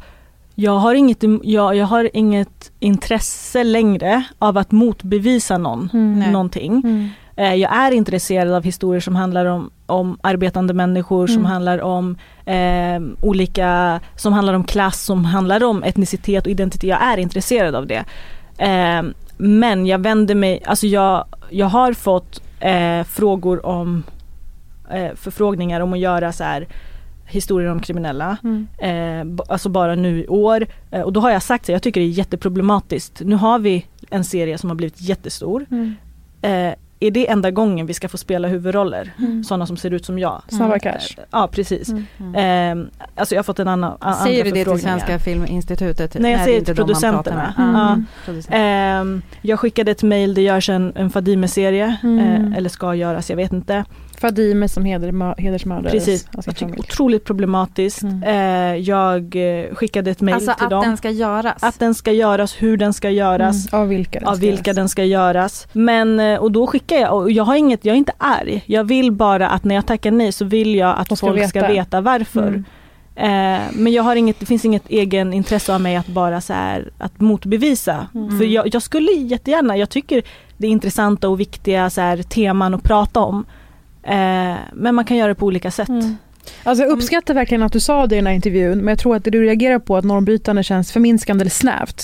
jag, 0.56 0.72
har 0.78 0.96
inget, 0.96 1.24
jag, 1.44 1.76
jag 1.76 1.86
har 1.86 2.10
inget 2.14 2.72
intresse 2.80 3.64
längre 3.64 4.24
av 4.40 4.58
att 4.58 4.72
motbevisa 4.72 5.58
någon, 5.58 5.90
Mm. 5.94 6.32
Någonting. 6.32 6.74
Mm. 6.86 7.10
Eh, 7.36 7.54
Jag 7.54 7.76
är 7.76 7.92
intresserad 7.92 8.54
av 8.54 8.64
historier 8.64 9.02
som 9.02 9.16
handlar 9.16 9.46
om, 9.46 9.70
om 9.86 10.18
arbetande 10.24 10.74
människor, 10.74 11.28
som 11.28 11.38
Mm. 11.38 11.52
handlar 11.52 11.82
om 11.82 12.18
eh, 12.46 13.00
olika, 13.22 14.00
som 14.16 14.34
handlar 14.34 14.54
om 14.54 14.64
klass, 14.64 15.04
som 15.06 15.26
handlar 15.26 15.64
om 15.64 15.84
etnicitet 15.84 16.46
och 16.46 16.52
identitet. 16.52 16.90
Jag 16.90 17.02
är 17.04 17.18
intresserad 17.18 17.76
av 17.76 17.88
det. 17.88 18.06
Eh, 18.58 19.04
men 19.38 19.86
jag 19.86 20.00
vänder 20.00 20.36
mig, 20.36 20.64
alltså 20.66 20.88
jag, 20.88 21.26
jag 21.50 21.66
har 21.66 21.94
fått 21.94 22.42
eh, 22.60 23.04
frågor 23.04 23.66
om 23.66 24.04
eh, 24.92 25.16
förfrågningar 25.16 25.82
om 25.82 25.94
att 25.94 26.00
göra 26.00 26.32
så 26.32 26.44
här 26.44 26.68
historier 27.26 27.72
om 27.72 27.80
kriminella. 27.80 28.38
Mm. 28.44 28.68
Eh, 28.78 29.44
alltså 29.48 29.70
bara 29.70 29.96
nu 29.96 30.24
i 30.24 30.28
år. 30.28 30.68
Eh, 30.92 31.02
och 31.02 31.14
då 31.14 31.20
har 31.20 31.32
jag 31.32 31.44
sagt 31.44 31.66
att 31.66 31.70
jag 31.70 31.84
tycker 31.84 32.02
det 32.02 32.08
är 32.08 32.10
jätteproblematiskt. 32.10 33.22
Nu 33.26 33.36
har 33.36 33.60
vi 33.60 33.86
en 34.10 34.24
serie 34.24 34.58
som 34.58 34.70
har 34.70 34.76
blivit 34.76 35.02
jättestor. 35.02 35.66
Mm. 35.72 35.94
Eh, 37.06 37.08
är 37.08 37.12
det 37.12 37.30
enda 37.30 37.52
gången 37.52 37.86
vi 37.86 37.94
ska 37.94 38.10
få 38.10 38.18
spela 38.18 38.48
huvudroller? 38.48 39.12
Mm. 39.20 39.44
Sådana 39.44 39.66
som 39.66 39.78
ser 39.78 39.92
ut 39.92 40.06
som 40.06 40.20
jag. 40.20 40.42
Snabba 40.48 40.80
Cash. 40.80 40.92
Eh, 41.18 41.24
ja 41.32 41.48
precis. 41.52 41.90
Mm. 42.18 42.82
Eh, 42.82 42.88
alltså 43.16 43.36
jag 43.36 43.40
har 43.40 43.44
fått 43.44 43.60
en 43.60 43.68
annan 43.68 43.98
Säger 44.24 44.44
andra 44.44 44.44
du 44.44 44.64
det 44.64 44.72
till. 44.72 44.82
Svenska 44.82 45.20
Filminstitutet? 45.20 46.14
Nej 46.20 46.32
jag 46.32 46.36
Är 46.36 46.38
det 46.40 46.46
säger 46.46 46.60
inte 46.60 46.66
till 46.66 46.76
producenterna. 46.76 47.54
med? 47.58 48.04
Ja. 48.28 48.32
Mm. 48.32 48.42
Ehm, 48.50 49.22
jag 49.42 49.60
skickade 49.60 49.92
ett 49.92 50.04
mail, 50.04 50.34
det 50.34 50.42
görs 50.42 50.70
en, 50.70 50.94
en 50.96 51.10
Fadime-serie. 51.10 51.98
Mm. 52.04 52.20
Eh, 52.52 52.58
eller 52.58 52.70
ska 52.70 52.96
göras, 52.96 53.30
jag 53.30 53.38
vet 53.38 53.54
inte. 53.54 53.86
Fadime 54.18 54.70
som 54.70 54.86
heder, 54.86 55.42
hedersmördades. 55.42 55.92
Precis, 55.92 56.22
sin 56.22 56.42
jag 56.46 56.56
tycker 56.56 56.80
otroligt 56.80 57.26
problematiskt. 57.26 58.04
Eh, 58.26 58.36
jag 58.76 59.36
eh, 59.36 59.76
skickade 59.76 60.12
ett 60.12 60.22
mail 60.22 60.36
Alltså 60.36 60.54
till 60.54 60.64
att 60.64 60.70
dem. 60.70 60.84
den 60.86 60.98
ska 60.98 61.10
göras? 61.10 61.64
Att 61.64 61.80
den 61.80 61.96
ska 61.96 62.12
göras, 62.12 62.56
hur 62.62 62.78
den 62.78 62.94
ska 62.94 63.10
göras. 63.10 63.74
Mm, 63.74 63.82
av 63.82 63.88
vilka 63.88 64.20
den 64.20 64.28
av 64.28 64.36
ska 64.36 64.46
vilka 64.46 64.70
göras. 64.70 64.76
den 64.76 64.90
ska 64.90 65.04
göras. 65.04 65.68
Men, 65.74 66.20
eh, 66.20 66.40
och 66.40 66.52
då 66.52 66.68
skickar 66.68 66.96
jag, 66.98 67.14
och 67.14 67.32
jag 67.32 67.44
har 67.44 67.56
inget, 67.56 67.86
jag 67.86 67.94
är 67.94 67.98
inte 67.98 68.14
arg. 68.18 68.64
Jag 68.66 68.84
vill 68.84 69.12
bara 69.12 69.50
att 69.50 69.64
när 69.64 69.76
jag 69.76 69.86
tackar 69.86 70.12
nej 70.12 70.32
så 70.32 70.46
vill 70.46 70.76
jag 70.76 70.96
att 71.00 71.06
ska 71.06 71.16
folk 71.16 71.50
ska 71.50 71.60
veta. 71.62 71.74
veta 71.74 72.02
varför. 72.02 72.48
Mm. 72.48 72.66
Eh, 73.16 73.62
men 73.74 73.94
jag 73.94 74.04
har 74.04 74.16
inget, 74.16 74.40
det 74.40 74.46
finns 74.46 74.66
inget 74.66 74.90
egen 74.90 75.34
intresse 75.34 75.76
av 75.76 75.82
mig 75.82 75.96
att 75.96 76.08
bara 76.08 76.42
så 76.42 76.54
här, 76.54 76.92
att 76.98 77.22
motbevisa. 77.22 78.08
Mm. 78.16 78.38
För 78.38 78.46
jag, 78.46 78.76
jag 78.76 78.82
skulle 78.82 79.12
jättegärna, 79.12 79.78
jag 79.78 79.90
tycker 79.90 80.24
det 80.58 80.68
är 80.68 80.72
intressanta 80.72 81.30
och 81.30 81.40
viktiga 81.40 81.90
så 81.90 82.02
här, 82.02 82.24
teman 82.24 82.74
att 82.74 82.84
prata 82.84 83.20
om. 83.20 83.46
Eh, 84.06 84.56
men 84.74 84.96
man 84.96 85.06
kan 85.06 85.18
göra 85.18 85.28
det 85.28 85.36
på 85.36 85.46
olika 85.46 85.72
sätt. 85.72 85.90
Mm. 85.90 86.18
Alltså 86.64 86.84
jag 86.84 86.92
uppskattar 86.92 87.34
verkligen 87.34 87.64
att 87.64 87.74
du 87.74 87.80
sa 87.80 88.08
det 88.08 88.16
i 88.16 88.18
den 88.18 88.28
här 88.28 88.34
intervjun 88.34 88.78
men 88.78 88.88
jag 88.88 89.00
tror 89.00 89.16
att 89.16 89.24
det 89.24 89.30
du 89.32 89.44
reagerar 89.44 89.80
på 89.80 89.98
att 89.98 90.06
normbrytande 90.06 90.64
känns 90.64 90.92
förminskande 90.92 91.42
eller 91.44 91.52
snävt. 91.52 92.02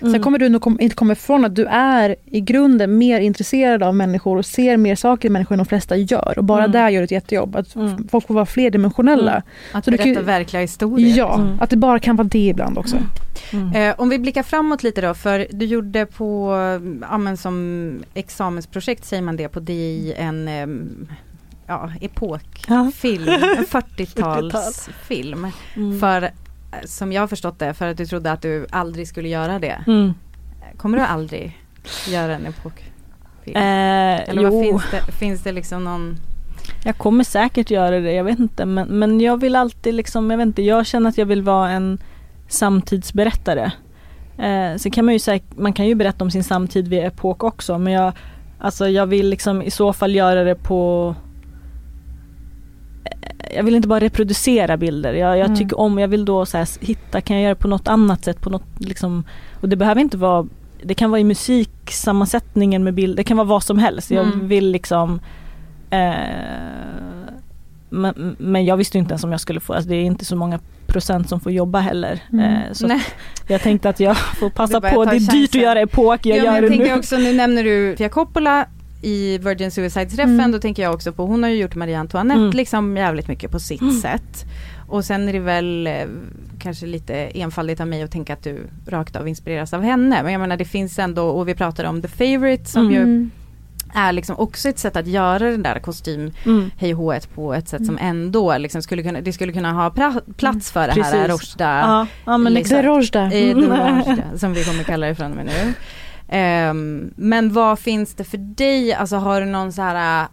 Sen 0.00 0.08
Mm. 0.08 0.22
kommer 0.22 0.38
du 0.38 0.48
nog 0.48 0.62
kom, 0.62 0.80
inte 0.80 0.96
komma 0.96 1.12
ifrån 1.12 1.44
att 1.44 1.54
du 1.54 1.66
är 1.66 2.16
i 2.24 2.40
grunden 2.40 2.98
mer 2.98 3.20
intresserad 3.20 3.82
av 3.82 3.94
människor 3.96 4.38
och 4.38 4.46
ser 4.46 4.76
mer 4.76 4.94
saker 4.96 5.28
i 5.28 5.30
människor 5.30 5.54
än 5.54 5.58
de 5.58 5.66
flesta 5.66 5.96
gör. 5.96 6.34
Och 6.38 6.44
bara 6.44 6.58
Mm. 6.58 6.72
där 6.72 6.88
gör 6.88 7.00
du 7.00 7.04
ett 7.04 7.10
jättejobb. 7.10 7.56
Att 7.56 7.66
f- 7.66 8.06
folk 8.10 8.26
får 8.26 8.34
vara 8.34 8.46
flerdimensionella. 8.46 9.32
Mm. 9.32 9.42
Att 9.72 9.84
Så 9.84 9.90
du 9.90 9.96
kan 9.96 10.04
berätta 10.04 10.22
verkliga 10.22 10.60
historier. 10.62 11.16
Ja, 11.18 11.34
Mm. 11.34 11.56
att 11.60 11.70
det 11.70 11.76
bara 11.76 11.98
kan 11.98 12.16
vara 12.16 12.28
det 12.28 12.48
ibland 12.48 12.78
också. 12.78 12.96
Eh, 13.74 13.94
om 13.98 14.08
vi 14.08 14.18
blickar 14.18 14.42
framåt 14.42 14.82
lite 14.82 15.00
då, 15.00 15.14
för 15.14 15.46
du 15.50 15.66
gjorde 15.66 16.06
på, 16.06 16.54
ja 17.10 17.18
men 17.18 17.36
som 17.36 17.92
examensprojekt 18.14 19.04
säger 19.04 19.22
man 19.22 19.36
det 19.36 19.48
på 19.48 19.60
DI, 19.60 20.14
en 20.18 20.48
em, 20.48 21.08
ja, 21.66 21.90
epokfilm, 22.00 23.28
en 23.28 23.64
40-talsfilm 23.64 25.50
Mm. 25.76 26.00
för 26.00 26.30
som 26.84 27.12
jag 27.12 27.22
har 27.22 27.26
förstått 27.26 27.58
det, 27.58 27.74
för 27.74 27.88
att 27.88 27.96
du 27.96 28.06
trodde 28.06 28.32
att 28.32 28.42
du 28.42 28.66
aldrig 28.70 29.08
skulle 29.08 29.28
göra 29.28 29.58
det. 29.58 29.84
Mm. 29.86 30.14
Kommer 30.76 30.98
du 30.98 31.04
aldrig 31.04 31.58
göra 32.08 32.34
en 32.34 32.46
epokfilm? 32.46 33.56
Eh, 33.56 34.28
Eller 34.28 34.42
jo. 34.42 34.62
finns, 34.62 34.82
det, 34.90 35.12
finns 35.12 35.42
det 35.42 35.52
liksom 35.52 35.84
någon... 35.84 36.16
Jag 36.84 36.98
kommer 36.98 37.24
säkert 37.24 37.70
göra 37.70 38.00
det, 38.00 38.12
jag 38.12 38.24
vet 38.24 38.38
inte. 38.38 38.64
Men, 38.66 38.88
men 38.88 39.20
jag 39.20 39.40
vill 39.40 39.56
alltid 39.56 39.94
liksom, 39.94 40.30
jag 40.30 40.38
vet 40.38 40.46
inte, 40.46 40.62
jag 40.62 40.86
känner 40.86 41.08
att 41.08 41.18
jag 41.18 41.26
vill 41.26 41.42
vara 41.42 41.70
en 41.70 41.98
samtidsberättare. 42.48 43.70
Eh, 44.38 44.76
sen 44.76 44.92
kan 44.92 45.04
man 45.04 45.14
ju 45.14 45.18
säkert, 45.20 45.56
man 45.58 45.72
kan 45.72 45.86
ju 45.86 45.94
berätta 45.94 46.24
om 46.24 46.30
sin 46.30 46.44
samtid 46.44 46.88
vid 46.88 47.04
epok 47.04 47.44
också 47.44 47.78
men 47.78 47.92
jag, 47.92 48.12
alltså 48.58 48.88
jag 48.88 49.06
vill 49.06 49.28
liksom 49.28 49.62
i 49.62 49.70
så 49.70 49.92
fall 49.92 50.14
göra 50.14 50.44
det 50.44 50.54
på 50.54 51.14
eh, 51.18 51.33
jag 53.56 53.62
vill 53.62 53.74
inte 53.74 53.88
bara 53.88 54.00
reproducera 54.00 54.76
bilder. 54.76 55.12
Jag, 55.14 55.38
jag 55.38 55.44
Mm. 55.46 55.56
tycker 55.58 55.80
om, 55.80 55.98
jag 55.98 56.08
vill 56.08 56.24
då 56.24 56.46
så 56.46 56.58
här, 56.58 56.68
hitta, 56.86 57.20
kan 57.20 57.36
jag 57.36 57.42
göra 57.42 57.54
det 57.54 57.60
på 57.60 57.68
något 57.68 57.88
annat 57.88 58.24
sätt? 58.24 58.40
På 58.40 58.50
något, 58.50 58.64
liksom, 58.78 59.24
och 59.60 59.68
det 59.68 59.76
behöver 59.76 60.00
inte 60.00 60.16
vara, 60.16 60.46
det 60.82 60.94
kan 60.94 61.10
vara 61.10 61.20
i 61.20 61.24
musiksammansättningen 61.24 62.84
med 62.84 62.94
bilder, 62.94 63.16
det 63.16 63.24
kan 63.24 63.36
vara 63.36 63.46
vad 63.46 63.62
som 63.62 63.78
helst. 63.78 64.10
Jag 64.10 64.24
Mm. 64.26 64.48
vill 64.48 64.70
liksom 64.70 65.20
eh, 65.90 66.14
men, 67.90 68.36
men 68.38 68.64
jag 68.64 68.76
visste 68.76 68.98
inte 68.98 69.12
ens 69.12 69.24
om 69.24 69.30
jag 69.32 69.40
skulle 69.40 69.60
få, 69.60 69.72
alltså 69.72 69.88
det 69.90 69.96
är 69.96 70.02
inte 70.04 70.24
så 70.24 70.36
många 70.36 70.58
procent 70.86 71.28
som 71.28 71.40
får 71.40 71.52
jobba 71.52 71.78
heller. 71.80 72.20
Mm. 72.32 72.44
Eh, 72.54 72.72
så 72.72 73.00
jag 73.48 73.60
tänkte 73.60 73.88
att 73.88 74.00
jag 74.00 74.16
får 74.16 74.50
passa 74.50 74.80
på, 74.80 75.04
det 75.04 75.10
är 75.10 75.14
dyrt 75.14 75.30
chansen. 75.30 75.42
att 75.42 75.54
göra 75.54 75.80
epok, 75.80 76.26
jag 76.26 76.38
ja, 76.38 76.44
gör 76.44 76.54
jag 76.54 76.62
det 76.70 76.76
nu. 76.76 76.94
också, 76.94 77.16
nu 77.16 77.32
nämner 77.32 77.64
du 77.64 77.94
Fia 77.98 78.08
Coppola 78.08 78.66
i 79.04 79.38
Virgin 79.38 79.70
Suicide-träffen, 79.70 80.34
Mm. 80.40 80.52
då 80.52 80.58
tänker 80.58 80.82
jag 80.82 80.94
också 80.94 81.12
på, 81.12 81.26
hon 81.26 81.42
har 81.42 81.50
ju 81.50 81.56
gjort 81.56 81.74
Marie 81.74 81.98
Antoinette 81.98 82.40
Mm. 82.40 82.50
liksom 82.56 82.96
jävligt 82.96 83.28
mycket 83.28 83.50
på 83.50 83.60
sitt 83.60 83.80
Mm. 83.80 83.94
sätt. 84.00 84.44
Och 84.88 85.04
sen 85.04 85.28
är 85.28 85.32
det 85.32 85.38
väl 85.38 85.86
eh, 85.86 85.92
kanske 86.58 86.86
lite 86.86 87.14
enfaldigt 87.14 87.80
av 87.80 87.86
mig 87.86 88.02
att 88.02 88.10
tänka 88.10 88.32
att 88.32 88.42
du 88.42 88.58
rakt 88.88 89.16
av 89.16 89.28
inspireras 89.28 89.72
av 89.74 89.82
henne. 89.82 90.22
Men 90.22 90.32
jag 90.32 90.40
menar 90.40 90.56
det 90.56 90.64
finns 90.64 90.98
ändå, 90.98 91.24
och 91.28 91.48
vi 91.48 91.54
pratar 91.54 91.84
om 91.84 92.02
The 92.02 92.08
Favourite 92.08 92.64
som 92.64 92.90
ju 92.90 92.96
Mm. 93.02 93.30
är 93.94 94.12
liksom 94.12 94.36
också 94.38 94.68
ett 94.68 94.78
sätt 94.78 94.96
att 94.96 95.06
göra 95.06 95.50
den 95.50 95.62
där 95.62 95.78
kostym 95.78 96.32
Mm. 96.46 96.70
hej 96.78 96.94
på 97.34 97.54
ett 97.54 97.68
sätt 97.68 97.86
som 97.86 97.98
ändå 98.00 98.58
liksom 98.58 98.82
skulle 98.82 99.02
kunna, 99.02 99.20
det 99.20 99.32
skulle 99.32 99.52
kunna 99.52 99.72
ha 99.72 99.90
plats 100.36 100.70
för 100.72 100.88
det 100.94 101.02
här. 101.02 101.28
Rojda. 101.28 101.78
Ja, 101.80 102.06
ja 102.24 102.38
men 102.38 102.52
liksom. 102.54 102.82
Rojda. 102.82 103.32
i 103.32 103.50
Mm. 103.50 104.18
Som 104.36 104.54
vi 104.54 104.64
kommer 104.64 104.82
kalla 104.84 105.06
det 105.06 105.14
från 105.14 105.30
och 105.30 105.36
med 105.36 105.46
nu. 105.46 105.72
Ehm, 106.28 107.12
men 107.16 107.52
vad 107.52 107.78
finns 107.78 108.14
det 108.14 108.24
för 108.24 108.38
dig, 108.38 108.94
alltså 108.94 109.16
har 109.16 109.40
du 109.40 109.46
någon 109.46 109.72
så 109.72 109.82
här 109.82 110.22
äh, 110.22 110.28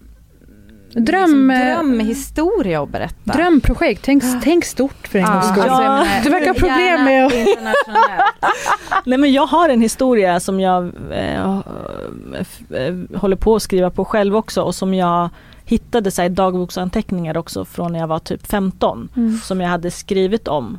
Dröm, 0.94 1.48
liksom, 1.48 1.48
drömhistoria 1.48 2.82
att 2.84 2.90
berätta? 2.90 3.34
Drömprojekt, 3.34 4.02
tänk, 4.06 4.24
tänk 4.44 4.66
stort 4.66 5.08
för 5.08 5.20
en 5.20 5.26
Ja, 5.26 5.32
gångs 5.34 5.48
skull. 5.50 5.64
alltså, 5.70 6.08
du 6.24 6.30
verkar 6.30 6.48
ha 6.48 6.54
problem 6.54 7.04
med 7.04 7.26
att... 7.26 7.34
Nej 9.06 9.18
men 9.18 9.32
jag 9.34 9.46
har 9.48 9.70
en 9.70 9.82
historia 9.82 10.40
som 10.40 10.60
jag 10.60 10.92
eh, 11.12 11.60
eh, 12.70 12.96
håller 13.16 13.36
på 13.36 13.56
att 13.56 13.62
skriva 13.62 13.90
på 13.90 14.06
själv 14.06 14.36
också 14.36 14.62
och 14.62 14.76
som 14.76 14.94
jag 14.94 15.30
hittade 15.66 16.12
så 16.12 16.22
här, 16.22 16.30
i 16.30 16.34
dagboksanteckningar 16.34 17.38
också 17.38 17.66
från 17.66 17.92
när 17.92 18.00
jag 18.00 18.08
var 18.08 18.20
typ 18.20 18.48
15 18.48 19.10
Mm. 19.16 19.38
som 19.38 19.62
jag 19.62 19.70
hade 19.70 19.92
skrivit 19.92 20.48
om. 20.48 20.78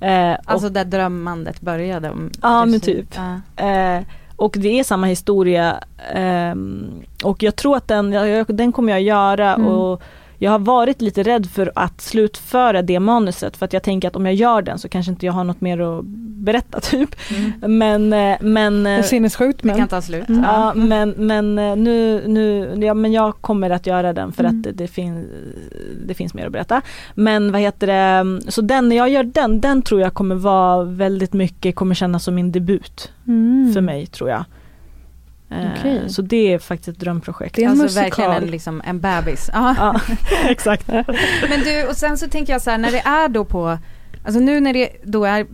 Eh, 0.00 0.32
och- 0.32 0.38
Alltså 0.44 0.68
där 0.68 0.84
drömmandet 0.84 1.60
började. 1.60 2.10
Om, 2.10 2.30
Ja 2.42 2.64
men 2.64 2.80
typ. 2.80 3.16
Ja. 3.56 3.64
Eh, 3.66 4.02
och 4.36 4.56
det 4.58 4.78
är 4.78 4.84
samma 4.84 5.06
historia 5.06 5.76
ehm, 6.14 7.02
och 7.24 7.42
jag 7.42 7.56
tror 7.56 7.76
att 7.76 7.88
den, 7.88 8.10
den 8.48 8.72
kommer 8.72 8.92
jag 8.92 9.02
göra 9.02 9.54
Mm. 9.54 9.68
och 9.68 10.02
jag 10.38 10.50
har 10.50 10.58
varit 10.58 11.02
lite 11.02 11.22
rädd 11.22 11.46
för 11.46 11.72
att 11.74 12.00
slutföra 12.00 12.82
det 12.82 13.00
manuset 13.00 13.56
för 13.56 13.64
att 13.64 13.72
jag 13.72 13.82
tänker 13.82 14.08
att 14.08 14.16
om 14.16 14.26
jag 14.26 14.34
gör 14.34 14.62
den 14.62 14.78
så 14.78 14.88
kanske 14.88 15.12
inte 15.12 15.26
jag 15.26 15.32
har 15.32 15.44
något 15.44 15.60
mer 15.60 15.80
att 15.80 16.04
berätta 16.44 16.80
typ. 16.90 17.10
Mm. 17.36 17.78
Men, 17.78 18.12
eh, 18.12 18.36
men 18.40 18.82
Det 18.84 18.90
är 18.90 19.02
sinnessjukt 19.02 19.62
Det 19.62 19.66
men... 19.68 19.76
kan 19.76 19.88
ta 19.88 20.02
slut. 20.02 20.28
Mm. 20.28 20.42
Ja 20.44 20.72
men, 20.74 21.10
men 21.10 21.58
eh, 21.58 21.76
nu, 21.76 22.22
nu 22.26 22.74
ja, 22.86 22.94
men 22.94 23.12
jag 23.12 23.34
kommer 23.40 23.70
att 23.70 23.86
göra 23.86 24.12
den 24.12 24.32
för 24.32 24.44
Mm. 24.44 24.56
att 24.58 24.62
det, 24.64 24.72
det, 24.72 24.88
fin, 24.88 25.26
det 26.06 26.14
finns 26.14 26.34
mer 26.34 26.46
att 26.46 26.52
berätta. 26.52 26.82
Men 27.14 27.52
vad 27.52 27.60
heter 27.60 27.86
det, 27.86 28.40
så 28.52 28.60
den, 28.60 28.88
när 28.88 28.96
jag 28.96 29.08
gör 29.08 29.22
den, 29.22 29.60
den 29.60 29.82
tror 29.82 30.00
jag 30.00 30.14
kommer 30.14 30.34
vara 30.34 30.84
väldigt 30.84 31.32
mycket, 31.32 31.74
kommer 31.76 31.94
kännas 31.94 32.24
som 32.24 32.34
min 32.34 32.52
debut 32.52 33.12
Mm. 33.26 33.72
för 33.74 33.80
mig 33.80 34.06
tror 34.06 34.30
jag. 34.30 34.44
Eh, 35.50 35.72
Okej. 35.78 36.08
Så 36.10 36.22
det 36.22 36.52
är 36.52 36.58
faktiskt 36.58 36.88
ett 36.88 37.00
drömprojekt. 37.00 37.54
Det 37.56 37.62
är 37.62 37.64
en 37.64 37.70
alltså 37.70 37.82
musikal. 37.84 38.04
verkligen 38.04 38.32
en, 38.32 38.50
liksom, 38.50 38.82
en 38.84 39.00
bebis. 39.00 39.50
Ja, 39.52 40.00
exakt. 40.44 40.88
Men 41.48 41.60
du, 41.64 41.86
och 41.88 41.96
sen 41.96 42.18
så 42.18 42.28
tänker 42.28 42.52
jag 42.52 42.62
så 42.62 42.70
här, 42.70 42.78
när 42.78 42.90
det 42.92 43.00
är 43.00 43.28
då 43.28 43.44
på, 43.44 43.78
alltså 44.26 44.40
nu 44.40 44.60
när 44.60 44.72
det 44.72 44.88
då 45.04 45.24
är 45.24 45.46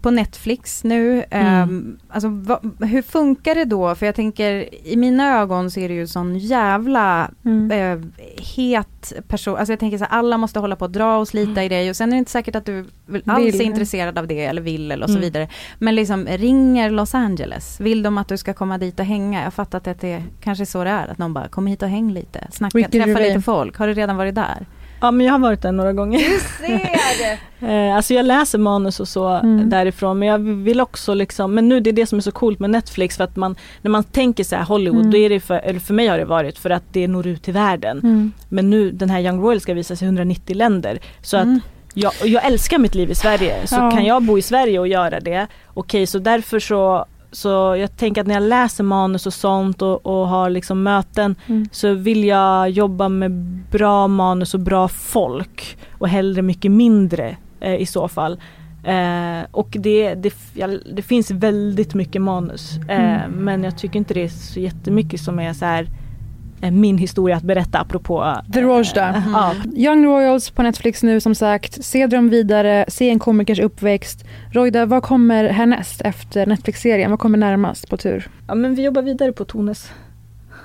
på 0.00 0.10
Netflix 0.10 0.84
nu, 0.84 1.24
ehm, 1.30 1.98
alltså 2.08 2.28
vad, 2.28 2.82
hur 2.84 3.02
funkar 3.02 3.54
det 3.54 3.64
då? 3.64 3.94
För 3.94 4.06
jag 4.06 4.14
tänker, 4.14 4.74
i 4.88 4.96
mina 4.96 5.38
ögon 5.40 5.70
så 5.70 5.80
är 5.80 5.88
det 5.88 5.94
ju 5.94 6.06
sån 6.06 6.38
jävla 6.38 7.30
Mm. 7.44 7.70
eh, 7.70 8.06
het 8.56 9.12
person, 9.28 9.56
alltså 9.56 9.72
jag 9.72 9.80
tänker 9.80 9.98
så 9.98 10.04
här, 10.04 10.18
alla 10.18 10.38
måste 10.38 10.58
hålla 10.58 10.76
på 10.76 10.84
och 10.84 10.90
dra 10.90 11.18
och 11.18 11.28
slita 11.28 11.64
i 11.64 11.68
dig 11.68 11.90
och 11.90 11.96
sen 11.96 12.08
är 12.08 12.12
det 12.12 12.18
inte 12.18 12.30
säkert 12.30 12.56
att 12.56 12.66
du 12.66 12.84
alls 13.26 13.54
Vill. 13.54 13.60
är 13.60 13.64
intresserad 13.64 14.18
av 14.18 14.26
det 14.26 14.44
eller 14.44 14.62
vill 14.62 14.90
eller 14.92 15.04
och 15.04 15.10
så 15.10 15.16
Mm. 15.16 15.22
vidare. 15.22 15.48
Men 15.78 15.94
liksom 15.94 16.26
ringer 16.26 16.90
Los 16.90 17.14
Angeles, 17.14 17.80
vill 17.80 18.02
de 18.02 18.18
att 18.18 18.28
du 18.28 18.36
ska 18.38 18.54
komma 18.54 18.78
dit 18.78 19.00
och 19.00 19.06
hänga? 19.06 19.38
Jag 19.38 19.46
har 19.46 19.50
fattat 19.50 19.86
att 19.86 20.00
det 20.00 20.22
kanske 20.40 20.64
är 20.64 20.66
så 20.66 20.84
det 20.84 20.90
är, 20.90 21.08
att 21.08 21.18
någon 21.18 21.34
bara 21.34 21.48
kom 21.48 21.66
hit 21.66 21.82
och 21.82 21.88
häng 21.88 22.12
lite, 22.12 22.46
snacka, 22.52 22.88
träffa 22.88 23.18
lite 23.20 23.40
folk. 23.40 23.76
Har 23.76 23.86
du 23.86 23.94
redan 23.94 24.16
varit 24.16 24.34
där? 24.34 24.66
Ja 25.04 25.10
men 25.10 25.26
jag 25.26 25.32
har 25.32 25.38
varit 25.38 25.62
där 25.62 25.72
några 25.72 25.92
gånger. 25.92 26.20
Eh, 27.68 27.96
alltså 27.96 28.14
jag 28.14 28.26
läser 28.26 28.58
manus 28.58 29.00
och 29.00 29.08
så 29.08 29.28
Mm. 29.28 29.70
därifrån 29.70 30.18
men 30.18 30.28
jag 30.28 30.38
vill 30.38 30.80
också 30.80 31.14
liksom, 31.14 31.54
men 31.54 31.68
nu 31.68 31.80
det 31.80 31.90
är 31.90 31.92
det 31.92 32.06
som 32.06 32.18
är 32.18 32.22
så 32.22 32.32
coolt 32.32 32.58
med 32.58 32.70
Netflix 32.70 33.16
för 33.16 33.24
att 33.24 33.36
man, 33.36 33.56
när 33.82 33.90
man 33.90 34.04
tänker 34.04 34.44
så 34.44 34.56
här 34.56 34.62
Hollywood, 34.64 35.00
Mm. 35.00 35.10
då 35.10 35.16
är 35.18 35.28
det 35.28 35.40
för, 35.40 35.54
eller 35.58 35.80
för 35.80 35.94
mig 35.94 36.06
har 36.06 36.18
det 36.18 36.24
varit 36.24 36.58
för 36.58 36.70
att 36.70 36.82
det 36.92 37.08
når 37.08 37.26
ut 37.26 37.42
till 37.42 37.54
världen. 37.54 37.98
Mm. 37.98 38.32
Men 38.48 38.70
nu 38.70 38.90
den 38.90 39.10
här 39.10 39.20
Young 39.20 39.40
Royal 39.42 39.60
ska 39.60 39.74
visas 39.74 40.02
i 40.02 40.04
190 40.04 40.56
länder. 40.56 40.98
Så 41.22 41.36
Mm. 41.36 41.56
att 41.56 41.62
jag, 41.94 42.12
och 42.20 42.28
jag 42.28 42.44
älskar 42.44 42.78
mitt 42.78 42.94
liv 42.94 43.10
i 43.10 43.14
Sverige. 43.14 43.66
Så 43.66 43.74
Ja. 43.74 43.90
kan 43.90 44.04
jag 44.04 44.22
bo 44.22 44.38
i 44.38 44.42
Sverige 44.42 44.78
och 44.78 44.88
göra 44.88 45.20
det, 45.20 45.46
okej 45.74 46.06
så 46.06 46.18
därför 46.18 46.58
så 46.60 47.06
så 47.34 47.76
jag 47.78 47.96
tänker 47.96 48.20
att 48.20 48.26
när 48.26 48.34
jag 48.34 48.42
läser 48.42 48.84
manus 48.84 49.26
och 49.26 49.32
sånt 49.34 49.82
och, 49.82 50.06
och 50.06 50.28
har 50.28 50.50
liksom 50.50 50.82
möten 50.82 51.34
Mm. 51.46 51.68
så 51.72 51.94
vill 51.94 52.24
jag 52.24 52.70
jobba 52.70 53.08
med 53.08 53.30
bra 53.70 54.08
manus 54.08 54.54
och 54.54 54.60
bra 54.60 54.88
folk 54.88 55.78
och 55.98 56.08
hellre 56.08 56.42
mycket 56.42 56.70
mindre 56.70 57.36
eh, 57.60 57.74
i 57.74 57.86
så 57.86 58.08
fall. 58.08 58.40
Eh, 58.84 59.46
och 59.50 59.76
det, 59.80 60.14
det, 60.14 60.34
det 60.94 61.02
finns 61.02 61.30
väldigt 61.30 61.94
mycket 61.94 62.22
manus 62.22 62.76
eh, 62.88 63.28
men 63.28 63.64
jag 63.64 63.78
tycker 63.78 63.98
inte 63.98 64.14
det 64.14 64.22
är 64.24 64.28
så 64.28 64.60
jättemycket 64.60 65.20
som 65.20 65.38
är 65.38 65.52
så 65.52 65.64
här 65.64 65.86
min 66.70 66.98
historia 66.98 67.36
att 67.36 67.42
berätta 67.42 67.78
apropå 67.78 68.34
The 68.52 68.62
Rojda. 68.62 69.08
eh, 69.08 69.22
ja, 69.32 69.54
Young 69.76 70.04
Royals 70.06 70.50
på 70.50 70.62
Netflix 70.62 71.02
nu 71.02 71.20
som 71.20 71.34
sagt. 71.34 71.84
Se 71.84 72.06
dem 72.06 72.28
vidare, 72.28 72.84
se 72.88 73.10
en 73.10 73.18
komikers 73.18 73.58
uppväxt. 73.60 74.24
Rojda, 74.52 74.86
vad 74.86 75.02
kommer 75.02 75.48
härnäst 75.48 76.00
efter 76.00 76.46
Netflix-serien? 76.46 77.10
Vad 77.10 77.20
kommer 77.20 77.38
närmast 77.38 77.90
på 77.90 77.96
tur? 77.96 78.28
ja 78.48 78.54
men 78.54 78.74
vi 78.74 78.82
jobbar 78.84 79.02
vidare 79.02 79.32
på 79.32 79.44
Tones. 79.44 79.90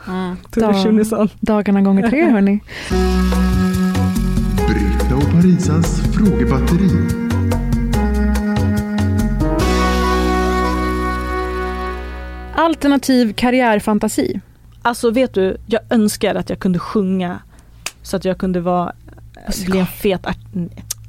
Mm. 0.07 0.35
Tore 0.51 1.03
Dag-. 1.03 1.29
Dagarna 1.39 1.81
gånger 1.81 2.09
tre 2.09 2.23
hörni. 2.31 2.59
Britta 4.67 5.15
och 5.15 5.31
Parisas 5.31 6.01
frågebatteri. 6.13 6.89
Alternativ 12.55 13.33
karriärfantasi. 13.33 14.39
Alltså 14.89 15.11
vet 15.11 15.33
du, 15.33 15.57
jag 15.65 15.81
önskar 15.89 16.35
att 16.35 16.49
jag 16.49 16.59
kunde 16.59 16.79
sjunga 16.79 17.39
så 18.01 18.17
att 18.17 18.25
jag 18.25 18.37
kunde 18.37 18.61
vara, 18.61 18.93
bli 19.65 19.79
en 19.79 19.85
fet 19.87 20.25
art, 20.27 20.37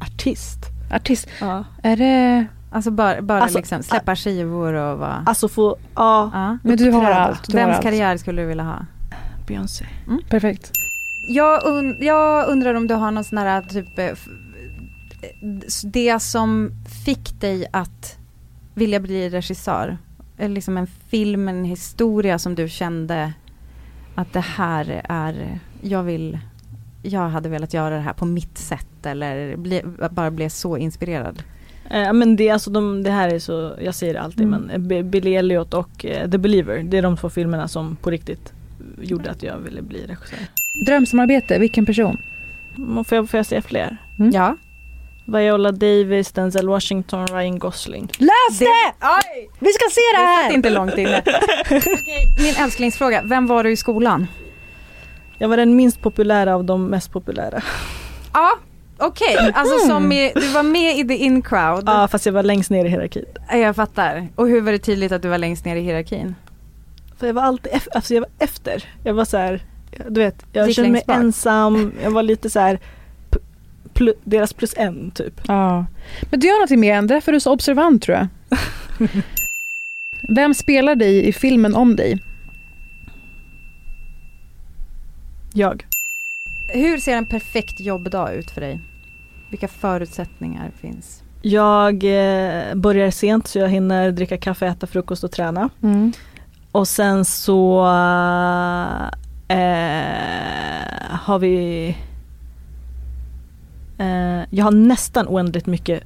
artist. 0.00 0.58
Artist. 0.92 1.28
Ja. 1.40 1.64
Är 1.82 1.96
det... 1.96 2.46
Alltså 2.72 2.90
bara, 2.90 3.22
bara 3.22 3.42
Alltså, 3.42 3.58
liksom 3.58 3.82
släppa 3.82 4.16
skivor 4.16 4.72
och 4.72 4.98
vara... 4.98 5.22
Alltså 5.26 5.48
få, 5.48 5.76
ja, 5.94 6.30
ja. 6.32 6.58
Men 6.62 6.76
du 6.76 6.90
har 6.90 7.10
allt. 7.10 7.44
Du 7.50 7.58
har 7.58 7.64
Vems 7.66 7.76
allt. 7.76 7.82
karriär 7.84 8.16
skulle 8.16 8.42
du 8.42 8.48
vilja 8.48 8.64
ha? 8.64 8.86
Beyoncé. 9.46 9.86
Perfekt. 10.28 10.70
Jag, 11.28 11.66
un, 11.66 11.96
jag 12.00 12.48
undrar 12.48 12.74
om 12.74 12.86
du 12.86 12.94
har 12.94 13.10
någon 13.10 13.24
sån 13.24 13.38
här 13.38 13.62
typ 13.62 13.98
eh, 13.98 14.04
f- 14.04 14.26
det 15.84 16.20
som 16.22 16.70
fick 17.04 17.40
dig 17.40 17.66
att 17.72 18.16
vilja 18.74 19.00
bli 19.00 19.28
regissör? 19.30 19.98
Eller 20.38 20.54
liksom 20.54 20.76
en 20.76 20.86
film, 20.86 21.48
en 21.48 21.64
historia 21.64 22.38
som 22.38 22.54
du 22.54 22.68
kände 22.68 23.32
att 24.14 24.32
det 24.32 24.40
här 24.40 25.02
är, 25.08 25.58
jag 25.82 26.02
vill, 26.02 26.38
jag 27.02 27.28
hade 27.28 27.48
velat 27.48 27.74
göra 27.74 27.94
det 27.94 28.00
här 28.00 28.12
på 28.12 28.24
mitt 28.26 28.58
sätt 28.58 29.06
eller 29.06 29.56
bli, 29.56 29.82
bara 30.10 30.30
blev 30.30 30.48
så 30.48 30.76
inspirerad. 30.76 31.42
Eh, 31.90 32.12
men 32.12 32.36
det, 32.36 32.50
alltså 32.50 32.70
de, 32.70 33.02
det 33.02 33.10
här 33.10 33.28
är 33.34 33.38
så, 33.38 33.72
jag 33.80 33.94
säger 33.94 34.14
det 34.14 34.20
alltid 34.20 34.46
Mm. 34.46 34.60
men 34.60 34.70
eh, 34.70 34.78
B- 34.78 35.02
Billy 35.02 35.34
Elliot 35.34 35.74
och 35.74 36.04
eh, 36.04 36.30
The 36.30 36.38
Believer, 36.38 36.78
det 36.82 36.98
är 36.98 37.02
de 37.02 37.16
två 37.16 37.28
filmerna 37.30 37.68
som 37.68 37.96
på 37.96 38.10
riktigt 38.10 38.52
gjorde 39.02 39.30
att 39.30 39.42
jag 39.42 39.58
ville 39.58 39.82
bli 39.82 40.06
regissör. 40.06 40.38
Drömsamarbete, 40.86 41.58
vilken 41.58 41.86
person? 41.86 42.16
Men 42.76 43.04
Får 43.04 43.16
jag, 43.16 43.30
får 43.30 43.38
jag 43.38 43.46
säga 43.46 43.62
fler? 43.62 43.96
Mm. 44.18 44.30
Ja. 44.30 44.56
Viola 45.32 45.72
Davis, 45.72 46.32
Denzel 46.32 46.68
Washington, 46.68 47.26
Ryan 47.26 47.58
Gosling. 47.58 48.10
Läs 48.18 48.58
det! 48.58 48.66
Vi 49.58 49.72
ska 49.72 49.84
se 49.90 50.00
det 50.16 50.22
Det 50.22 50.26
här! 50.26 50.44
satt 50.44 50.52
inte 50.54 50.70
långt 50.70 50.98
inne. 50.98 51.22
Min 52.42 52.54
älsklingsfråga, 52.64 53.22
vem 53.24 53.46
var 53.46 53.64
du 53.64 53.70
i 53.70 53.76
skolan? 53.76 54.26
Jag 55.38 55.48
var 55.48 55.56
den 55.56 55.76
minst 55.76 56.00
populära 56.00 56.54
av 56.54 56.64
de 56.64 56.86
mest 56.86 57.12
populära. 57.12 57.62
Ja, 58.32 58.52
okej. 58.98 59.52
Alltså 59.54 59.78
som 59.88 60.12
i, 60.12 60.32
du 60.34 60.48
var 60.48 60.62
med 60.62 60.98
i 60.98 61.08
the 61.08 61.14
in 61.16 61.42
crowd. 61.42 61.84
Ja 61.86 62.08
fast 62.08 62.26
jag 62.26 62.32
var 62.32 62.42
längst 62.42 62.70
ner 62.70 62.84
i 62.84 62.88
hierarkin. 62.88 63.24
Ja, 63.50 63.56
Jag 63.56 63.76
fattar. 63.76 64.28
Och 64.36 64.48
hur 64.48 64.60
var 64.60 64.72
det 64.72 64.78
tydligt 64.78 65.12
att 65.12 65.22
du 65.22 65.28
var 65.28 65.38
längst 65.38 65.64
ner 65.64 65.76
i 65.76 65.80
hierarkin? 65.80 66.34
För 67.18 67.26
jag 67.26 67.34
var 67.34 67.42
alltid 67.42 67.72
efter, 67.72 67.94
alltså 67.96 68.14
jag 68.14 68.20
var 68.20 68.30
efter. 68.38 68.84
Jag 69.04 69.14
var 69.14 69.24
så 69.24 69.36
här, 69.36 69.62
du 70.08 70.20
vet, 70.20 70.44
jag 70.52 70.66
Gick 70.66 70.76
kände 70.76 70.90
mig 70.90 71.02
bak. 71.06 71.16
ensam, 71.16 71.92
jag 72.02 72.10
var 72.10 72.22
lite 72.22 72.50
så 72.50 72.60
här 72.60 72.78
p- 74.00 74.04
plu, 74.04 74.12
deras 74.24 74.52
plus 74.52 74.74
en 74.76 75.10
typ. 75.10 75.40
Ja. 75.48 75.86
Men 76.30 76.40
du 76.40 76.46
gör 76.46 76.54
någonting 76.54 76.80
mer 76.80 76.94
än 76.94 77.06
därför 77.06 77.32
är 77.32 77.34
du 77.34 77.40
så 77.40 77.52
observant 77.52 78.02
tror 78.02 78.16
jag. 78.18 78.26
Vem 80.28 80.54
spelar 80.54 80.94
dig 80.94 81.28
i 81.28 81.32
filmen 81.32 81.74
om 81.74 81.96
dig? 81.96 82.18
Jag. 85.54 85.84
Hur 86.74 86.98
ser 86.98 87.16
en 87.16 87.26
perfekt 87.26 87.80
jobbdag 87.80 88.32
ut 88.34 88.50
för 88.50 88.60
dig? 88.60 88.80
Vilka 89.50 89.68
förutsättningar 89.68 90.70
finns? 90.80 91.22
Jag 91.42 91.94
eh, 92.04 92.74
börjar 92.74 93.10
sent 93.10 93.48
så 93.48 93.58
jag 93.58 93.68
hinner 93.68 94.10
dricka 94.10 94.36
kaffe, 94.38 94.66
äta 94.66 94.86
frukost 94.86 95.24
och 95.24 95.32
träna. 95.32 95.70
Och 96.72 96.88
sen 96.88 97.24
så 97.24 97.80
eh, 99.48 99.56
har 101.10 101.38
vi 101.38 101.96
Jag 104.50 104.64
har 104.64 104.72
nästan 104.72 105.28
oändligt 105.28 105.66
mycket 105.66 106.02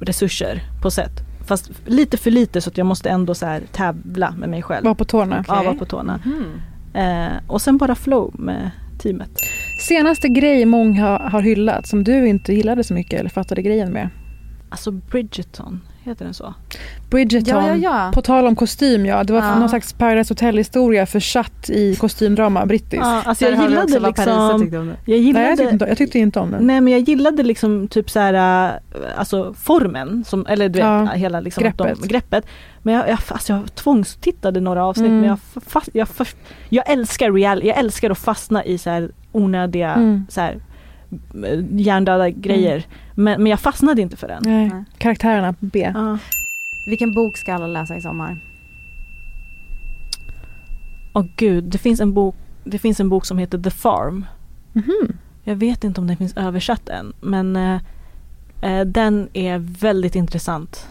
resurser 0.00 0.62
på 0.82 0.90
set. 0.90 1.12
Fast 1.46 1.70
lite 1.86 2.16
för 2.16 2.30
lite 2.30 2.60
så 2.60 2.70
att 2.70 2.78
jag 2.78 2.86
måste 2.86 3.10
ändå 3.10 3.34
så 3.34 3.46
här 3.46 3.62
tävla 3.72 4.30
med 4.30 4.48
mig 4.48 4.62
själv. 4.62 4.84
Var 4.84 4.94
på 4.94 5.04
tårna. 5.04 5.44
Ja, 5.48 5.62
vara 5.62 5.74
på 5.74 5.84
tårna. 5.84 6.20
Eh, 6.94 7.32
och 7.46 7.62
sen 7.62 7.76
bara 7.76 7.94
flow 7.94 8.34
med 8.40 8.70
teamet. 8.98 9.30
Senaste 9.78 10.28
grej 10.28 10.64
många 10.64 11.18
har 11.18 11.40
hyllat 11.40 11.86
som 11.86 12.04
du 12.04 12.28
inte 12.28 12.52
gillade 12.54 12.84
så 12.84 12.94
mycket 12.94 13.20
eller 13.20 13.30
fattade 13.30 13.62
grejen 13.62 13.92
med? 13.92 14.08
Alltså 14.68 14.90
Bridgerton, 14.90 15.80
heter 16.04 16.24
den 16.24 16.34
så? 16.34 16.54
Bridgerton, 17.10 17.64
Ja, 17.64 17.68
ja, 17.68 17.76
ja. 17.76 18.10
på 18.14 18.22
tal 18.22 18.46
om 18.46 18.56
kostym 18.56 19.06
ja. 19.06 19.24
Det 19.24 19.32
var 19.32 19.40
Ja. 19.40 19.58
någon 19.58 19.68
slags 19.68 19.92
Paradise 19.92 20.32
Hotel-historia 20.34 21.06
försatt 21.06 21.70
i 21.70 21.96
kostymdrama, 21.96 22.66
brittiskt. 22.66 22.94
Ja, 23.04 23.22
alltså 23.26 23.44
jag 23.44 23.56
vi 23.56 23.62
gillade 23.62 23.98
vad 23.98 24.16
Parisa 24.16 24.46
liksom 24.46 24.60
tyckte 24.60 24.78
om 24.78 24.86
det. 24.86 24.96
jag 25.04 25.12
Nej, 25.14 25.20
gillade, 25.26 25.46
jag, 25.48 25.58
tyckte 25.58 25.72
inte, 25.72 25.84
jag 25.84 25.98
tyckte 25.98 26.18
inte 26.18 26.40
om 26.40 26.50
den. 26.50 26.66
Nej 26.66 26.80
men 26.80 26.92
jag 26.92 27.00
gillade 27.02 27.42
liksom 27.42 27.88
typ 27.88 28.10
så 28.10 28.18
här, 28.20 28.34
äh, 28.64 28.72
alltså 29.16 29.54
formen, 29.54 30.24
som, 30.24 30.46
eller 30.46 30.68
du 30.68 30.78
vet 30.78 30.86
Ja, 30.86 31.04
hela 31.06 31.40
liksom 31.40 31.62
greppet. 31.62 32.00
De, 32.00 32.08
greppet. 32.08 32.46
Men 32.82 32.94
jag, 32.94 33.08
jag, 33.08 33.18
alltså 33.28 33.52
jag 33.52 33.74
tvångstittade 33.74 34.60
några 34.60 34.84
avsnitt 34.84 35.06
Mm. 35.08 35.20
men 35.20 35.28
jag, 35.28 35.38
fast, 35.66 35.88
jag, 35.92 36.08
fast, 36.08 36.36
jag 36.68 36.90
älskar 36.90 37.32
real, 37.32 37.64
jag 37.64 37.78
älskar 37.78 38.10
att 38.10 38.18
fastna 38.18 38.64
i 38.64 38.78
så 38.78 38.90
här 38.90 39.10
onödiga 39.32 39.92
Mm. 39.94 40.26
så 40.28 40.40
här, 40.40 40.56
hjärndöda 41.70 42.30
grejer. 42.30 42.86
Men, 43.14 43.42
men 43.42 43.50
jag 43.50 43.60
fastnade 43.60 44.02
inte 44.02 44.16
för 44.16 44.28
den. 44.28 44.42
Nej. 44.46 44.84
Karaktärerna 44.98 45.54
B. 45.60 45.92
Ja. 45.94 46.18
Vilken 46.86 47.14
bok 47.14 47.36
ska 47.36 47.54
alla 47.54 47.66
läsa 47.66 47.96
i 47.96 48.00
sommar? 48.00 48.40
Åh 51.12 51.24
gud, 51.36 51.64
det 51.64 51.78
finns, 51.78 52.00
en 52.00 52.14
bok, 52.14 52.34
det 52.64 52.78
finns 52.78 53.00
en 53.00 53.08
bok 53.08 53.26
som 53.26 53.38
heter 53.38 53.58
The 53.58 53.70
Farm. 53.70 54.26
Mhm. 54.72 55.16
Jag 55.44 55.56
vet 55.56 55.84
inte 55.84 56.00
om 56.00 56.06
den 56.06 56.16
finns 56.16 56.36
översatt 56.36 56.88
än 56.88 57.12
men 57.20 57.56
eh, 57.56 57.80
eh, 58.62 58.86
den 58.86 59.28
är 59.32 59.58
väldigt 59.58 60.14
intressant 60.14 60.86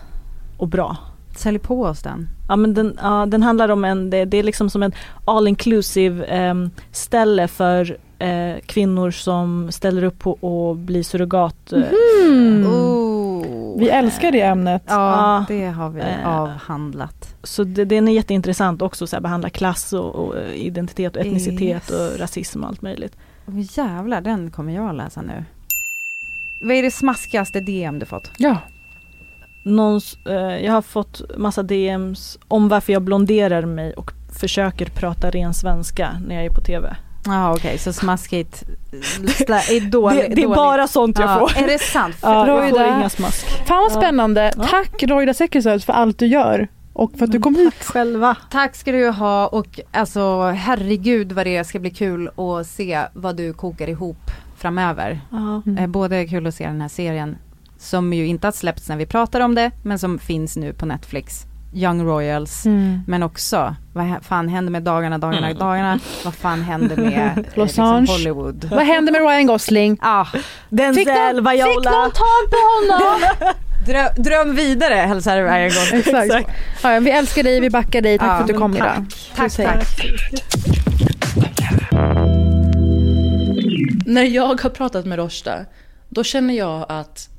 och 0.58 0.68
bra. 0.68 0.98
Sälj 1.36 1.60
på 1.60 1.84
oss 1.84 2.02
den. 2.02 2.30
Ja 2.48 2.56
men 2.56 2.74
den, 2.74 2.98
ja, 3.02 3.26
den 3.26 3.44
handlar 3.44 3.70
om 3.70 3.86
en, 3.86 4.10
det, 4.10 4.26
det 4.26 4.38
är 4.38 4.44
liksom 4.44 4.70
som 4.70 4.84
en 4.84 4.92
all 5.26 5.48
inclusive 5.48 6.26
ehm, 6.26 6.70
ställe 6.92 7.48
för 7.48 7.98
eh, 8.20 8.56
kvinnor 8.66 9.12
som 9.12 9.72
ställer 9.72 10.04
upp 10.04 10.20
på 10.20 10.32
att 10.72 10.78
bli 10.78 11.04
surrogat. 11.04 11.74
eh, 11.74 11.84
Mm. 12.26 12.68
Oh. 12.68 13.80
Vi 13.80 13.90
älskar 13.90 14.32
det 14.32 14.42
ämnet. 14.42 14.84
Ja, 14.88 15.46
det 15.48 15.66
har 15.66 15.90
vi 15.90 16.02
Eh. 16.02 16.28
avhandlat. 16.40 17.36
Så 17.44 17.64
det, 17.64 17.86
den 17.86 18.08
är 18.08 18.12
jätteintressant 18.12 18.82
också, 18.82 19.08
så 19.08 19.16
här, 19.16 19.22
behandla 19.22 19.50
klass 19.50 19.94
och, 19.94 20.16
och 20.16 20.36
identitet 20.56 21.16
och 21.16 21.22
etnicitet 21.22 21.62
Yes. 21.62 21.90
och 21.90 22.20
rasism 22.20 22.64
och 22.64 22.70
allt 22.70 22.82
möjligt. 22.82 23.16
Oh, 23.48 23.60
jävlar, 23.78 24.22
den 24.22 24.52
kommer 24.52 24.74
jag 24.76 24.90
att 24.90 24.96
läsa 24.96 25.22
nu. 25.22 25.44
Vad 26.62 26.76
är 26.76 26.84
det 26.84 26.92
smaskigaste 26.92 27.60
DM 27.60 28.00
du 28.00 28.06
fått? 28.06 28.32
Ja. 28.38 28.58
Någons, 29.64 30.18
eh, 30.26 30.66
jag 30.66 30.74
har 30.74 30.82
fått 30.82 31.22
massa 31.38 31.64
DMs 31.64 32.40
om 32.48 32.70
varför 32.70 32.94
jag 32.94 33.02
blonderar 33.02 33.66
mig 33.66 33.94
och 33.94 34.12
försöker 34.40 34.86
prata 34.86 35.30
ren 35.32 35.54
svenska 35.54 36.10
när 36.28 36.36
jag 36.36 36.46
är 36.46 36.50
på 36.50 36.62
TV. 36.62 36.96
Ja 37.26 37.54
okej, 37.54 37.78
så 37.78 37.94
smaskigt 37.94 38.64
är 39.48 39.90
dåligt. 39.90 40.30
Det- 40.30 40.36
det 40.36 40.44
är 40.44 40.48
bara 40.48 40.88
sånt 40.88 41.20
jag 41.20 41.30
ja, 41.30 41.40
får. 41.40 41.64
Är 41.64 41.68
det 41.68 41.80
sant? 41.80 42.16
Jag 42.22 42.48
får 42.48 42.54
Roida. 42.72 42.88
inga 42.98 43.10
smask. 43.10 43.46
Fan 43.68 43.82
vad 43.82 43.92
spännande. 43.92 44.52
Ja. 44.58 44.64
Tack 44.64 45.04
Roida 45.04 45.34
Säkerhusöd 45.34 45.84
för 45.84 45.94
allt 45.94 46.18
du 46.20 46.28
gör. 46.28 46.68
Och 46.94 47.12
för 47.18 47.26
att 47.26 47.32
du 47.32 47.40
kom 47.40 47.56
hit. 47.56 47.74
Själva. 47.84 48.36
Tack 48.52 48.76
ska 48.76 48.92
du 48.92 49.10
ha 49.10 49.48
och 49.48 49.80
alltså 49.92 50.42
herregud 50.50 51.32
vad 51.32 51.46
det 51.46 51.64
ska 51.64 51.80
bli 51.80 51.90
kul 51.90 52.28
att 52.28 52.68
se 52.68 53.02
vad 53.14 53.36
du 53.36 53.54
kokar 53.54 53.90
ihop 53.90 54.32
framöver. 54.58 55.22
Ja. 55.32 55.62
Eh, 55.80 55.88
Både 55.88 56.28
kul 56.28 56.48
att 56.48 56.56
se 56.56 56.68
den 56.68 56.82
här 56.82 56.88
serien 56.90 57.38
som 57.78 58.14
ju 58.14 58.26
inte 58.28 58.48
har 58.48 58.52
släppts 58.52 58.90
när 58.90 58.98
vi 58.98 59.06
pratar 59.06 59.40
om 59.42 59.56
det 59.56 59.72
men 59.84 60.00
som 60.00 60.20
finns 60.20 60.58
nu 60.58 60.74
på 60.74 60.86
Netflix. 60.86 61.46
Young 61.74 62.04
Royals. 62.06 62.66
Mm. 62.66 63.00
Men 63.08 63.24
också, 63.24 63.76
vad 63.94 64.16
fan 64.26 64.48
händer 64.50 64.72
med 64.72 64.84
dagarna, 64.84 65.18
dagarna, 65.18 65.54
dagarna? 65.54 66.00
Vad 66.26 66.36
fan 66.36 66.62
händer 66.62 66.96
med 66.98 67.38
eh, 67.38 67.44
Los 67.56 67.56
liksom 67.56 67.84
Angeles. 67.86 68.10
Hollywood? 68.10 68.68
Vad 68.72 68.86
hände 68.86 69.12
med 69.12 69.22
Ryan 69.22 69.48
Gosling? 69.48 69.98
Ah, 70.02 70.26
Denzel, 70.70 71.06
Fick 71.06 71.08
någon, 71.08 71.36
Viola. 71.52 71.66
fick 71.66 71.76
någon 71.92 72.12
tag 72.12 72.44
på 72.52 72.58
honom? 72.96 73.22
dröm, 73.86 74.08
dröm 74.24 74.56
vidare 74.56 74.94
hälsar 74.96 75.38
Ryan 75.44 75.70
Gosling. 75.70 76.00
Exakt. 76.26 76.50
Ja, 76.84 77.00
vi 77.00 77.12
älskar 77.12 77.44
dig, 77.44 77.60
vi 77.60 77.70
backar 77.70 78.02
dig. 78.02 78.18
Tack 78.18 78.28
Ja, 78.30 78.36
för 78.36 78.42
att 78.42 78.48
du 78.48 78.54
kom 78.54 78.74
tack. 78.76 78.82
idag. 78.98 79.06
Tack, 79.36 79.58
hej. 79.58 79.68
tack. 79.68 80.06
När 84.06 84.24
jag 84.24 84.48
har 84.48 84.70
pratat 84.70 85.06
med 85.06 85.18
Roshda, 85.20 85.66
då 86.10 86.24
känner 86.24 86.54
jag 86.54 86.86
att 86.90 87.30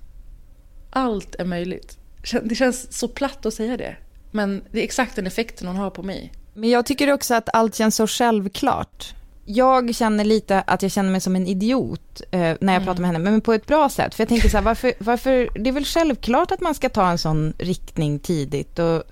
allt 0.91 1.35
är 1.39 1.45
möjligt. 1.45 1.97
Det 2.43 2.55
känns 2.55 2.93
så 2.99 3.09
platt 3.09 3.47
att 3.47 3.55
säga 3.55 3.76
det. 3.76 3.97
Men 4.31 4.64
det 4.70 4.81
är 4.81 4.85
exakt 4.85 5.16
den 5.16 5.26
effekten 5.26 5.66
hon 5.66 5.76
har 5.76 5.91
på 5.91 6.03
mig. 6.03 6.33
Men 6.55 6.70
jag 6.70 6.87
tycker 6.87 7.12
också 7.12 7.35
att 7.35 7.49
allt 7.53 7.74
känns 7.74 7.97
så 7.97 8.07
självklart. 8.07 9.14
Jag 9.45 9.95
känner 9.95 10.24
lite 10.24 10.61
att 10.61 10.83
jag 10.83 10.93
känner 10.93 11.11
mig 11.11 11.20
som 11.20 11.37
en 11.37 11.47
idiot 11.47 12.22
eh, 12.31 12.57
när 12.61 12.72
jag 12.72 12.85
pratar 12.85 13.01
med 13.01 13.11
henne, 13.11 13.18
men 13.18 13.41
på 13.41 13.53
ett 13.53 13.66
bra 13.66 13.89
sätt. 13.89 14.14
För 14.14 14.22
jag 14.22 14.28
tänker 14.28 14.49
så 14.49 14.57
här, 14.57 14.64
varför, 14.64 14.93
varför, 14.99 15.49
det 15.55 15.70
är 15.70 15.72
väl 15.72 15.85
självklart 15.85 16.53
att 16.53 16.61
man 16.61 16.74
ska 16.74 16.89
ta 16.89 17.11
en 17.11 17.18
sån 17.18 17.53
riktning 17.59 18.18
tidigt. 18.18 18.78
Och 18.78 19.03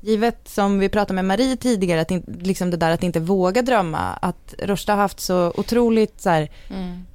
givet 0.00 0.48
som 0.48 0.78
vi 0.78 0.88
pratade 0.88 1.14
med 1.14 1.24
Marie 1.24 1.56
tidigare, 1.56 2.00
att 2.00 2.10
in, 2.10 2.38
liksom 2.42 2.70
det 2.70 2.76
där 2.76 2.90
att 2.90 3.02
inte 3.02 3.20
våga 3.20 3.62
drömma, 3.62 3.98
att 3.98 4.54
Roshda 4.58 4.92
har 4.92 5.00
haft 5.00 5.20
så 5.20 5.52
otroligt 5.56 6.20
så 6.20 6.30
här, 6.30 6.48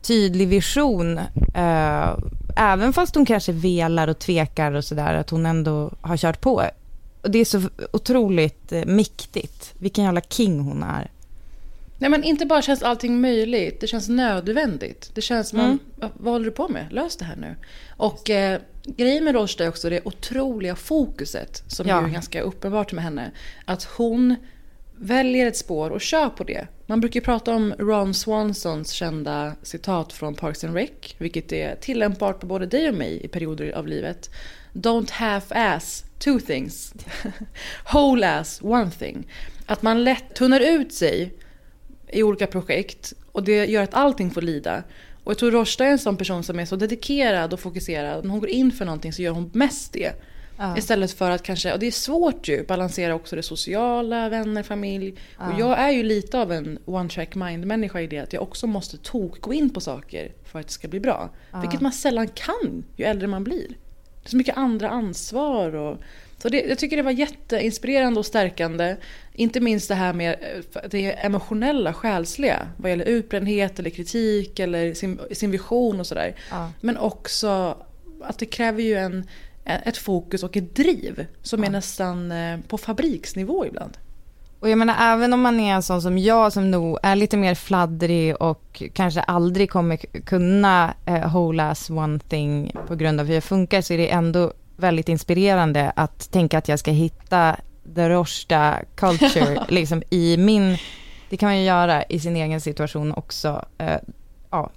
tydlig 0.02 0.48
vision, 0.48 1.18
eh, 1.56 2.18
även 2.56 2.94
fast 2.94 3.16
hon 3.16 3.26
kanske 3.26 3.52
velar 3.52 4.08
och 4.08 4.20
tvekar 4.20 4.72
och 4.72 4.86
sådär, 4.86 5.14
att 5.14 5.30
hon 5.30 5.46
ändå 5.46 5.92
har 6.02 6.18
kört 6.18 6.42
på. 6.42 6.64
Och 7.22 7.32
det 7.32 7.40
är 7.40 7.46
så 7.46 7.62
otroligt 7.94 8.72
eh, 8.72 8.86
mäktigt. 8.86 9.74
Vilken 9.80 10.04
jävla 10.04 10.22
king 10.22 10.60
hon 10.60 10.84
är. 10.84 11.12
Nej 11.98 12.10
men 12.10 12.24
inte 12.24 12.46
bara 12.46 12.62
känns 12.62 12.84
allting 12.84 13.22
möjligt, 13.22 13.82
det 13.82 13.88
känns 13.88 14.10
nödvändigt. 14.10 15.12
Det 15.14 15.22
känns 15.22 15.54
Mm. 15.54 15.80
vad, 15.96 16.10
vad 16.18 16.34
håller 16.34 16.46
du 16.46 16.52
på 16.52 16.68
med? 16.68 16.88
Lös 16.92 17.16
det 17.18 17.26
här 17.26 17.36
nu. 17.36 17.56
Och 17.98 18.30
eh, 18.30 18.60
grejen 18.86 19.24
med 19.24 19.34
Roshda 19.36 19.64
är 19.64 19.70
också 19.70 19.90
det 19.90 20.02
otroliga 20.06 20.76
fokuset 20.76 21.64
som 21.68 21.88
Ja. 21.88 22.02
är 22.06 22.10
ganska 22.10 22.42
uppenbart 22.42 22.92
med 22.94 23.04
henne. 23.04 23.32
Att 23.66 23.84
hon 23.84 24.36
väljer 24.98 25.48
ett 25.48 25.58
spår 25.58 25.90
och 25.90 26.02
kör 26.02 26.30
på 26.30 26.44
det. 26.44 26.68
Man 26.90 27.00
brukar 27.00 27.22
prata 27.22 27.56
om 27.56 27.74
Ron 27.80 28.14
Swansons 28.14 28.92
kända 28.92 29.56
citat 29.62 30.14
från 30.14 30.36
Parks 30.36 30.64
and 30.64 30.74
Rec, 30.74 30.90
vilket 31.18 31.52
är 31.52 31.76
tillämpbart 31.76 32.40
på 32.40 32.48
både 32.48 32.66
dig 32.66 32.90
och 32.90 32.96
mig 32.96 33.26
i 33.26 33.28
perioder 33.28 33.72
av 33.72 33.88
livet. 33.88 34.30
Don't 34.74 35.12
half-ass 35.12 36.04
two 36.20 36.40
things. 36.40 36.94
Whole-ass 37.94 38.62
one 38.62 38.92
thing. 38.92 39.28
Att 39.66 39.82
man 39.82 40.04
lätt 40.04 40.36
tunnar 40.36 40.60
ut 40.60 40.94
sig 40.94 41.34
i 42.08 42.24
olika 42.24 42.48
projekt 42.48 43.14
och 43.32 43.44
det 43.44 43.66
gör 43.66 43.84
att 43.84 43.94
allting 43.94 44.32
får 44.32 44.42
lida. 44.42 44.84
Och 45.24 45.32
jag 45.32 45.38
tror 45.38 45.52
Roshda 45.52 45.86
är 45.86 45.92
en 45.92 46.00
sån 46.00 46.18
person 46.18 46.44
som 46.44 46.60
är 46.60 46.66
så 46.66 46.76
dedikerad 46.76 47.54
och 47.54 47.60
fokuserad. 47.60 48.24
När 48.24 48.32
hon 48.32 48.40
går 48.40 48.50
in 48.50 48.72
för 48.72 48.86
någonting 48.86 49.14
så 49.14 49.22
gör 49.22 49.32
hon 49.32 49.52
mest 49.54 49.94
det. 49.94 50.14
Ja. 50.60 50.78
Istället 50.78 51.12
för 51.12 51.32
att 51.32 51.44
kanske, 51.44 51.74
och 51.74 51.80
det 51.80 51.88
är 51.88 51.92
svårt 51.92 52.48
ju, 52.48 52.66
balansera 52.66 53.16
också 53.16 53.36
det 53.36 53.44
sociala, 53.44 54.30
vänner, 54.30 54.64
familj. 54.64 55.16
Ja. 55.40 55.54
Och 55.54 55.60
jag 55.60 55.80
är 55.80 55.92
ju 55.92 56.04
lite 56.04 56.40
av 56.40 56.52
en 56.52 56.80
one 56.86 57.10
track 57.10 57.36
mind 57.36 57.66
människa 57.66 58.02
i 58.02 58.08
det 58.08 58.20
att 58.20 58.34
jag 58.34 58.42
också 58.42 58.68
måste 58.68 58.98
tok 58.98 59.42
gå 59.42 59.54
in 59.54 59.70
på 59.70 59.82
saker 59.82 60.32
för 60.46 60.60
att 60.60 60.68
det 60.68 60.74
ska 60.74 60.88
bli 60.88 61.00
bra. 61.00 61.30
Ja. 61.52 61.62
Vilket 61.62 61.82
man 61.82 61.92
sällan 61.92 62.28
kan 62.28 62.84
ju 62.96 63.06
äldre 63.06 63.28
man 63.28 63.44
blir. 63.44 63.68
Det 63.68 64.28
är 64.28 64.30
så 64.30 64.38
mycket 64.38 64.58
andra 64.58 64.90
ansvar 64.90 65.76
och 65.76 65.98
så 66.42 66.50
det, 66.50 66.62
jag 66.62 66.80
tycker 66.80 66.98
det 66.98 67.04
var 67.04 67.12
jätteinspirerande 67.12 68.20
och 68.20 68.26
stärkande. 68.26 68.96
Inte 69.34 69.60
minst 69.60 69.88
det 69.88 69.96
här 69.96 70.14
med 70.14 70.36
eh, 70.74 70.82
det 70.90 71.12
emotionella, 71.12 71.94
själsliga. 71.94 72.68
Vad 72.78 72.92
gäller 72.92 73.06
utbrändhet 73.06 73.80
eller 73.80 73.90
kritik 73.90 74.60
eller 74.60 74.94
sin, 74.94 75.20
sin 75.32 75.52
vision 75.52 76.00
och 76.00 76.08
sådär. 76.08 76.36
Ja. 76.52 76.72
Men 76.82 76.98
också 76.98 77.78
att 78.22 78.40
det 78.40 78.46
kräver 78.46 78.84
ju 78.84 78.96
en, 78.96 79.28
ett 79.78 79.98
fokus 79.98 80.44
och 80.44 80.58
ett 80.58 80.76
driv 80.76 81.26
som 81.42 81.64
är 81.64 81.70
nästan 81.70 82.32
eh, 82.32 82.60
på 82.68 82.78
fabriksnivå 82.78 83.66
ibland. 83.66 83.98
Och 84.60 84.70
jag 84.70 84.78
menar 84.78 85.14
även 85.14 85.34
om 85.34 85.42
man 85.42 85.60
är 85.60 85.74
en 85.74 85.84
sån 85.84 86.02
som 86.02 86.18
jag 86.18 86.54
som 86.54 86.72
nog 86.72 86.98
är 87.04 87.16
lite 87.16 87.38
mer 87.38 87.56
fladdrig 87.56 88.42
och 88.42 88.84
kanske 88.94 89.22
aldrig 89.22 89.70
kommer 89.70 89.98
kunna 90.26 90.94
eh, 91.06 91.34
whole 91.34 91.64
as 91.64 91.90
one 91.90 92.20
thing 92.20 92.76
på 92.88 92.96
grund 92.96 93.20
av 93.20 93.26
hur 93.26 93.34
jag 93.34 93.44
funkar 93.44 93.82
så 93.82 93.94
är 93.94 93.98
det 93.98 94.10
ändå 94.10 94.54
väldigt 94.78 95.10
inspirerande 95.10 95.92
att 95.96 96.32
tänka 96.32 96.58
att 96.58 96.68
jag 96.68 96.80
ska 96.80 96.92
hitta 96.92 97.56
the 97.96 98.10
Rosta 98.10 98.80
culture 98.96 99.66
liksom 99.70 100.04
i 100.10 100.38
min, 100.38 100.78
det 101.30 101.38
kan 101.38 101.48
man 101.48 101.58
ju 101.58 101.66
göra 101.66 102.04
i 102.04 102.20
sin 102.20 102.36
egen 102.36 102.62
situation 102.62 103.14
också. 103.14 103.66
Eh, 103.78 103.98
ja. 104.52 104.72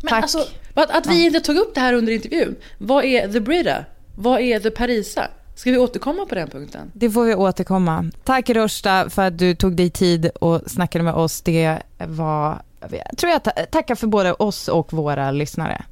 Men 0.00 0.08
Tack. 0.08 0.22
alltså, 0.22 0.38
att, 0.74 0.90
att 0.90 1.06
vi 1.06 1.26
inte 1.26 1.40
tog 1.40 1.56
upp 1.56 1.74
det 1.74 1.80
här 1.80 1.92
under 1.92 2.12
intervjun. 2.12 2.56
Vad 2.78 3.04
är 3.04 3.32
The 3.32 3.40
Brita? 3.40 3.84
Vad 4.16 4.40
är 4.40 4.60
The 4.60 4.70
Parisa? 4.70 5.26
Ska 5.56 5.70
vi 5.70 5.78
återkomma 5.78 6.26
på 6.26 6.34
den 6.34 6.48
punkten? 6.50 6.90
Det 6.94 7.10
får 7.10 7.24
vi 7.24 7.34
återkomma. 7.34 8.10
Tack 8.24 8.50
Rosta 8.50 9.10
för 9.10 9.22
att 9.22 9.38
du 9.38 9.54
tog 9.54 9.76
dig 9.76 9.90
tid 9.90 10.30
och 10.40 10.60
snackade 10.66 11.04
med 11.04 11.14
oss. 11.14 11.40
Det 11.42 11.78
var, 11.98 12.62
jag 12.90 13.18
tror 13.18 13.32
jag 13.32 13.42
ta- 13.44 13.50
tackar 13.70 13.94
för 13.94 14.06
både 14.06 14.32
oss 14.32 14.68
och 14.68 14.92
våra 14.92 15.30
lyssnare. 15.30 15.84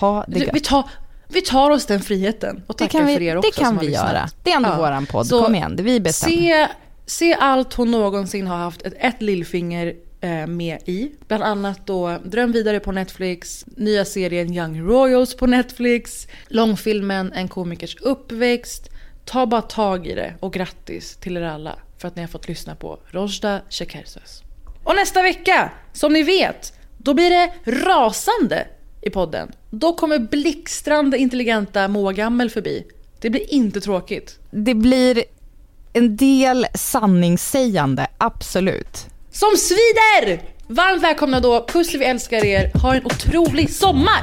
Ha 0.00 0.24
det 0.28 0.50
Vi, 0.54 0.60
tar, 0.60 0.90
vi 1.28 1.40
tar 1.40 1.70
oss 1.70 1.86
den 1.86 2.00
friheten 2.00 2.62
och 2.66 2.74
Det 2.78 2.84
tackar 2.84 2.98
kan 2.98 3.06
vi- 3.06 3.14
för 3.14 3.22
er 3.22 3.32
det 3.32 3.38
också 3.38 3.60
kan 3.60 3.66
som 3.68 3.76
har 3.76 3.84
vi 3.84 3.92
göra. 3.92 4.28
Det 4.42 4.50
är 4.52 4.56
ändå 4.56 4.74
våran 4.76 5.06
podd. 5.06 5.26
Så 5.26 5.42
Kom 5.42 5.54
igen, 5.54 5.76
det 5.76 5.82
vi 5.82 6.00
bestämmer. 6.00 6.36
Se, 6.36 6.68
se 7.06 7.34
allt 7.34 7.74
hon 7.74 7.90
någonsin 7.90 8.46
har 8.46 8.56
haft 8.56 8.82
ett, 8.82 8.94
ett 8.98 9.22
lillfinger 9.22 9.94
Eh, 10.24 10.46
med 10.46 10.78
i. 10.84 11.10
Bland 11.28 11.42
annat 11.42 11.86
då 11.86 12.18
Dröm 12.24 12.52
vidare 12.52 12.80
på 12.80 12.92
Netflix, 12.92 13.64
nya 13.76 14.04
serien 14.04 14.54
Young 14.54 14.80
Royals 14.80 15.34
på 15.36 15.46
Netflix, 15.46 16.28
långfilmen 16.48 17.32
En 17.32 17.48
komikers 17.48 17.96
uppväxt. 18.00 18.88
Ta 19.24 19.46
bara 19.46 19.62
tag 19.62 20.06
i 20.06 20.14
det 20.14 20.34
och 20.40 20.52
grattis 20.52 21.16
till 21.16 21.36
er 21.36 21.42
alla 21.42 21.78
för 21.98 22.08
att 22.08 22.16
ni 22.16 22.22
har 22.22 22.28
fått 22.28 22.48
lyssna 22.48 22.74
på 22.74 22.98
Rojda 23.10 23.60
Shekersöz. 23.70 24.42
Och 24.84 24.96
nästa 24.96 25.22
vecka, 25.22 25.70
som 25.92 26.12
ni 26.12 26.22
vet, 26.22 26.72
då 26.98 27.14
blir 27.14 27.30
det 27.30 27.52
rasande 27.64 28.66
i 29.02 29.10
podden. 29.10 29.52
Då 29.70 29.92
kommer 29.92 30.18
blixtrande 30.18 31.18
intelligenta 31.18 31.88
Moa 31.88 32.12
Gammel 32.12 32.50
förbi. 32.50 32.86
Det 33.20 33.30
blir 33.30 33.54
inte 33.54 33.80
tråkigt. 33.80 34.38
Det 34.50 34.74
blir 34.74 35.24
en 35.92 36.16
del 36.16 36.66
sanningssägande, 36.74 38.06
absolut. 38.18 39.13
Som 39.34 39.56
svider! 39.56 40.42
Varmt 40.66 41.02
välkomna 41.02 41.40
då, 41.40 41.66
puss 41.66 41.94
vi 41.94 42.04
älskar 42.04 42.44
er, 42.44 42.70
ha 42.82 42.94
en 42.94 43.06
otrolig 43.06 43.70
sommar! 43.70 44.22